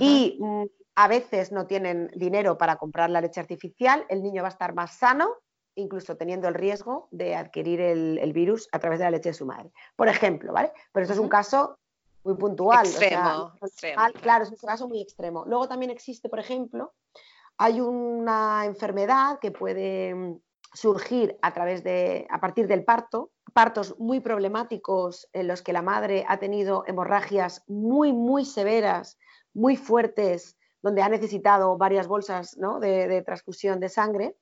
y 0.00 0.38
mm, 0.40 0.64
a 0.94 1.08
veces 1.08 1.52
no 1.52 1.66
tienen 1.66 2.10
dinero 2.14 2.56
para 2.56 2.76
comprar 2.76 3.10
la 3.10 3.20
leche 3.20 3.40
artificial, 3.40 4.06
el 4.08 4.22
niño 4.22 4.40
va 4.40 4.48
a 4.48 4.52
estar 4.52 4.74
más 4.74 4.96
sano, 4.96 5.28
incluso 5.76 6.16
teniendo 6.16 6.48
el 6.48 6.54
riesgo 6.54 7.08
de 7.10 7.34
adquirir 7.34 7.80
el, 7.80 8.32
virus 8.32 8.68
a 8.72 8.78
través 8.78 8.98
de 8.98 9.04
la 9.04 9.10
leche 9.10 9.30
de 9.30 9.34
su 9.34 9.46
madre. 9.46 9.72
Por 9.96 10.08
ejemplo, 10.08 10.52
¿vale? 10.52 10.72
Pero 10.92 11.04
esto 11.04 11.14
es 11.14 11.20
un 11.20 11.28
caso 11.28 11.78
muy 12.24 12.34
puntual. 12.36 12.86
Extremo, 12.86 13.52
Claro, 14.20 14.44
es 14.44 14.50
un 14.50 14.56
caso 14.56 14.88
muy 14.88 15.00
extremo. 15.00 15.44
Luego 15.46 15.68
también 15.68 15.90
existe, 15.90 16.28
por 16.28 16.38
ejemplo, 16.38 16.94
hay 17.58 17.80
una 17.80 18.64
enfermedad 18.64 19.38
que 19.38 19.50
puede 19.50 20.14
mm, 20.14 20.40
surgir 20.72 21.38
a 21.42 21.52
través 21.52 21.84
de, 21.84 22.26
a 22.30 22.40
partir 22.40 22.66
del 22.66 22.84
parto, 22.84 23.30
partos 23.52 23.98
muy 23.98 24.20
problemáticos 24.20 25.28
en 25.32 25.46
los 25.46 25.62
que 25.62 25.72
la 25.72 25.82
madre 25.82 26.24
ha 26.28 26.38
tenido 26.38 26.84
hemorragias 26.86 27.62
muy, 27.68 28.12
muy 28.12 28.44
severas, 28.44 29.18
muy 29.52 29.76
fuertes, 29.76 30.56
donde 30.82 31.02
ha 31.02 31.08
necesitado 31.08 31.78
varias 31.78 32.08
bolsas 32.08 32.58
de, 32.80 33.08
de, 33.08 33.22
transfusión 33.22 33.80
de 33.80 33.88
sangre, 33.88 34.36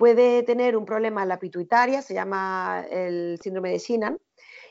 puede 0.00 0.42
tener 0.44 0.78
un 0.78 0.86
problema 0.86 1.22
en 1.22 1.28
la 1.28 1.38
pituitaria, 1.38 2.00
se 2.00 2.14
llama 2.14 2.86
el 2.90 3.38
síndrome 3.42 3.72
de 3.72 3.78
Sinan, 3.78 4.18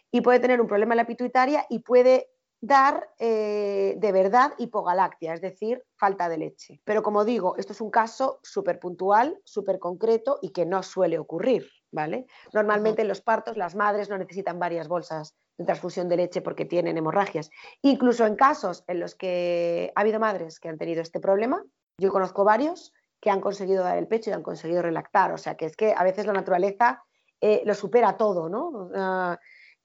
y 0.09 0.21
puede 0.21 0.39
tener 0.39 0.59
un 0.59 0.65
problema 0.65 0.95
en 0.95 0.97
la 0.97 1.05
pituitaria 1.05 1.67
y 1.69 1.79
puede 1.79 2.31
dar 2.61 3.11
eh, 3.19 3.93
de 3.95 4.11
verdad 4.11 4.53
hipogalactia, 4.57 5.35
es 5.35 5.41
decir, 5.41 5.83
falta 5.97 6.29
de 6.29 6.39
leche. 6.39 6.81
Pero 6.83 7.03
como 7.03 7.25
digo, 7.25 7.55
esto 7.57 7.73
es 7.73 7.79
un 7.79 7.91
caso 7.91 8.39
súper 8.41 8.79
puntual, 8.79 9.39
súper 9.43 9.77
concreto 9.77 10.39
y 10.41 10.49
que 10.49 10.65
no 10.65 10.81
suele 10.81 11.19
ocurrir. 11.19 11.69
¿vale? 11.91 12.25
Normalmente 12.51 13.03
en 13.03 13.07
los 13.07 13.21
partos 13.21 13.55
las 13.55 13.75
madres 13.75 14.09
no 14.09 14.17
necesitan 14.17 14.57
varias 14.57 14.87
bolsas 14.87 15.35
de 15.59 15.65
transfusión 15.65 16.09
de 16.09 16.17
leche 16.17 16.41
porque 16.41 16.65
tienen 16.65 16.97
hemorragias. 16.97 17.51
Incluso 17.83 18.25
en 18.25 18.35
casos 18.35 18.83
en 18.87 18.99
los 18.99 19.13
que 19.13 19.91
ha 19.93 20.01
habido 20.01 20.19
madres 20.19 20.59
que 20.59 20.69
han 20.69 20.79
tenido 20.79 21.03
este 21.03 21.19
problema, 21.19 21.63
yo 21.99 22.11
conozco 22.11 22.43
varios 22.43 22.93
que 23.21 23.29
han 23.29 23.41
conseguido 23.41 23.83
dar 23.83 23.97
el 23.97 24.07
pecho 24.07 24.29
y 24.29 24.33
han 24.33 24.43
conseguido 24.43 24.81
relactar. 24.81 25.31
O 25.31 25.37
sea 25.37 25.55
que 25.55 25.65
es 25.65 25.75
que 25.75 25.93
a 25.95 26.03
veces 26.03 26.25
la 26.25 26.33
naturaleza 26.33 27.03
eh, 27.41 27.61
lo 27.65 27.73
supera 27.73 28.17
todo, 28.17 28.49
¿no? 28.49 28.89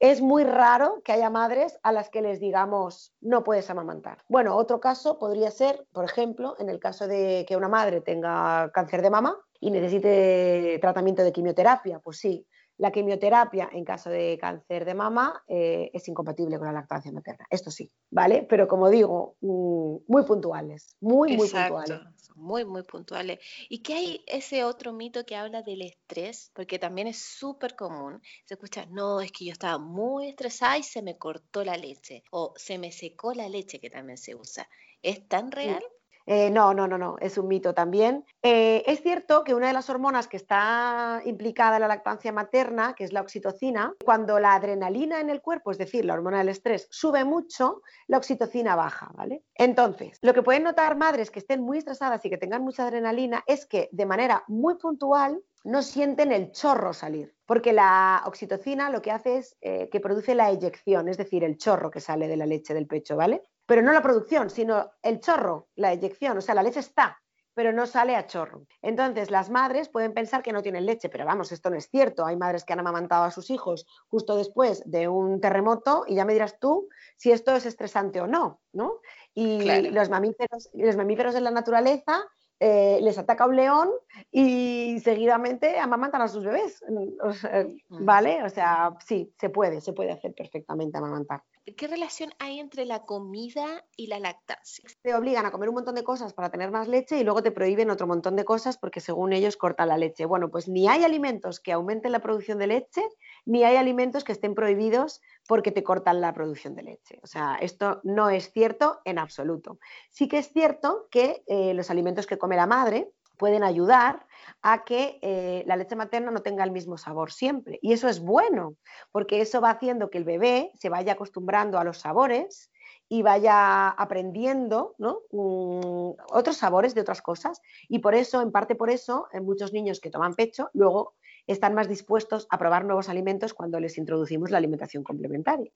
es 0.01 0.21
muy 0.21 0.45
raro 0.45 1.01
que 1.05 1.13
haya 1.13 1.31
madres 1.31 1.79
a 1.83 1.93
las 1.93 2.11
que 2.11 2.21
les 2.21 2.41
digamos 2.41 3.15
no 3.21 3.45
puedes 3.45 3.71
amamantar. 3.71 4.19
Bueno, 4.29 4.57
otro 4.57 4.81
caso 4.81 5.19
podría 5.19 5.51
ser, 5.51 5.87
por 5.93 6.05
ejemplo, 6.05 6.57
en 6.59 6.69
el 6.69 6.79
caso 6.79 7.07
de 7.07 7.47
que 7.49 7.57
una 7.57 7.69
madre 7.69 8.01
tenga 8.01 8.71
cáncer 8.73 9.03
de 9.03 9.11
mama 9.11 9.39
y 9.61 9.71
necesite 9.71 10.79
tratamiento 10.81 11.23
de 11.23 11.33
quimioterapia, 11.33 12.01
pues 12.01 12.19
sí, 12.19 12.47
la 12.79 12.91
quimioterapia 12.91 13.69
en 13.73 13.85
caso 13.85 14.11
de 14.11 14.37
cáncer 14.41 14.85
de 14.85 14.95
mama 14.95 15.43
eh, 15.47 15.91
es 15.93 16.09
incompatible 16.09 16.59
con 16.59 16.67
la 16.67 16.73
lactancia 16.73 17.13
materna. 17.13 17.47
Esto 17.51 17.71
sí, 17.71 17.91
¿vale? 18.11 18.47
Pero 18.49 18.67
como 18.67 18.91
digo, 18.91 19.37
mm, 19.41 19.97
muy 20.09 20.23
puntuales, 20.25 20.97
muy, 21.01 21.37
muy 21.37 21.49
puntuales. 21.49 22.01
Muy, 22.35 22.65
muy 22.65 22.83
puntuales. 22.83 23.39
¿Y 23.69 23.79
qué 23.83 23.95
hay 23.95 24.25
ese 24.27 24.65
otro 24.65 24.93
mito 24.93 25.25
que 25.25 25.37
habla 25.37 25.63
del 25.63 25.83
estrés? 25.83 26.51
Porque 26.53 26.81
también 26.81 27.07
es 27.07 27.19
súper 27.19 27.77
común. 27.77 28.21
Se 28.45 28.55
escucha, 28.55 28.87
no, 28.87 29.21
es 29.21 29.31
que 29.31 29.45
yo 29.45 29.53
estaba 29.53 29.79
muy 29.79 30.31
estresada 30.31 30.77
y 30.79 30.83
se 30.83 31.01
me 31.01 31.17
cortó 31.17 31.65
la 31.65 31.77
leche. 31.77 32.25
O 32.33 32.53
se 32.57 32.77
me 32.79 32.91
secó 32.91 33.35
la 33.35 33.49
leche, 33.49 33.79
que 33.79 33.89
también 33.89 34.19
se 34.19 34.35
usa. 34.35 34.69
¿Es 35.01 35.29
tan 35.29 35.53
real? 35.53 35.85
Eh, 36.27 36.51
no, 36.51 36.73
no, 36.73 36.89
no, 36.89 36.97
no, 36.97 37.17
es 37.21 37.37
un 37.37 37.49
mito 37.49 37.75
también. 37.75 38.25
Eh, 38.43 38.83
es 38.87 39.03
cierto 39.03 39.45
que 39.45 39.55
una 39.55 39.69
de 39.69 39.73
las 39.73 39.91
hormonas 39.91 40.27
que 40.27 40.37
está 40.37 41.21
implicada 41.25 41.77
en 41.77 41.83
la 41.83 41.89
lactancia 41.89 42.33
materna, 42.33 42.95
que 42.95 43.05
es 43.05 43.13
la 43.13 43.21
oxitocina, 43.21 43.95
cuando 44.05 44.39
la 44.39 44.55
adrenalina 44.55 45.21
en 45.21 45.31
el 45.31 45.43
cuerpo, 45.43 45.71
es 45.71 45.79
decir, 45.79 46.05
la 46.05 46.15
hormona 46.15 46.39
del 46.39 46.49
estrés, 46.49 46.89
sube 46.91 47.25
mucho, 47.25 47.83
la 48.07 48.19
oxitocina 48.19 48.75
baja, 48.75 49.11
¿vale? 49.15 49.45
Entonces, 49.55 50.19
lo 50.23 50.33
que 50.33 50.43
pueden 50.43 50.63
notar 50.63 50.97
madres 50.97 51.31
que 51.31 51.41
estén 51.41 51.61
muy 51.61 51.79
estresadas 51.79 52.25
y 52.25 52.31
que 52.31 52.39
tengan 52.39 52.63
mucha 52.63 52.87
adrenalina 52.87 53.43
es 53.47 53.67
que 53.67 53.89
de 53.93 54.07
manera 54.07 54.45
muy 54.49 54.77
puntual 54.77 55.43
no 55.65 55.83
sienten 55.83 56.31
el 56.31 56.53
chorro 56.53 56.93
salir, 56.93 57.35
porque 57.47 57.73
la 57.73 58.23
oxitocina 58.27 58.91
lo 58.91 59.01
que 59.01 59.11
hace 59.11 59.39
es 59.39 59.57
eh, 59.63 59.89
que 59.91 60.01
produce 60.01 60.35
la 60.35 60.51
eyección, 60.51 61.09
es 61.09 61.17
decir, 61.17 61.43
el 61.43 61.57
chorro 61.57 61.91
que 61.91 62.01
sale 62.01 62.29
de 62.29 62.37
la 62.37 62.47
leche 62.47 62.75
del 62.75 62.87
pecho, 62.87 63.17
¿vale? 63.17 63.43
Pero 63.67 63.83
no 63.83 63.93
la 63.93 64.03
producción, 64.03 64.51
sino 64.51 64.93
el 65.03 65.21
chorro, 65.21 65.69
la 65.77 65.93
eyección, 65.93 66.39
o 66.39 66.41
sea, 66.41 66.55
la 66.55 66.63
leche 66.63 66.81
está, 66.81 67.19
pero 67.55 67.73
no 67.73 67.87
sale 67.87 68.17
a 68.17 68.27
chorro. 68.27 68.67
Entonces, 68.83 69.31
las 69.31 69.49
madres 69.49 69.89
pueden 69.89 70.13
pensar 70.13 70.43
que 70.43 70.53
no 70.53 70.63
tienen 70.63 70.87
leche, 70.87 71.09
pero 71.09 71.25
vamos, 71.25 71.53
esto 71.53 71.71
no 71.71 71.77
es 71.77 71.89
cierto. 71.89 72.27
Hay 72.27 72.37
madres 72.37 72.65
que 72.65 72.73
han 72.73 72.81
amamantado 72.81 73.25
a 73.25 73.31
sus 73.31 73.49
hijos 73.51 73.87
justo 74.09 74.37
después 74.37 74.83
de 74.85 75.09
un 75.09 75.41
terremoto 75.41 76.05
y 76.07 76.17
ya 76.17 76.25
me 76.25 76.33
dirás 76.33 76.59
tú 76.59 76.89
si 77.17 77.31
esto 77.31 77.55
es 77.55 77.65
estresante 77.65 78.21
o 78.21 78.27
no, 78.27 78.61
¿no? 78.73 79.01
Y 79.35 79.91
los, 79.91 80.11
mamíferos, 80.11 80.69
los 80.75 80.97
mamíferos 80.97 81.35
en 81.37 81.45
la 81.45 81.51
naturaleza 81.53 82.25
eh, 82.61 82.99
les 83.03 83.19
ataca 83.19 83.47
un 83.47 83.57
león 83.57 83.91
y 84.31 85.01
seguidamente 85.01 85.79
amamantan 85.79 86.23
a 86.23 86.29
sus 86.29 86.45
bebés, 86.45 86.83
mm. 86.89 88.05
¿vale? 88.05 88.43
O 88.45 88.49
sea, 88.49 88.97
sí, 89.05 89.33
se 89.39 89.51
puede, 89.51 89.81
se 89.81 89.93
puede 89.93 90.13
hacer 90.13 90.35
perfectamente 90.35 90.99
amamantar. 90.99 91.43
¿Qué 91.77 91.89
relación 91.89 92.31
hay 92.39 92.61
entre 92.61 92.85
la 92.85 93.07
comida 93.07 93.87
y 93.97 94.09
la 94.09 94.19
lactancia? 94.19 94.85
Te 95.01 95.15
obligan 95.15 95.47
a 95.47 95.51
comer 95.51 95.71
un 95.71 95.77
montón 95.77 95.95
de 95.95 96.05
cosas 96.05 96.35
para 96.35 96.51
tener 96.51 96.71
más 96.71 96.89
leche 96.89 97.19
y 97.19 97.25
luego 97.25 97.43
te 97.43 97.53
prohíben 97.53 97.91
otro 97.91 98.07
montón 98.07 98.37
de 98.37 98.45
cosas 98.45 98.77
porque 98.77 99.01
según 99.01 99.33
ellos 99.33 99.57
cortan 99.57 99.89
la 99.89 99.97
leche. 99.97 100.27
Bueno, 100.27 100.51
pues 100.51 100.69
ni 100.69 100.89
hay 100.89 101.05
alimentos 101.05 101.61
que 101.61 101.73
aumenten 101.73 102.13
la 102.13 102.19
producción 102.19 102.59
de 102.59 102.67
leche, 102.67 103.03
ni 103.47 103.65
hay 103.65 103.77
alimentos 103.77 104.25
que 104.25 104.33
estén 104.33 104.55
prohibidos 104.55 105.23
porque 105.47 105.73
te 105.73 105.83
cortan 105.83 106.21
la 106.21 106.33
producción 106.33 106.75
de 106.75 106.83
leche. 106.83 107.19
O 107.23 107.27
sea, 107.27 107.57
esto 107.61 108.01
no 108.03 108.31
es 108.31 108.51
cierto 108.53 109.01
en 109.05 109.19
absoluto. 109.19 109.79
Sí 110.11 110.29
que 110.29 110.39
es 110.39 110.53
cierto 110.53 111.09
que 111.11 111.43
eh, 111.47 111.75
los 111.75 111.91
alimentos 111.91 112.27
que 112.27 112.39
come 112.39 112.57
la 112.57 112.67
madre 112.67 113.11
pueden 113.37 113.65
ayudar 113.65 114.27
a 114.63 114.85
que 114.85 115.19
eh, 115.23 115.65
la 115.67 115.77
leche 115.77 115.97
materna 115.97 116.31
no 116.31 116.41
tenga 116.41 116.65
el 116.65 116.71
mismo 116.71 116.97
sabor 116.97 117.33
siempre. 117.33 117.79
Y 117.83 117.93
eso 117.93 118.09
es 118.09 118.21
bueno, 118.21 118.77
porque 119.13 119.41
eso 119.41 119.61
va 119.61 119.71
haciendo 119.71 120.11
que 120.11 120.19
el 120.19 120.25
bebé 120.25 120.71
se 120.79 120.89
vaya 120.89 121.13
acostumbrando 121.13 121.79
a 121.79 121.85
los 121.85 121.99
sabores 121.99 122.71
y 123.09 123.23
vaya 123.23 123.89
aprendiendo 123.91 124.95
mm, 124.99 126.11
otros 126.31 126.57
sabores 126.57 126.95
de 126.95 127.01
otras 127.03 127.23
cosas. 127.23 127.61
Y 127.89 127.99
por 127.99 128.15
eso, 128.15 128.41
en 128.41 128.53
parte 128.53 128.75
por 128.75 128.91
eso, 128.91 129.29
en 129.33 129.45
muchos 129.45 129.73
niños 129.73 130.01
que 130.01 130.11
toman 130.11 130.35
pecho, 130.35 130.71
luego 130.73 131.15
están 131.47 131.75
más 131.75 131.89
dispuestos 131.89 132.47
a 132.51 132.59
probar 132.59 132.85
nuevos 132.85 133.09
alimentos 133.09 133.55
cuando 133.55 133.81
les 133.81 133.99
introducimos 133.99 134.51
la 134.51 134.59
alimentación 134.59 135.05
complementaria. 135.05 135.71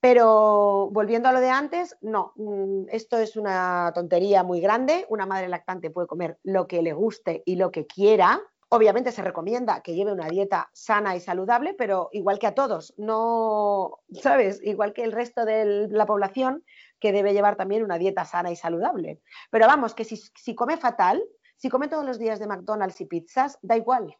Pero 0.00 0.88
volviendo 0.90 1.28
a 1.28 1.32
lo 1.32 1.40
de 1.40 1.50
antes, 1.50 1.96
no, 2.00 2.32
mm, 2.36 2.84
esto 2.90 3.18
es 3.18 3.36
una 3.36 3.92
tontería 3.94 4.42
muy 4.42 4.60
grande. 4.60 5.06
Una 5.08 5.26
madre 5.26 5.48
lactante 5.48 5.90
puede 5.90 6.06
comer 6.06 6.38
lo 6.42 6.66
que 6.66 6.82
le 6.82 6.92
guste 6.92 7.42
y 7.44 7.56
lo 7.56 7.70
que 7.70 7.86
quiera. 7.86 8.40
Obviamente 8.70 9.12
se 9.12 9.20
recomienda 9.20 9.82
que 9.82 9.94
lleve 9.94 10.12
una 10.12 10.28
dieta 10.28 10.70
sana 10.72 11.14
y 11.14 11.20
saludable, 11.20 11.74
pero 11.74 12.08
igual 12.12 12.38
que 12.38 12.46
a 12.46 12.54
todos, 12.54 12.94
no, 12.96 13.98
¿sabes? 14.14 14.62
Igual 14.64 14.94
que 14.94 15.04
el 15.04 15.12
resto 15.12 15.44
de 15.44 15.88
la 15.90 16.06
población, 16.06 16.64
que 16.98 17.12
debe 17.12 17.34
llevar 17.34 17.56
también 17.56 17.84
una 17.84 17.98
dieta 17.98 18.24
sana 18.24 18.50
y 18.50 18.56
saludable. 18.56 19.20
Pero 19.50 19.66
vamos, 19.66 19.94
que 19.94 20.04
si, 20.04 20.16
si 20.16 20.54
come 20.54 20.78
fatal, 20.78 21.22
si 21.56 21.68
come 21.68 21.88
todos 21.88 22.06
los 22.06 22.18
días 22.18 22.38
de 22.38 22.46
McDonald's 22.46 23.00
y 23.02 23.04
pizzas, 23.04 23.58
da 23.60 23.76
igual 23.76 24.16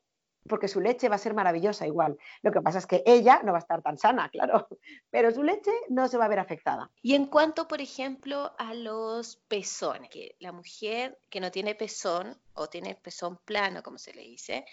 porque 0.48 0.68
su 0.68 0.80
leche 0.80 1.08
va 1.08 1.16
a 1.16 1.18
ser 1.18 1.34
maravillosa 1.34 1.86
igual. 1.86 2.18
Lo 2.42 2.52
que 2.52 2.60
pasa 2.60 2.78
es 2.78 2.86
que 2.86 3.02
ella 3.06 3.40
no 3.44 3.52
va 3.52 3.58
a 3.58 3.60
estar 3.60 3.82
tan 3.82 3.98
sana, 3.98 4.28
claro, 4.28 4.68
pero 5.10 5.30
su 5.30 5.42
leche 5.42 5.72
no 5.88 6.08
se 6.08 6.18
va 6.18 6.26
a 6.26 6.28
ver 6.28 6.38
afectada. 6.38 6.90
Y 7.02 7.14
en 7.14 7.26
cuanto, 7.26 7.68
por 7.68 7.80
ejemplo, 7.80 8.52
a 8.58 8.74
los 8.74 9.36
pezones, 9.48 10.10
que 10.10 10.36
la 10.40 10.52
mujer 10.52 11.18
que 11.30 11.40
no 11.40 11.50
tiene 11.50 11.74
pezón 11.74 12.36
o 12.54 12.68
tiene 12.68 12.94
pezón 12.94 13.38
plano, 13.44 13.82
como 13.82 13.98
se 13.98 14.14
le 14.14 14.22
dice, 14.22 14.64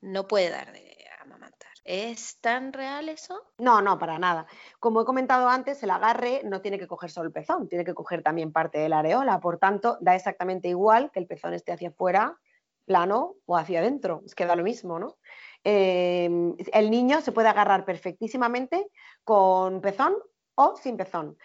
no 0.00 0.26
puede 0.26 0.50
dar 0.50 0.72
de 0.72 1.06
amamantar. 1.20 1.70
¿Es 1.84 2.40
tan 2.40 2.72
real 2.72 3.08
eso? 3.08 3.40
No, 3.58 3.80
no, 3.80 3.98
para 3.98 4.18
nada. 4.18 4.46
Como 4.78 5.00
he 5.00 5.04
comentado 5.04 5.48
antes, 5.48 5.82
el 5.82 5.90
agarre 5.90 6.42
no 6.44 6.60
tiene 6.60 6.78
que 6.78 6.86
coger 6.86 7.10
solo 7.10 7.28
el 7.28 7.32
pezón, 7.32 7.68
tiene 7.68 7.84
que 7.84 7.94
coger 7.94 8.22
también 8.22 8.52
parte 8.52 8.78
de 8.78 8.88
la 8.88 9.00
areola, 9.00 9.40
por 9.40 9.58
tanto, 9.58 9.98
da 10.00 10.14
exactamente 10.14 10.68
igual 10.68 11.10
que 11.12 11.20
el 11.20 11.26
pezón 11.26 11.54
esté 11.54 11.72
hacia 11.72 11.88
afuera 11.88 12.38
plano 12.84 13.36
o 13.46 13.56
hacia 13.56 13.80
adentro, 13.80 14.22
es 14.26 14.34
que 14.34 14.44
lo 14.44 14.62
mismo, 14.62 14.98
¿no? 14.98 15.18
Em, 15.64 16.56
el 16.72 16.90
niño 16.90 17.20
se 17.20 17.32
puede 17.32 17.48
agarrar 17.48 17.84
perfectísimamente 17.84 18.88
con 19.24 19.80
pezón 19.80 20.14
o 20.56 20.76
sin 20.76 20.96
pezón. 20.96 21.36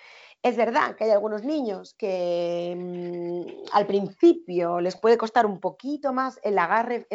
Es 0.41 0.55
verdad 0.55 0.95
que 0.95 1.05
hay 1.05 1.11
algunos 1.11 1.43
niños 1.43 1.95
que 1.97 2.75
mm, 2.75 3.67
al 3.73 3.85
principio 3.85 4.79
les 4.79 4.97
puede 4.97 5.17
costar 5.17 5.45
un 5.45 5.59
poquito 5.59 6.13
más 6.13 6.39
el 6.43 6.57
agarre 6.57 7.07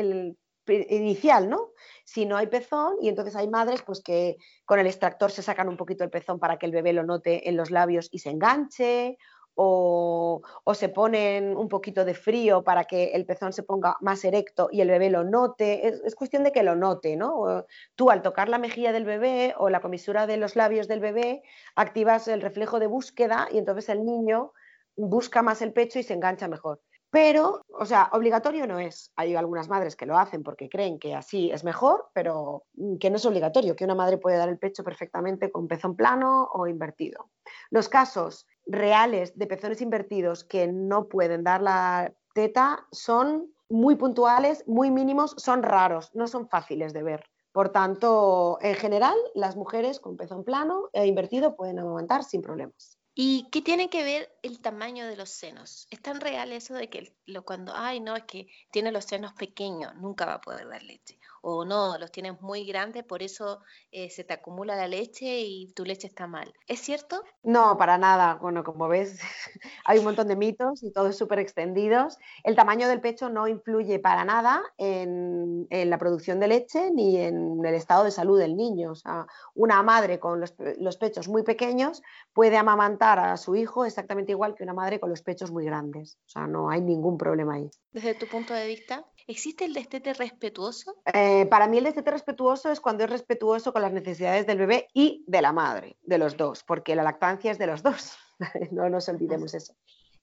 inicial, 0.67 1.49
¿no? 1.49 1.71
Si 2.05 2.25
no 2.25 2.37
hay 2.37 2.47
pezón 2.47 2.97
y 3.01 3.09
entonces 3.09 3.35
hay 3.35 3.49
madres 3.49 3.83
pues 3.83 4.01
que 4.03 4.37
con 4.65 4.79
el 4.79 4.87
extractor 4.87 5.31
se 5.31 5.43
sacan 5.43 5.69
un 5.69 5.77
poquito 5.77 6.05
el 6.05 6.11
pezón 6.11 6.39
para 6.39 6.57
que 6.59 6.67
el 6.67 6.73
bebé 6.73 6.93
lo 6.93 7.05
note 7.05 7.49
en 7.49 7.57
los 7.57 7.71
labios 7.71 8.09
y 8.13 8.21
se 8.21 8.31
enganche 8.31 9.17
o, 9.55 10.43
se 10.75 10.89
ponen 10.89 11.57
un 11.57 11.69
poquito 11.69 12.05
de 12.05 12.15
frío 12.15 12.65
para 12.65 12.85
que 12.85 13.13
el 13.13 13.27
pezón 13.27 13.53
se 13.53 13.63
ponga 13.63 13.97
más 14.01 14.25
erecto 14.25 14.69
y 14.73 14.81
el 14.81 14.89
bebé 14.89 15.11
lo 15.11 15.25
note. 15.25 15.87
Es, 15.87 16.15
cuestión 16.15 16.45
de 16.45 16.53
que 16.53 16.63
lo 16.63 16.77
note, 16.77 17.17
¿no? 17.17 17.65
Tú 17.95 18.11
al 18.11 18.23
tocar 18.23 18.49
la 18.49 18.59
mejilla 18.59 18.93
del 18.93 19.05
bebé 19.05 19.55
o 19.59 19.69
la 19.69 19.81
comisura 19.81 20.27
de 20.27 20.37
los 20.37 20.57
labios 20.57 20.89
del 20.89 21.01
bebé, 21.01 21.43
activas 21.77 22.29
el 22.29 22.41
reflejo 22.41 22.81
de 22.81 22.87
búsqueda 22.87 23.49
y 23.51 23.59
entonces 23.59 23.89
el 23.89 24.05
niño 24.05 24.53
busca 24.97 25.43
más 25.43 25.63
el 25.63 25.73
pecho 25.73 25.99
y 25.99 26.03
se 26.03 26.15
engancha 26.15 26.49
mejor. 26.49 26.81
Pero, 27.13 27.61
o 27.69 27.85
sea, 27.85 28.09
obligatorio 28.13 28.67
no 28.67 28.79
es. 28.79 29.13
Hay 29.17 29.35
algunas 29.35 29.69
madres 29.69 29.97
que 29.97 30.07
lo 30.07 30.17
hacen 30.17 30.43
porque 30.43 30.71
creen 30.71 30.99
que 30.99 31.15
así 31.15 31.51
es 31.51 31.63
mejor, 31.63 32.09
pero 32.15 32.65
que 32.99 33.11
no 33.11 33.17
es 33.17 33.27
obligatorio, 33.27 33.77
que 33.77 33.85
una 33.85 33.95
madre 33.95 34.17
puede 34.17 34.39
dar 34.39 34.49
el 34.49 34.59
pecho 34.59 34.83
perfectamente 34.83 35.53
con 35.53 35.69
pezón 35.69 35.95
plano 35.95 36.49
o 36.55 36.67
invertido. 36.67 37.29
Los 37.69 37.91
casos 37.91 38.47
reales 38.65 39.37
de 39.37 39.47
pezones 39.47 39.83
invertidos 39.83 40.43
que 40.43 40.69
no 40.69 41.07
pueden 41.09 41.45
dar 41.45 41.61
la 41.61 42.15
teta 42.33 42.87
son 42.93 43.53
muy 43.69 43.97
puntuales, 43.97 44.65
muy 44.67 44.91
mínimos, 44.91 45.35
son 45.37 45.63
raros, 45.63 46.15
no 46.15 46.27
son 46.27 46.49
fáciles 46.49 46.95
de 46.95 47.03
ver. 47.03 47.25
Por 47.53 47.69
tanto, 47.69 48.57
en 48.63 48.75
general, 48.75 49.17
las 49.35 49.55
mujeres 49.55 50.01
con 50.01 50.17
pezón 50.17 50.45
plano 50.45 50.89
e 50.95 51.05
invertido 51.07 51.57
pueden 51.57 51.79
amamantar 51.79 52.25
sin 52.25 52.41
problemas. 52.41 52.99
¿Y 53.15 53.49
qué 53.51 53.61
tiene 53.61 53.91
que 53.91 54.05
ver 54.05 54.39
el 54.43 54.61
tamaño 54.61 55.07
de 55.07 55.17
los 55.17 55.31
senos? 55.31 55.87
¿Es 55.91 56.01
tan 56.01 56.21
real 56.21 56.53
eso 56.53 56.75
de 56.75 56.89
que 56.89 57.15
lo, 57.27 57.45
cuando, 57.45 57.75
ay, 57.77 58.01
no, 58.01 58.17
es 58.17 58.25
que 58.25 58.49
tiene 58.71 58.91
los 58.93 59.05
senos 59.05 59.35
pequeños, 59.35 59.95
nunca 59.97 60.25
va 60.27 60.35
a 60.35 60.41
poder 60.41 60.69
dar 60.69 60.83
leche? 60.83 61.19
O 61.43 61.65
no, 61.65 61.99
los 61.99 62.13
tienes 62.13 62.41
muy 62.41 62.65
grandes, 62.65 63.05
por 63.05 63.23
eso 63.23 63.61
eh, 63.91 64.09
se 64.11 64.23
te 64.23 64.33
acumula 64.33 64.77
la 64.77 64.87
leche 64.87 65.41
y 65.41 65.73
tu 65.75 65.85
leche 65.85 66.07
está 66.07 66.27
mal. 66.29 66.53
¿Es 66.69 66.81
cierto? 66.81 67.23
No, 67.43 67.77
para 67.77 67.99
nada. 67.99 68.37
Bueno, 68.41 68.63
como 68.63 68.89
ves, 68.89 69.19
hay 69.85 69.99
un 69.99 70.05
montón 70.05 70.29
de 70.29 70.37
mitos 70.37 70.83
y 70.85 70.93
todos 70.93 71.17
súper 71.17 71.41
extendidos. 71.41 72.17
El 72.45 72.55
tamaño 72.55 72.87
del 72.87 73.01
pecho 73.01 73.29
no 73.29 73.49
influye 73.49 73.99
para 73.99 74.25
nada 74.25 74.63
en, 74.79 75.67
la 75.69 75.99
producción 75.99 76.39
de 76.39 76.49
leche 76.49 76.91
ni 76.93 77.17
en 77.17 77.65
el 77.65 77.75
estado 77.75 78.05
de 78.05 78.13
salud 78.13 78.39
del 78.39 78.57
niño. 78.57 78.93
O 78.93 78.95
sea, 78.95 79.27
una 79.55 79.83
madre 79.83 80.21
con 80.21 80.41
los, 80.41 80.55
los 80.79 80.97
pechos 80.97 81.27
muy 81.29 81.43
pequeños 81.43 82.03
puede 82.33 82.57
amamantar 82.57 83.19
a 83.19 83.37
su 83.37 83.57
hijo 83.57 83.85
exactamente 83.85 84.33
igual 84.33 84.55
que 84.55 84.63
una 84.63 84.75
madre 84.75 85.01
con 85.01 85.11
los 85.11 85.23
pechos 85.23 85.51
muy 85.51 85.65
grandes. 85.65 86.19
O 86.27 86.29
sea, 86.29 86.47
no 86.47 86.71
hay 86.71 86.81
ningún 86.81 87.19
problema 87.19 87.55
ahí. 87.55 87.69
Desde 87.91 88.15
tu 88.15 88.27
punto 88.27 88.55
de 88.55 88.67
vista, 88.67 89.05
¿existe 89.27 89.65
el 89.65 89.75
destete 89.75 90.15
respetuoso? 90.15 90.95
Eh, 91.13 91.32
para 91.51 91.67
mí 91.67 91.79
el 91.79 91.85
destete 91.85 92.11
respetuoso 92.11 92.71
es 92.71 92.81
cuando 92.81 93.05
es 93.05 93.11
respetuoso 93.11 93.73
con 93.73 93.83
las 93.83 93.93
necesidades 93.93 94.47
del 94.47 94.59
bebé 94.59 94.89
y 94.95 95.25
de 95.27 95.43
la 95.43 95.53
madre, 95.53 95.97
de 96.03 96.19
los 96.19 96.37
dos, 96.37 96.65
porque 96.65 96.95
la 96.95 97.03
lactancia 97.03 97.51
es 97.51 97.59
de 97.59 97.67
los 97.67 97.83
dos. 97.83 98.17
no 98.71 98.89
nos 98.89 99.09
olvidemos 99.09 99.55
eso. 99.55 99.75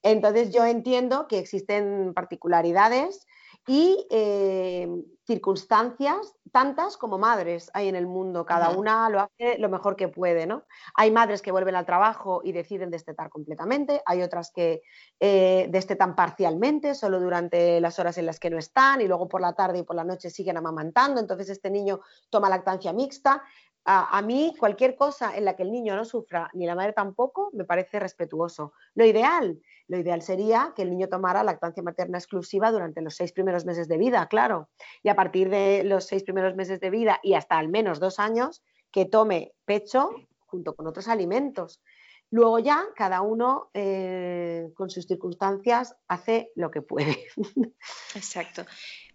Entonces 0.03 0.53
yo 0.53 0.65
entiendo 0.65 1.27
que 1.27 1.39
existen 1.39 2.13
particularidades 2.13 3.27
y 3.69 4.07
eh, 4.09 4.89
circunstancias 5.27 6.33
tantas 6.51 6.97
como 6.97 7.19
madres 7.19 7.69
hay 7.75 7.87
en 7.87 7.95
el 7.95 8.07
mundo, 8.07 8.43
cada 8.43 8.71
una 8.71 9.07
lo 9.09 9.19
hace 9.19 9.59
lo 9.59 9.69
mejor 9.69 9.95
que 9.95 10.07
puede, 10.07 10.47
¿no? 10.47 10.63
Hay 10.95 11.11
madres 11.11 11.43
que 11.43 11.51
vuelven 11.51 11.75
al 11.75 11.85
trabajo 11.85 12.41
y 12.43 12.51
deciden 12.51 12.89
destetar 12.89 13.29
completamente, 13.29 14.01
hay 14.07 14.23
otras 14.23 14.51
que 14.51 14.81
eh, 15.19 15.67
destetan 15.69 16.15
parcialmente, 16.15 16.95
solo 16.95 17.19
durante 17.19 17.79
las 17.79 17.99
horas 17.99 18.17
en 18.17 18.25
las 18.25 18.39
que 18.39 18.49
no 18.49 18.57
están 18.57 19.01
y 19.01 19.07
luego 19.07 19.29
por 19.29 19.39
la 19.39 19.53
tarde 19.53 19.77
y 19.77 19.83
por 19.83 19.95
la 19.95 20.03
noche 20.03 20.31
siguen 20.31 20.57
amamantando, 20.57 21.21
entonces 21.21 21.51
este 21.51 21.69
niño 21.69 21.99
toma 22.31 22.49
lactancia 22.49 22.91
mixta. 22.91 23.43
A, 23.91 24.21
mí 24.21 24.53
cualquier 24.59 24.95
cosa 24.95 25.35
en 25.35 25.45
la 25.45 25.55
que 25.55 25.63
el 25.63 25.71
niño 25.71 25.95
no 25.95 26.05
sufra, 26.05 26.51
ni 26.53 26.67
la 26.67 26.75
madre 26.75 26.93
tampoco, 26.93 27.49
me 27.53 27.65
parece 27.65 27.99
respetuoso. 27.99 28.73
Lo 28.93 29.03
ideal, 29.03 29.59
lo 29.87 29.97
ideal 29.97 30.21
sería 30.21 30.73
que 30.75 30.83
el 30.83 30.91
niño 30.91 31.09
tomara 31.09 31.43
lactancia 31.43 31.81
materna 31.81 32.19
exclusiva 32.19 32.71
durante 32.71 33.01
los 33.01 33.15
seis 33.15 33.31
primeros 33.31 33.65
meses 33.65 33.87
de 33.87 33.97
vida, 33.97 34.27
claro. 34.27 34.69
Y 35.01 35.09
a 35.09 35.15
partir 35.15 35.49
de 35.49 35.83
los 35.83 36.05
seis 36.05 36.21
primeros 36.21 36.55
meses 36.55 36.79
de 36.79 36.91
vida 36.91 37.19
y 37.23 37.33
hasta 37.33 37.57
al 37.57 37.69
menos 37.69 37.99
dos 37.99 38.19
años, 38.19 38.61
que 38.91 39.05
tome 39.05 39.53
pecho 39.65 40.11
junto 40.45 40.75
con 40.75 40.85
otros 40.85 41.07
alimentos. 41.07 41.81
Luego 42.29 42.59
ya 42.59 42.85
cada 42.95 43.21
uno 43.21 43.71
eh, 43.73 44.69
con 44.75 44.91
sus 44.91 45.07
circunstancias 45.07 45.95
hace 46.07 46.51
lo 46.53 46.69
que 46.69 46.83
puede. 46.83 47.25
Exacto. 48.13 48.65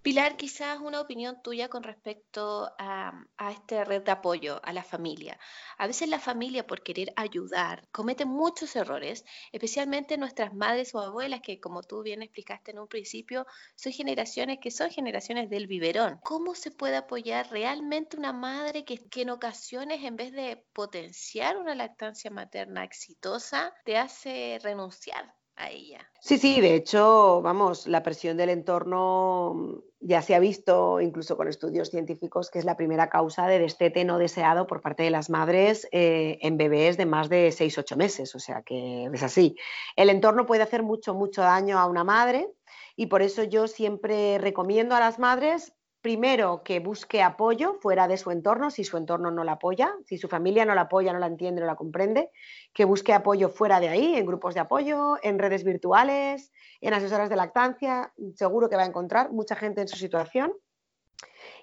Pilar, 0.05 0.36
quizás 0.36 0.80
una 0.80 1.00
opinión 1.00 1.40
tuya 1.42 1.70
con 1.70 1.82
respecto 1.82 2.70
a, 2.78 3.24
esta 3.50 3.84
red 3.84 4.02
de 4.02 4.11
apoyo 4.12 4.61
a 4.62 4.74
la 4.74 4.84
familia. 4.84 5.38
A 5.78 5.86
veces 5.86 6.11
la 6.11 6.18
familia, 6.18 6.66
por 6.66 6.82
querer 6.82 7.11
ayudar, 7.16 7.88
comete 7.90 8.26
muchos 8.26 8.76
errores, 8.76 9.24
especialmente 9.50 10.18
nuestras 10.18 10.52
madres 10.52 10.94
o 10.94 11.00
abuelas, 11.00 11.40
que 11.40 11.59
como 11.59 11.82
tú 11.82 12.02
bien 12.02 12.20
explicaste 12.20 12.72
en 12.72 12.80
un 12.80 12.86
principio, 12.86 13.46
son 13.76 13.92
generaciones 13.92 14.59
que 14.61 14.70
son 14.70 14.90
generaciones 14.90 15.48
del 15.48 15.68
biberón. 15.68 16.20
¿Cómo 16.22 16.55
se 16.55 16.70
puede 16.70 16.96
apoyar 16.96 17.50
realmente 17.50 18.18
una 18.18 18.34
madre 18.34 18.84
que 18.84 19.22
en 19.22 19.30
ocasiones, 19.30 20.05
en 20.05 20.16
vez 20.16 20.32
de 20.32 20.62
potenciar 20.74 21.57
una 21.57 21.74
lactancia 21.74 22.30
materna 22.30 22.84
exitosa, 22.84 23.72
te 23.86 23.96
hace 23.96 24.59
renunciar 24.62 25.34
a 25.57 25.70
ella. 25.70 26.00
Sí, 26.20 26.38
sí, 26.38 26.61
de 26.61 26.74
hecho, 26.74 27.42
vamos, 27.42 27.86
la 27.86 28.02
presión 28.02 28.36
del 28.36 28.48
entorno 28.48 29.52
mm, 29.55 29.74
ya 30.00 30.22
se 30.22 30.34
ha 30.34 30.38
visto 30.38 31.00
incluso 31.00 31.36
con 31.36 31.48
estudios 31.48 31.90
científicos 31.90 32.50
que 32.50 32.59
es 32.59 32.64
la 32.64 32.76
primera 32.76 33.09
causa 33.09 33.46
de 33.46 33.59
destete 33.59 34.05
no 34.05 34.18
deseado 34.18 34.66
por 34.66 34.80
parte 34.80 35.02
de 35.02 35.11
las 35.11 35.30
madres 35.30 35.86
eh, 35.92 36.38
en 36.40 36.57
bebés 36.57 36.96
de 36.96 37.07
más 37.07 37.28
de 37.28 37.48
6-8 37.48 37.96
meses, 37.96 38.34
o 38.34 38.38
sea 38.38 38.62
que 38.62 39.11
es 39.12 39.22
así. 39.22 39.57
El 39.96 40.11
entorno 40.11 40.46
puede 40.46 40.62
hacer 40.62 40.82
mucho, 40.82 41.14
mucho 41.14 41.42
daño 41.42 41.78
a 41.78 41.86
una 41.86 42.05
madre 42.05 42.48
y 42.96 43.07
por 43.07 43.22
eso 43.22 43.44
yo 43.44 43.68
siempre 43.68 44.38
recomiendo 44.38 44.94
a 44.94 45.00
las 45.00 45.18
madres 45.18 45.74
primero 46.05 46.62
que 46.64 46.80
busque 46.80 47.22
apoyo 47.22 47.78
fuera 47.80 48.07
de 48.07 48.18
su 48.18 48.30
entorno, 48.30 48.70
si 48.70 48.84
su 48.84 48.98
entorno 48.98 49.30
no 49.30 49.42
la 49.42 49.52
apoya, 49.52 49.94
si 50.05 50.18
su 50.18 50.28
familia 50.28 50.66
no 50.66 50.74
la 50.74 50.82
apoya, 50.82 51.14
no 51.14 51.18
la 51.18 51.28
entiende, 51.28 51.62
no 51.62 51.66
la 51.66 51.76
comprende, 51.76 52.30
que 52.74 52.84
busque 52.84 53.14
apoyo 53.14 53.48
fuera 53.48 53.80
de 53.80 53.88
ahí, 53.88 54.14
en 54.14 54.26
grupos 54.26 54.52
de 54.52 54.61
apoyo, 54.61 55.16
en 55.22 55.38
redes 55.38 55.64
virtuales, 55.64 56.52
en 56.82 56.92
asesoras 56.92 57.30
de 57.30 57.36
lactancia, 57.36 58.12
seguro 58.34 58.68
que 58.68 58.76
va 58.76 58.82
a 58.82 58.86
encontrar 58.86 59.32
mucha 59.32 59.57
gente 59.57 59.80
en 59.80 59.88
su 59.88 59.96
situación 59.96 60.52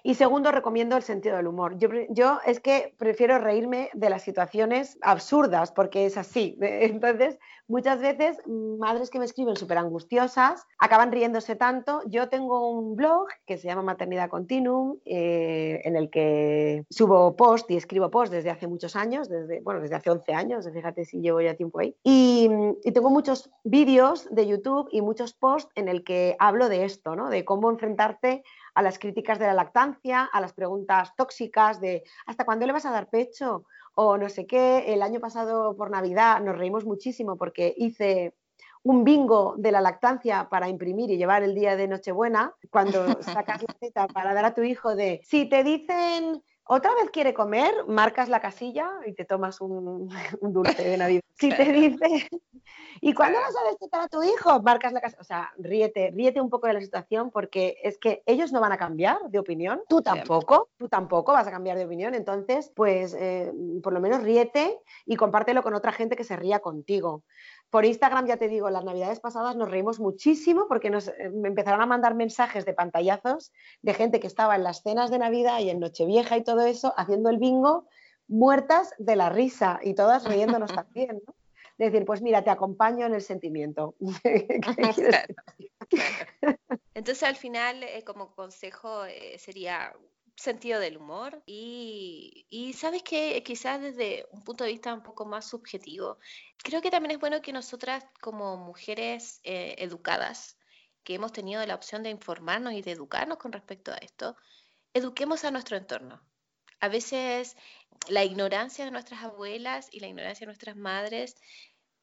y 0.04 0.14
segundo, 0.14 0.50
recomiendo 0.50 0.96
el 0.96 1.04
sentido 1.04 1.36
del 1.36 1.46
humor. 1.46 1.76
Yo, 1.78 2.40
es 2.44 2.58
que 2.58 2.94
prefiero 2.98 3.38
reírme 3.38 3.88
de 3.92 4.10
las 4.10 4.22
situaciones 4.22 4.98
absurdas, 5.00 5.70
porque 5.70 6.06
es 6.06 6.16
así. 6.16 6.58
Entonces, 6.60 7.38
muchas 7.68 8.00
veces, 8.00 8.36
madres 8.46 9.10
que 9.10 9.20
me 9.20 9.24
escriben 9.24 9.54
súper 9.54 9.78
angustiosas 9.78 10.66
acaban 10.80 11.12
riéndose 11.12 11.54
tanto. 11.54 12.02
Yo 12.06 12.28
tengo 12.28 12.68
un 12.72 12.96
blog 12.96 13.28
que 13.46 13.58
se 13.58 13.68
llama 13.68 13.82
Maternidad 13.82 14.28
Continuum, 14.28 14.98
eh, 15.04 15.80
en 15.84 15.94
el 15.94 16.10
que 16.10 16.84
subo 16.90 17.36
post 17.36 17.70
y 17.70 17.76
escribo 17.76 18.10
post 18.10 18.32
desde 18.32 18.50
hace 18.50 18.66
muchos 18.66 18.96
años, 18.96 19.28
desde, 19.28 19.60
bueno, 19.60 19.80
desde 19.80 19.94
hace 19.94 20.10
11 20.10 20.34
años, 20.34 20.68
fíjate 20.72 21.04
si 21.04 21.20
llevo 21.20 21.40
ya 21.40 21.54
tiempo 21.54 21.78
ahí. 21.78 21.94
Y, 22.02 22.50
y 22.82 22.90
tengo 22.90 23.10
muchos 23.10 23.50
vídeos 23.62 24.26
de 24.34 24.48
YouTube 24.48 24.88
y 24.90 25.00
muchos 25.00 25.32
posts 25.32 25.70
en 25.76 25.86
el 25.86 26.02
que 26.02 26.34
hablo 26.40 26.68
de 26.68 26.84
esto, 26.84 27.14
¿no? 27.14 27.30
De 27.30 27.44
cómo 27.44 27.70
enfrentarte 27.70 28.42
a 28.74 28.82
las 28.82 28.98
críticas 28.98 29.38
de 29.38 29.46
la 29.46 29.54
lactancia, 29.54 30.24
a 30.24 30.40
las 30.40 30.52
preguntas 30.52 31.14
tóxicas 31.16 31.80
de 31.80 32.04
¿hasta 32.26 32.44
cuándo 32.44 32.66
le 32.66 32.72
vas 32.72 32.86
a 32.86 32.90
dar 32.90 33.08
pecho? 33.08 33.64
O 33.94 34.16
no 34.16 34.28
sé 34.28 34.46
qué. 34.46 34.92
El 34.92 35.02
año 35.02 35.20
pasado 35.20 35.76
por 35.76 35.90
Navidad 35.90 36.40
nos 36.40 36.56
reímos 36.56 36.84
muchísimo 36.84 37.36
porque 37.36 37.74
hice 37.76 38.34
un 38.84 39.04
bingo 39.04 39.54
de 39.58 39.72
la 39.72 39.80
lactancia 39.80 40.48
para 40.48 40.68
imprimir 40.68 41.10
y 41.10 41.16
llevar 41.16 41.42
el 41.42 41.54
día 41.54 41.76
de 41.76 41.86
Nochebuena, 41.86 42.54
cuando 42.70 43.22
sacas 43.22 43.62
la 43.62 43.74
cita 43.80 44.08
para 44.08 44.34
dar 44.34 44.44
a 44.44 44.54
tu 44.54 44.62
hijo 44.62 44.96
de, 44.96 45.20
si 45.24 45.48
te 45.48 45.62
dicen 45.62 46.42
otra 46.72 46.94
vez 46.94 47.10
quiere 47.10 47.34
comer, 47.34 47.72
marcas 47.86 48.28
la 48.28 48.40
casilla 48.40 48.90
y 49.06 49.12
te 49.12 49.24
tomas 49.24 49.60
un, 49.60 50.08
dulce 50.40 50.82
de 50.82 50.96
Navidad. 50.96 51.22
Si 51.34 51.50
te 51.50 51.64
dice, 51.72 52.28
¿y 53.00 53.14
cuándo 53.14 53.38
vas 53.40 53.54
a 53.56 53.68
destetar 53.68 54.00
a 54.00 54.08
tu 54.08 54.22
hijo? 54.22 54.62
Marcas 54.62 54.92
la 54.92 55.00
casilla. 55.00 55.20
O 55.20 55.24
sea, 55.24 55.52
ríete, 55.58 56.12
ríete 56.14 56.40
un 56.40 56.48
poco 56.48 56.66
de 56.66 56.74
la 56.74 56.80
situación 56.80 57.30
porque 57.30 57.76
es 57.82 57.98
que 57.98 58.22
ellos 58.26 58.52
no 58.52 58.60
van 58.60 58.72
a 58.72 58.78
cambiar 58.78 59.18
de 59.28 59.38
opinión, 59.38 59.82
tú 59.88 60.02
tampoco, 60.02 60.68
tú 60.78 60.88
tampoco 60.88 61.32
vas 61.32 61.46
a 61.46 61.50
cambiar 61.50 61.76
de 61.76 61.84
opinión. 61.84 62.14
Entonces, 62.14 62.72
pues 62.74 63.14
eh, 63.18 63.52
por 63.82 63.92
lo 63.92 64.00
menos 64.00 64.22
ríete 64.22 64.78
y 65.04 65.16
compártelo 65.16 65.62
con 65.62 65.74
otra 65.74 65.92
gente 65.92 66.16
que 66.16 66.24
se 66.24 66.36
ría 66.36 66.60
contigo. 66.60 67.22
Por 67.72 67.86
Instagram, 67.86 68.26
ya 68.26 68.36
te 68.36 68.48
digo, 68.48 68.68
las 68.68 68.84
navidades 68.84 69.18
pasadas 69.18 69.56
nos 69.56 69.70
reímos 69.70 69.98
muchísimo 69.98 70.66
porque 70.68 70.90
nos 70.90 71.08
eh, 71.08 71.32
empezaron 71.42 71.80
a 71.80 71.86
mandar 71.86 72.14
mensajes 72.14 72.66
de 72.66 72.74
pantallazos 72.74 73.50
de 73.80 73.94
gente 73.94 74.20
que 74.20 74.26
estaba 74.26 74.56
en 74.56 74.62
las 74.62 74.82
cenas 74.82 75.10
de 75.10 75.18
Navidad 75.18 75.58
y 75.60 75.70
en 75.70 75.80
Nochevieja 75.80 76.36
y 76.36 76.44
todo 76.44 76.66
eso, 76.66 76.92
haciendo 76.98 77.30
el 77.30 77.38
bingo, 77.38 77.88
muertas 78.28 78.92
de 78.98 79.16
la 79.16 79.30
risa 79.30 79.80
y 79.82 79.94
todas 79.94 80.28
riéndonos 80.28 80.70
también, 80.74 81.22
¿no? 81.26 81.34
Decir, 81.78 82.04
pues 82.04 82.20
mira, 82.20 82.44
te 82.44 82.50
acompaño 82.50 83.06
en 83.06 83.14
el 83.14 83.22
sentimiento. 83.22 83.94
Entonces, 86.94 87.22
al 87.22 87.36
final, 87.36 87.84
eh, 87.84 88.04
como 88.04 88.34
consejo, 88.34 89.06
eh, 89.06 89.38
sería 89.38 89.94
sentido 90.36 90.80
del 90.80 90.96
humor 90.96 91.42
y, 91.46 92.74
sabes 92.76 93.02
que 93.02 93.42
quizás 93.42 93.80
desde 93.80 94.26
un 94.32 94.42
punto 94.42 94.64
de 94.64 94.70
vista 94.70 94.94
un 94.94 95.02
poco 95.02 95.24
más 95.24 95.48
subjetivo, 95.48 96.18
creo 96.62 96.80
que 96.82 96.90
también 96.90 97.12
es 97.12 97.18
bueno 97.18 97.42
que 97.42 97.52
nosotras 97.52 98.04
como 98.20 98.56
mujeres 98.56 99.40
eh, 99.44 99.76
educadas, 99.78 100.56
que 101.04 101.14
hemos 101.14 101.32
tenido 101.32 101.64
la 101.66 101.74
opción 101.74 102.02
de 102.02 102.10
informarnos 102.10 102.72
y 102.74 102.82
de 102.82 102.92
educarnos 102.92 103.38
con 103.38 103.52
respecto 103.52 103.92
a 103.92 103.96
esto, 103.96 104.36
eduquemos 104.94 105.44
a 105.44 105.50
nuestro 105.50 105.76
entorno. 105.76 106.22
A 106.80 106.88
veces 106.88 107.56
la 108.08 108.24
ignorancia 108.24 108.84
de 108.84 108.90
nuestras 108.90 109.22
abuelas 109.22 109.88
y 109.92 110.00
la 110.00 110.08
ignorancia 110.08 110.44
de 110.44 110.48
nuestras 110.48 110.76
madres, 110.76 111.36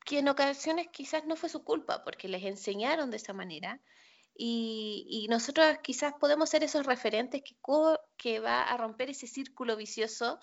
que 0.06 0.20
en 0.20 0.30
ocasiones 0.30 0.88
quizás 0.92 1.26
no 1.26 1.36
fue 1.36 1.50
su 1.50 1.64
culpa 1.64 2.04
porque 2.04 2.28
les 2.28 2.44
enseñaron 2.44 3.12
de 3.12 3.18
esa 3.18 3.34
manera, 3.34 3.82
y, 4.42 5.28
nosotros 5.30 5.80
quizás 5.84 6.14
podemos 6.18 6.50
ser 6.50 6.64
esos 6.64 6.86
referentes 6.86 7.44
que, 7.44 7.56
que 8.20 8.40
va 8.40 8.62
a 8.62 8.78
romper 8.78 9.10
ese 9.10 9.26
círculo 9.26 9.76
vicioso 9.76 10.40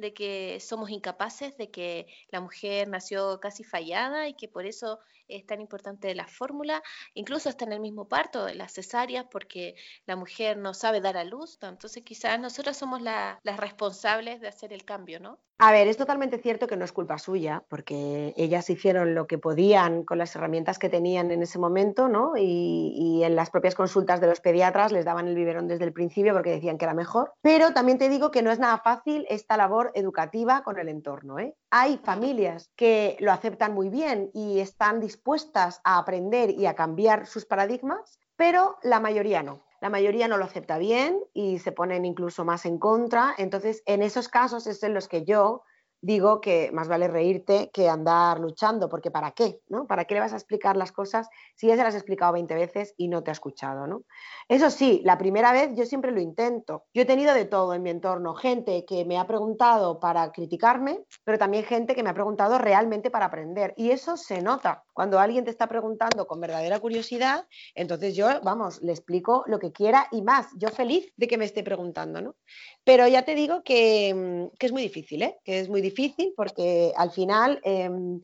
de 0.00 0.14
que 0.14 0.58
somos 0.60 0.90
incapaces, 0.90 1.56
de 1.56 1.70
que 1.70 2.06
la 2.30 2.40
mujer 2.40 2.88
nació 2.88 3.38
casi 3.40 3.64
fallada 3.64 4.28
y 4.28 4.34
que 4.34 4.48
por 4.48 4.66
eso 4.66 4.98
es 5.28 5.46
tan 5.46 5.60
importante 5.60 6.14
la 6.14 6.26
fórmula, 6.26 6.82
incluso 7.14 7.48
está 7.48 7.64
en 7.64 7.72
el 7.72 7.80
mismo 7.80 8.08
parto, 8.08 8.48
las 8.48 8.72
cesáreas, 8.72 9.26
porque 9.30 9.76
la 10.06 10.16
mujer 10.16 10.56
no 10.56 10.74
sabe 10.74 11.00
dar 11.00 11.16
a 11.16 11.24
luz, 11.24 11.58
entonces 11.62 12.02
quizás 12.02 12.40
nosotras 12.40 12.76
somos 12.76 13.00
las 13.00 13.56
responsables 13.56 14.40
de 14.40 14.48
hacer 14.48 14.72
el 14.72 14.84
cambio, 14.84 15.20
¿no? 15.20 15.38
A 15.62 15.72
ver, 15.72 15.88
es 15.88 15.98
totalmente 15.98 16.38
cierto 16.38 16.66
que 16.66 16.76
no 16.78 16.86
es 16.86 16.92
culpa 16.92 17.18
suya, 17.18 17.62
porque 17.68 18.32
ellas 18.38 18.70
hicieron 18.70 19.14
lo 19.14 19.26
que 19.26 19.36
podían 19.36 20.04
con 20.04 20.16
las 20.16 20.34
herramientas 20.34 20.78
que 20.78 20.88
tenían 20.88 21.30
en 21.30 21.42
ese 21.42 21.58
momento, 21.58 22.08
¿no? 22.08 22.34
Y, 22.34 22.94
y, 22.96 23.24
en 23.24 23.36
las 23.36 23.50
propias 23.50 23.74
consultas 23.74 24.22
de 24.22 24.26
los 24.26 24.40
pediatras 24.40 24.90
les 24.90 25.04
daban 25.04 25.28
el 25.28 25.34
biberón 25.34 25.68
desde 25.68 25.84
el 25.84 25.92
principio 25.92 26.32
porque 26.32 26.52
decían 26.52 26.78
que 26.78 26.86
era 26.86 26.94
mejor. 26.94 27.34
Pero 27.42 27.74
también 27.74 27.98
te 27.98 28.08
digo 28.08 28.30
que 28.30 28.40
no 28.40 28.50
es 28.50 28.58
nada 28.58 28.78
fácil 28.78 29.26
esta 29.28 29.58
labor 29.58 29.89
educativa 29.94 30.62
con 30.62 30.78
el 30.78 30.88
entorno. 30.88 31.38
¿eh? 31.38 31.56
Hay 31.70 31.98
familias 31.98 32.70
que 32.76 33.16
lo 33.20 33.32
aceptan 33.32 33.74
muy 33.74 33.88
bien 33.88 34.30
y 34.34 34.60
están 34.60 35.00
dispuestas 35.00 35.80
a 35.84 35.98
aprender 35.98 36.50
y 36.50 36.66
a 36.66 36.74
cambiar 36.74 37.26
sus 37.26 37.44
paradigmas, 37.44 38.18
pero 38.36 38.76
la 38.82 39.00
mayoría 39.00 39.42
no 39.42 39.62
la 39.80 39.88
mayoría 39.88 40.28
no 40.28 40.36
lo 40.36 40.44
acepta 40.44 40.76
bien 40.76 41.18
y 41.32 41.58
se 41.58 41.72
ponen 41.72 42.04
incluso 42.04 42.44
más 42.44 42.66
en 42.66 42.78
contra. 42.78 43.34
Entonces, 43.38 43.82
en 43.86 44.02
esos 44.02 44.28
casos 44.28 44.66
es 44.66 44.82
en 44.82 44.92
los 44.92 45.08
que 45.08 45.24
yo 45.24 45.62
digo 46.00 46.40
que 46.40 46.70
más 46.72 46.88
vale 46.88 47.08
reírte 47.08 47.70
que 47.72 47.88
andar 47.88 48.40
luchando, 48.40 48.88
porque 48.88 49.10
¿para 49.10 49.32
qué? 49.32 49.60
¿no? 49.68 49.86
¿Para 49.86 50.04
qué 50.04 50.14
le 50.14 50.20
vas 50.20 50.32
a 50.32 50.36
explicar 50.36 50.76
las 50.76 50.92
cosas 50.92 51.28
si 51.56 51.66
ya 51.66 51.76
se 51.76 51.82
las 51.82 51.94
has 51.94 52.00
explicado 52.00 52.32
20 52.32 52.54
veces 52.54 52.94
y 52.96 53.08
no 53.08 53.22
te 53.22 53.30
ha 53.30 53.32
escuchado? 53.32 53.86
¿no? 53.86 54.02
Eso 54.48 54.70
sí, 54.70 55.02
la 55.04 55.18
primera 55.18 55.52
vez 55.52 55.70
yo 55.74 55.84
siempre 55.84 56.12
lo 56.12 56.20
intento. 56.20 56.84
Yo 56.94 57.02
he 57.02 57.06
tenido 57.06 57.34
de 57.34 57.44
todo 57.44 57.74
en 57.74 57.82
mi 57.82 57.90
entorno, 57.90 58.34
gente 58.34 58.84
que 58.86 59.04
me 59.04 59.18
ha 59.18 59.26
preguntado 59.26 60.00
para 60.00 60.32
criticarme, 60.32 61.04
pero 61.24 61.38
también 61.38 61.64
gente 61.64 61.94
que 61.94 62.02
me 62.02 62.10
ha 62.10 62.14
preguntado 62.14 62.58
realmente 62.58 63.10
para 63.10 63.26
aprender. 63.26 63.74
Y 63.76 63.90
eso 63.90 64.16
se 64.16 64.40
nota. 64.40 64.84
Cuando 64.92 65.18
alguien 65.18 65.44
te 65.44 65.50
está 65.50 65.66
preguntando 65.66 66.26
con 66.26 66.40
verdadera 66.40 66.80
curiosidad, 66.80 67.46
entonces 67.74 68.16
yo, 68.16 68.28
vamos, 68.42 68.80
le 68.82 68.92
explico 68.92 69.44
lo 69.46 69.58
que 69.58 69.72
quiera 69.72 70.08
y 70.10 70.22
más. 70.22 70.48
Yo 70.56 70.68
feliz 70.68 71.12
de 71.16 71.28
que 71.28 71.38
me 71.38 71.44
esté 71.44 71.62
preguntando, 71.62 72.20
¿no? 72.20 72.36
Pero 72.84 73.06
ya 73.06 73.22
te 73.22 73.34
digo 73.34 73.62
que, 73.62 74.14
mm, 74.14 74.56
que 74.58 74.66
es 74.66 74.72
muy 74.72 74.82
difícil, 74.82 75.22
¿eh? 75.22 75.38
Que 75.44 75.60
es 75.60 75.68
muy 75.68 75.80
difícil 75.80 75.89
porque 76.36 76.92
al 76.96 77.10
final 77.10 77.60
em, 77.64 78.20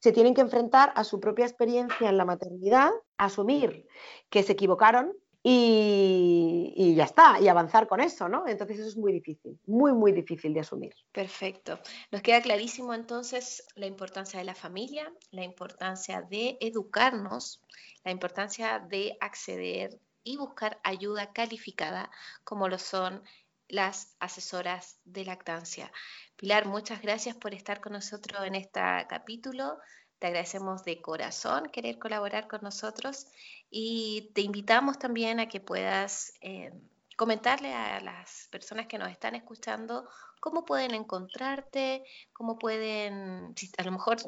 se 0.00 0.12
tienen 0.12 0.34
que 0.34 0.40
enfrentar 0.40 0.92
a 0.94 1.04
su 1.04 1.20
propia 1.20 1.46
experiencia 1.46 2.08
en 2.08 2.16
la 2.16 2.24
maternidad, 2.24 2.90
asumir 3.16 3.86
que 4.30 4.42
se 4.42 4.52
equivocaron 4.52 5.12
y, 5.42 6.94
ya 6.96 7.04
está, 7.04 7.40
y 7.40 7.48
avanzar 7.48 7.86
con 7.88 8.00
eso, 8.00 8.28
¿no? 8.28 8.46
Entonces 8.46 8.78
eso 8.80 8.88
es 8.88 8.96
muy 8.96 9.12
difícil, 9.12 9.58
muy, 9.66 9.92
muy 9.92 10.12
difícil 10.12 10.52
de 10.52 10.60
asumir. 10.60 10.94
Perfecto. 11.12 11.78
Nos 12.10 12.22
queda 12.22 12.42
clarísimo 12.42 12.92
entonces 12.92 13.64
la 13.74 13.86
importancia 13.86 14.38
de 14.38 14.44
la 14.44 14.54
familia, 14.54 15.12
la 15.30 15.44
importancia 15.44 16.22
de 16.22 16.58
educarnos, 16.60 17.62
la 18.04 18.10
importancia 18.10 18.78
de 18.78 19.16
acceder 19.20 19.98
y 20.22 20.36
buscar 20.36 20.80
ayuda 20.82 21.32
calificada 21.32 22.10
como 22.44 22.68
lo 22.68 22.78
son 22.78 23.22
las 23.68 24.16
asesoras 24.20 24.98
de 25.04 25.24
lactancia. 25.24 25.92
Pilar, 26.36 26.66
muchas 26.66 27.02
gracias 27.02 27.36
por 27.36 27.54
estar 27.54 27.80
con 27.80 27.92
nosotros 27.92 28.44
en 28.44 28.54
este 28.54 28.80
capítulo. 29.08 29.78
Te 30.18 30.26
agradecemos 30.28 30.84
de 30.84 31.00
corazón 31.00 31.66
querer 31.66 31.98
colaborar 31.98 32.48
con 32.48 32.60
nosotros 32.62 33.26
y 33.70 34.30
te 34.34 34.40
invitamos 34.40 34.98
también 34.98 35.38
a 35.40 35.48
que 35.48 35.60
puedas 35.60 36.32
eh, 36.40 36.72
comentarle 37.16 37.72
a 37.74 38.00
las 38.00 38.48
personas 38.50 38.86
que 38.86 38.98
nos 38.98 39.10
están 39.10 39.34
escuchando 39.34 40.08
cómo 40.40 40.64
pueden 40.64 40.94
encontrarte, 40.94 42.04
cómo 42.32 42.58
pueden, 42.58 43.54
a 43.76 43.82
lo 43.82 43.92
mejor 43.92 44.18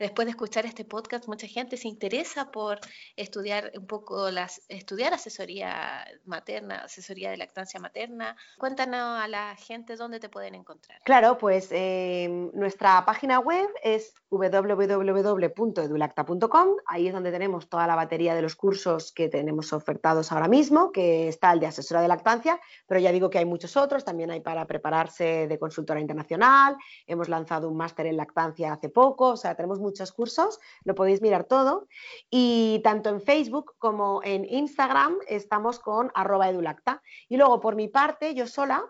después 0.00 0.26
de 0.26 0.30
escuchar 0.30 0.66
este 0.66 0.84
podcast, 0.84 1.28
mucha 1.28 1.46
gente 1.46 1.76
se 1.76 1.86
interesa 1.86 2.50
por 2.50 2.80
estudiar 3.16 3.70
un 3.76 3.86
poco 3.86 4.30
las, 4.30 4.62
estudiar 4.68 5.14
asesoría 5.14 6.04
materna, 6.24 6.82
asesoría 6.84 7.30
de 7.30 7.36
lactancia 7.36 7.78
materna. 7.78 8.36
Cuéntanos 8.58 9.20
a 9.20 9.28
la 9.28 9.54
gente 9.56 9.96
dónde 9.96 10.18
te 10.18 10.28
pueden 10.28 10.54
encontrar. 10.54 11.00
Claro, 11.04 11.38
pues 11.38 11.68
eh, 11.70 12.50
nuestra 12.54 13.04
página 13.04 13.38
web 13.38 13.68
es 13.82 14.14
www.edulacta.com. 14.30 16.68
Ahí 16.86 17.08
es 17.08 17.12
donde 17.12 17.30
tenemos 17.30 17.68
toda 17.68 17.86
la 17.86 17.96
batería 17.96 18.34
de 18.34 18.42
los 18.42 18.56
cursos 18.56 19.12
que 19.12 19.28
tenemos 19.28 19.72
ofertados 19.72 20.32
ahora 20.32 20.48
mismo, 20.48 20.92
que 20.92 21.28
está 21.28 21.52
el 21.52 21.60
de 21.60 21.66
asesora 21.66 22.00
de 22.00 22.08
lactancia, 22.08 22.58
pero 22.86 23.00
ya 23.00 23.12
digo 23.12 23.28
que 23.28 23.38
hay 23.38 23.44
muchos 23.44 23.76
otros. 23.76 24.04
También 24.04 24.30
hay 24.30 24.40
para 24.40 24.66
prepararse 24.66 25.46
de 25.46 25.58
consultora 25.58 26.00
internacional. 26.00 26.76
Hemos 27.06 27.28
lanzado 27.28 27.68
un 27.68 27.76
máster 27.76 28.06
en 28.06 28.16
lactancia 28.16 28.72
hace 28.72 28.88
poco. 28.88 29.30
O 29.30 29.36
sea, 29.36 29.54
tenemos 29.54 29.78
muchos 29.90 30.12
cursos, 30.12 30.58
lo 30.84 30.94
podéis 30.94 31.20
mirar 31.20 31.44
todo. 31.44 31.88
Y 32.30 32.80
tanto 32.84 33.10
en 33.10 33.20
Facebook 33.20 33.74
como 33.78 34.20
en 34.24 34.44
Instagram 34.44 35.18
estamos 35.28 35.78
con 35.78 36.10
arroba 36.14 36.48
edulacta. 36.48 37.02
Y 37.28 37.36
luego, 37.36 37.60
por 37.60 37.74
mi 37.74 37.88
parte, 37.88 38.34
yo 38.34 38.46
sola, 38.46 38.84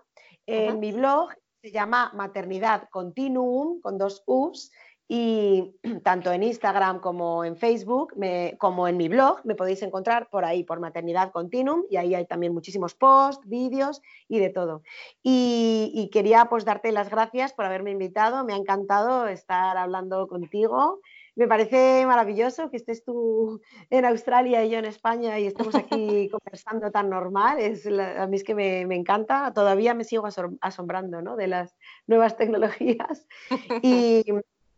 en 0.46 0.80
mi 0.80 0.92
blog 0.92 1.30
se 1.62 1.70
llama 1.70 2.10
Maternidad 2.14 2.88
Continuum, 2.90 3.80
con 3.80 3.98
dos 3.98 4.22
U's, 4.26 4.72
y 5.12 5.74
tanto 6.04 6.30
en 6.30 6.44
Instagram 6.44 7.00
como 7.00 7.44
en 7.44 7.56
Facebook, 7.56 8.14
como 8.58 8.86
en 8.86 8.96
mi 8.96 9.08
blog, 9.08 9.40
me 9.42 9.56
podéis 9.56 9.82
encontrar 9.82 10.28
por 10.30 10.44
ahí, 10.44 10.62
por 10.62 10.78
Maternidad 10.78 11.32
Continuum, 11.32 11.82
y 11.90 11.96
ahí 11.96 12.14
hay 12.14 12.26
también 12.26 12.54
muchísimos 12.54 12.94
posts, 12.94 13.44
vídeos 13.48 14.02
y 14.28 14.38
de 14.38 14.50
todo. 14.50 14.82
Y, 15.20 16.08
quería 16.12 16.44
pues 16.44 16.64
darte 16.64 16.92
las 16.92 17.10
gracias 17.10 17.52
por 17.52 17.64
haberme 17.64 17.90
invitado, 17.90 18.44
me 18.44 18.52
ha 18.52 18.56
encantado 18.56 19.26
estar 19.26 19.76
hablando 19.76 20.28
contigo. 20.28 21.00
Me 21.34 21.48
parece 21.48 22.04
maravilloso 22.06 22.70
que 22.70 22.76
estés 22.76 23.02
tú 23.04 23.60
en 23.90 24.04
Australia 24.04 24.64
y 24.64 24.70
yo 24.70 24.78
en 24.78 24.84
España 24.84 25.40
y 25.40 25.46
estemos 25.46 25.74
aquí 25.74 26.28
conversando 26.32 26.92
tan 26.92 27.10
normal. 27.10 27.58
Es 27.58 27.84
a 27.86 28.26
mí 28.28 28.36
es 28.36 28.44
que 28.44 28.54
me, 28.54 28.86
me, 28.86 28.94
encanta. 28.94 29.52
Todavía 29.52 29.92
me 29.94 30.04
sigo 30.04 30.28
asombrando 30.60 31.20
¿no? 31.20 31.34
de 31.34 31.48
las 31.48 31.74
nuevas 32.06 32.36
tecnologías. 32.36 33.26
Y, 33.82 34.24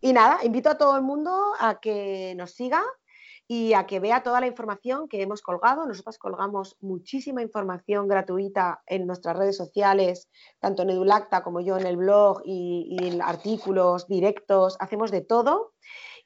y 0.03 0.13
nada, 0.13 0.41
invito 0.43 0.69
a 0.69 0.77
todo 0.77 0.97
el 0.97 1.03
mundo 1.03 1.55
a 1.61 1.81
que 1.81 2.35
nos 2.37 2.51
siga 2.51 2.83
y 3.47 3.73
a 3.75 3.87
que 3.87 4.01
vea 4.01 4.25
toda 4.25 4.41
la 4.41 4.49
información 4.49 5.09
que 5.09 5.23
hemos 5.23 5.43
colgado. 5.43 5.87
Nosotros 5.87 6.19
colgamos 6.19 6.77
muchísima 6.81 7.41
información 7.41 8.09
gratuita 8.09 8.83
en 8.87 9.07
nuestras 9.07 9.37
redes 9.37 9.57
sociales, 9.57 10.29
tanto 10.59 10.83
en 10.83 10.91
Edulacta 10.91 11.45
como 11.45 11.61
yo 11.61 11.79
en 11.79 11.87
el 11.87 11.97
blog 11.97 12.43
y, 12.45 12.97
y 13.01 13.21
artículos 13.21 14.09
directos, 14.09 14.77
hacemos 14.81 15.13
de 15.13 15.21
todo. 15.21 15.73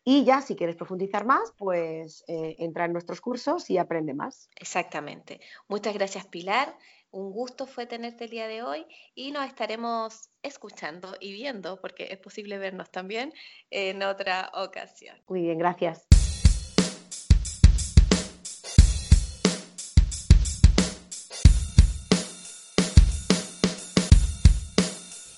Y 0.05 0.25
ya 0.25 0.41
si 0.41 0.57
quieres 0.57 0.77
profundizar 0.77 1.27
más, 1.27 1.53
pues 1.59 2.25
eh, 2.29 2.57
entra 2.61 2.85
en 2.87 2.93
nuestros 2.93 3.21
cursos 3.21 3.69
y 3.69 3.77
aprende 3.77 4.15
más. 4.15 4.49
Exactamente. 4.57 5.41
Muchas 5.69 5.93
gracias 5.95 6.27
Pilar. 6.27 6.79
Un 7.17 7.33
gusto 7.33 7.67
fue 7.67 7.87
tenerte 7.87 8.25
el 8.25 8.31
día 8.31 8.47
de 8.47 8.63
hoy 8.63 8.85
y 9.15 9.33
nos 9.33 9.47
estaremos 9.47 10.29
escuchando 10.43 11.15
y 11.19 11.33
viendo, 11.33 11.81
porque 11.81 12.09
es 12.11 12.19
posible 12.19 12.59
vernos 12.59 12.91
también 12.91 13.33
en 13.71 14.03
otra 14.03 14.51
ocasión. 14.53 15.17
Muy 15.27 15.41
bien, 15.41 15.57
gracias. 15.57 16.07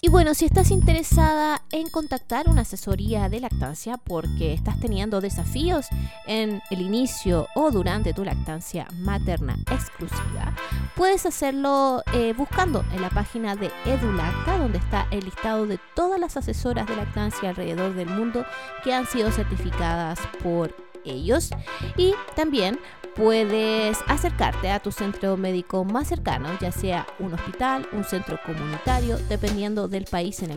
Y 0.09 0.11
bueno, 0.11 0.33
si 0.33 0.47
estás 0.47 0.71
interesada 0.71 1.61
en 1.71 1.91
contactar 1.91 2.49
una 2.49 2.63
asesoría 2.63 3.29
de 3.29 3.41
lactancia 3.41 3.99
porque 3.99 4.55
estás 4.55 4.81
teniendo 4.81 5.21
desafíos 5.21 5.85
en 6.27 6.63
el 6.71 6.81
inicio 6.81 7.47
o 7.55 7.71
durante 7.71 8.15
tu 8.15 8.25
lactancia 8.25 8.89
materna 9.01 9.59
exclusiva, 9.71 10.57
puedes 10.97 11.27
hacerlo 11.27 12.03
eh, 12.15 12.33
buscando 12.35 12.87
en 12.95 13.03
la 13.03 13.11
página 13.11 13.55
de 13.55 13.71
EduLacta, 13.85 14.57
donde 14.57 14.79
está 14.79 15.07
el 15.11 15.27
listado 15.27 15.67
de 15.67 15.79
todas 15.95 16.19
las 16.19 16.39
asesoras 16.39 16.87
de 16.87 16.97
lactancia 16.97 17.51
alrededor 17.51 17.95
del 17.95 18.09
mundo 18.09 18.47
que 18.85 18.95
han 18.95 19.07
sido 19.07 19.31
certificadas 19.31 20.19
por 20.43 20.75
ellos. 21.05 21.51
Y 21.99 22.15
también 22.35 22.79
puedes 23.19 23.99
acercarte 24.07 24.71
a 24.71 24.79
tu 24.79 24.93
centro 24.93 25.37
médico 25.37 25.85
más 25.85 26.07
cercano, 26.07 26.49
ya 26.61 26.71
sea 26.71 27.05
un 27.19 27.35
hospital, 27.35 27.87
un 27.93 28.05
centro 28.05 28.39
comunitario, 28.47 29.19
dependiendo 29.29 29.89
del 29.89 30.05
país 30.05 30.41
en 30.43 30.53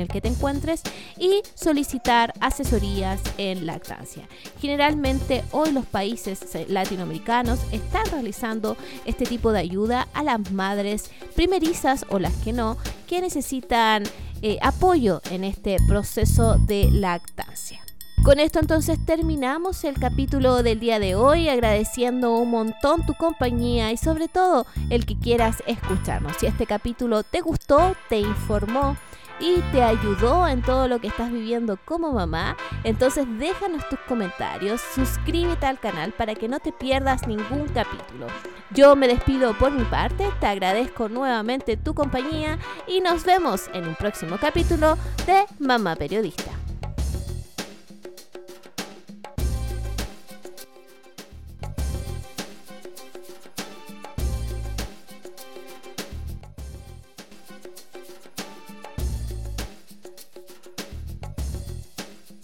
el, 0.00 0.08
que 0.08 0.20
te 0.22 0.28
encuentres, 0.28 0.82
y 1.18 1.42
solicitar 1.54 2.32
asesorías 2.40 3.20
en 3.36 3.66
lactancia. 3.66 4.26
Generalmente 4.60 5.44
hoy 5.52 5.72
los 5.72 5.84
países 5.84 6.40
latinoamericanos 6.68 7.60
están 7.70 8.06
realizando 8.06 8.78
este 9.04 9.26
tipo 9.26 9.52
de 9.52 9.60
ayuda 9.60 10.08
a 10.14 10.22
las 10.22 10.50
madres 10.50 11.10
primerizas 11.34 12.06
o 12.08 12.18
las 12.18 12.32
que 12.36 12.54
no, 12.54 12.78
que 13.06 13.20
necesitan 13.20 14.04
eh, 14.40 14.58
apoyo 14.62 15.20
en 15.30 15.44
este 15.44 15.76
proceso 15.86 16.56
de 16.66 16.88
lactancia. 16.90 17.85
Con 18.26 18.40
esto 18.40 18.58
entonces 18.58 18.98
terminamos 19.06 19.84
el 19.84 20.00
capítulo 20.00 20.64
del 20.64 20.80
día 20.80 20.98
de 20.98 21.14
hoy, 21.14 21.48
agradeciendo 21.48 22.32
un 22.32 22.50
montón 22.50 23.06
tu 23.06 23.14
compañía 23.14 23.92
y 23.92 23.96
sobre 23.96 24.26
todo 24.26 24.66
el 24.90 25.06
que 25.06 25.16
quieras 25.16 25.62
escucharnos. 25.68 26.36
Si 26.38 26.46
este 26.46 26.66
capítulo 26.66 27.22
te 27.22 27.40
gustó, 27.40 27.94
te 28.08 28.18
informó, 28.18 28.96
y 29.38 29.60
te 29.70 29.80
ayudó 29.80 30.48
en 30.48 30.60
todo 30.62 30.88
lo 30.88 30.98
que 30.98 31.06
estás 31.06 31.30
viviendo 31.30 31.78
como 31.84 32.12
mamá, 32.12 32.56
entonces 32.82 33.26
déjanos 33.38 33.88
tus 33.88 34.00
comentarios, 34.08 34.80
suscríbete 34.94 35.66
al 35.66 35.78
canal 35.78 36.10
para 36.10 36.34
que 36.34 36.48
no 36.48 36.58
te 36.58 36.72
pierdas 36.72 37.28
ningún 37.28 37.68
capítulo. 37.68 38.26
Yo 38.72 38.96
me 38.96 39.06
despido 39.06 39.56
por 39.56 39.70
mi 39.70 39.84
parte, 39.84 40.28
te 40.40 40.46
agradezco 40.46 41.08
nuevamente 41.08 41.76
tu 41.76 41.94
compañía 41.94 42.58
y 42.88 43.00
nos 43.00 43.22
vemos 43.22 43.68
en 43.72 43.86
un 43.86 43.94
próximo 43.94 44.36
capítulo 44.40 44.96
de 45.26 45.44
Mamá 45.60 45.94
Periodista. 45.94 46.65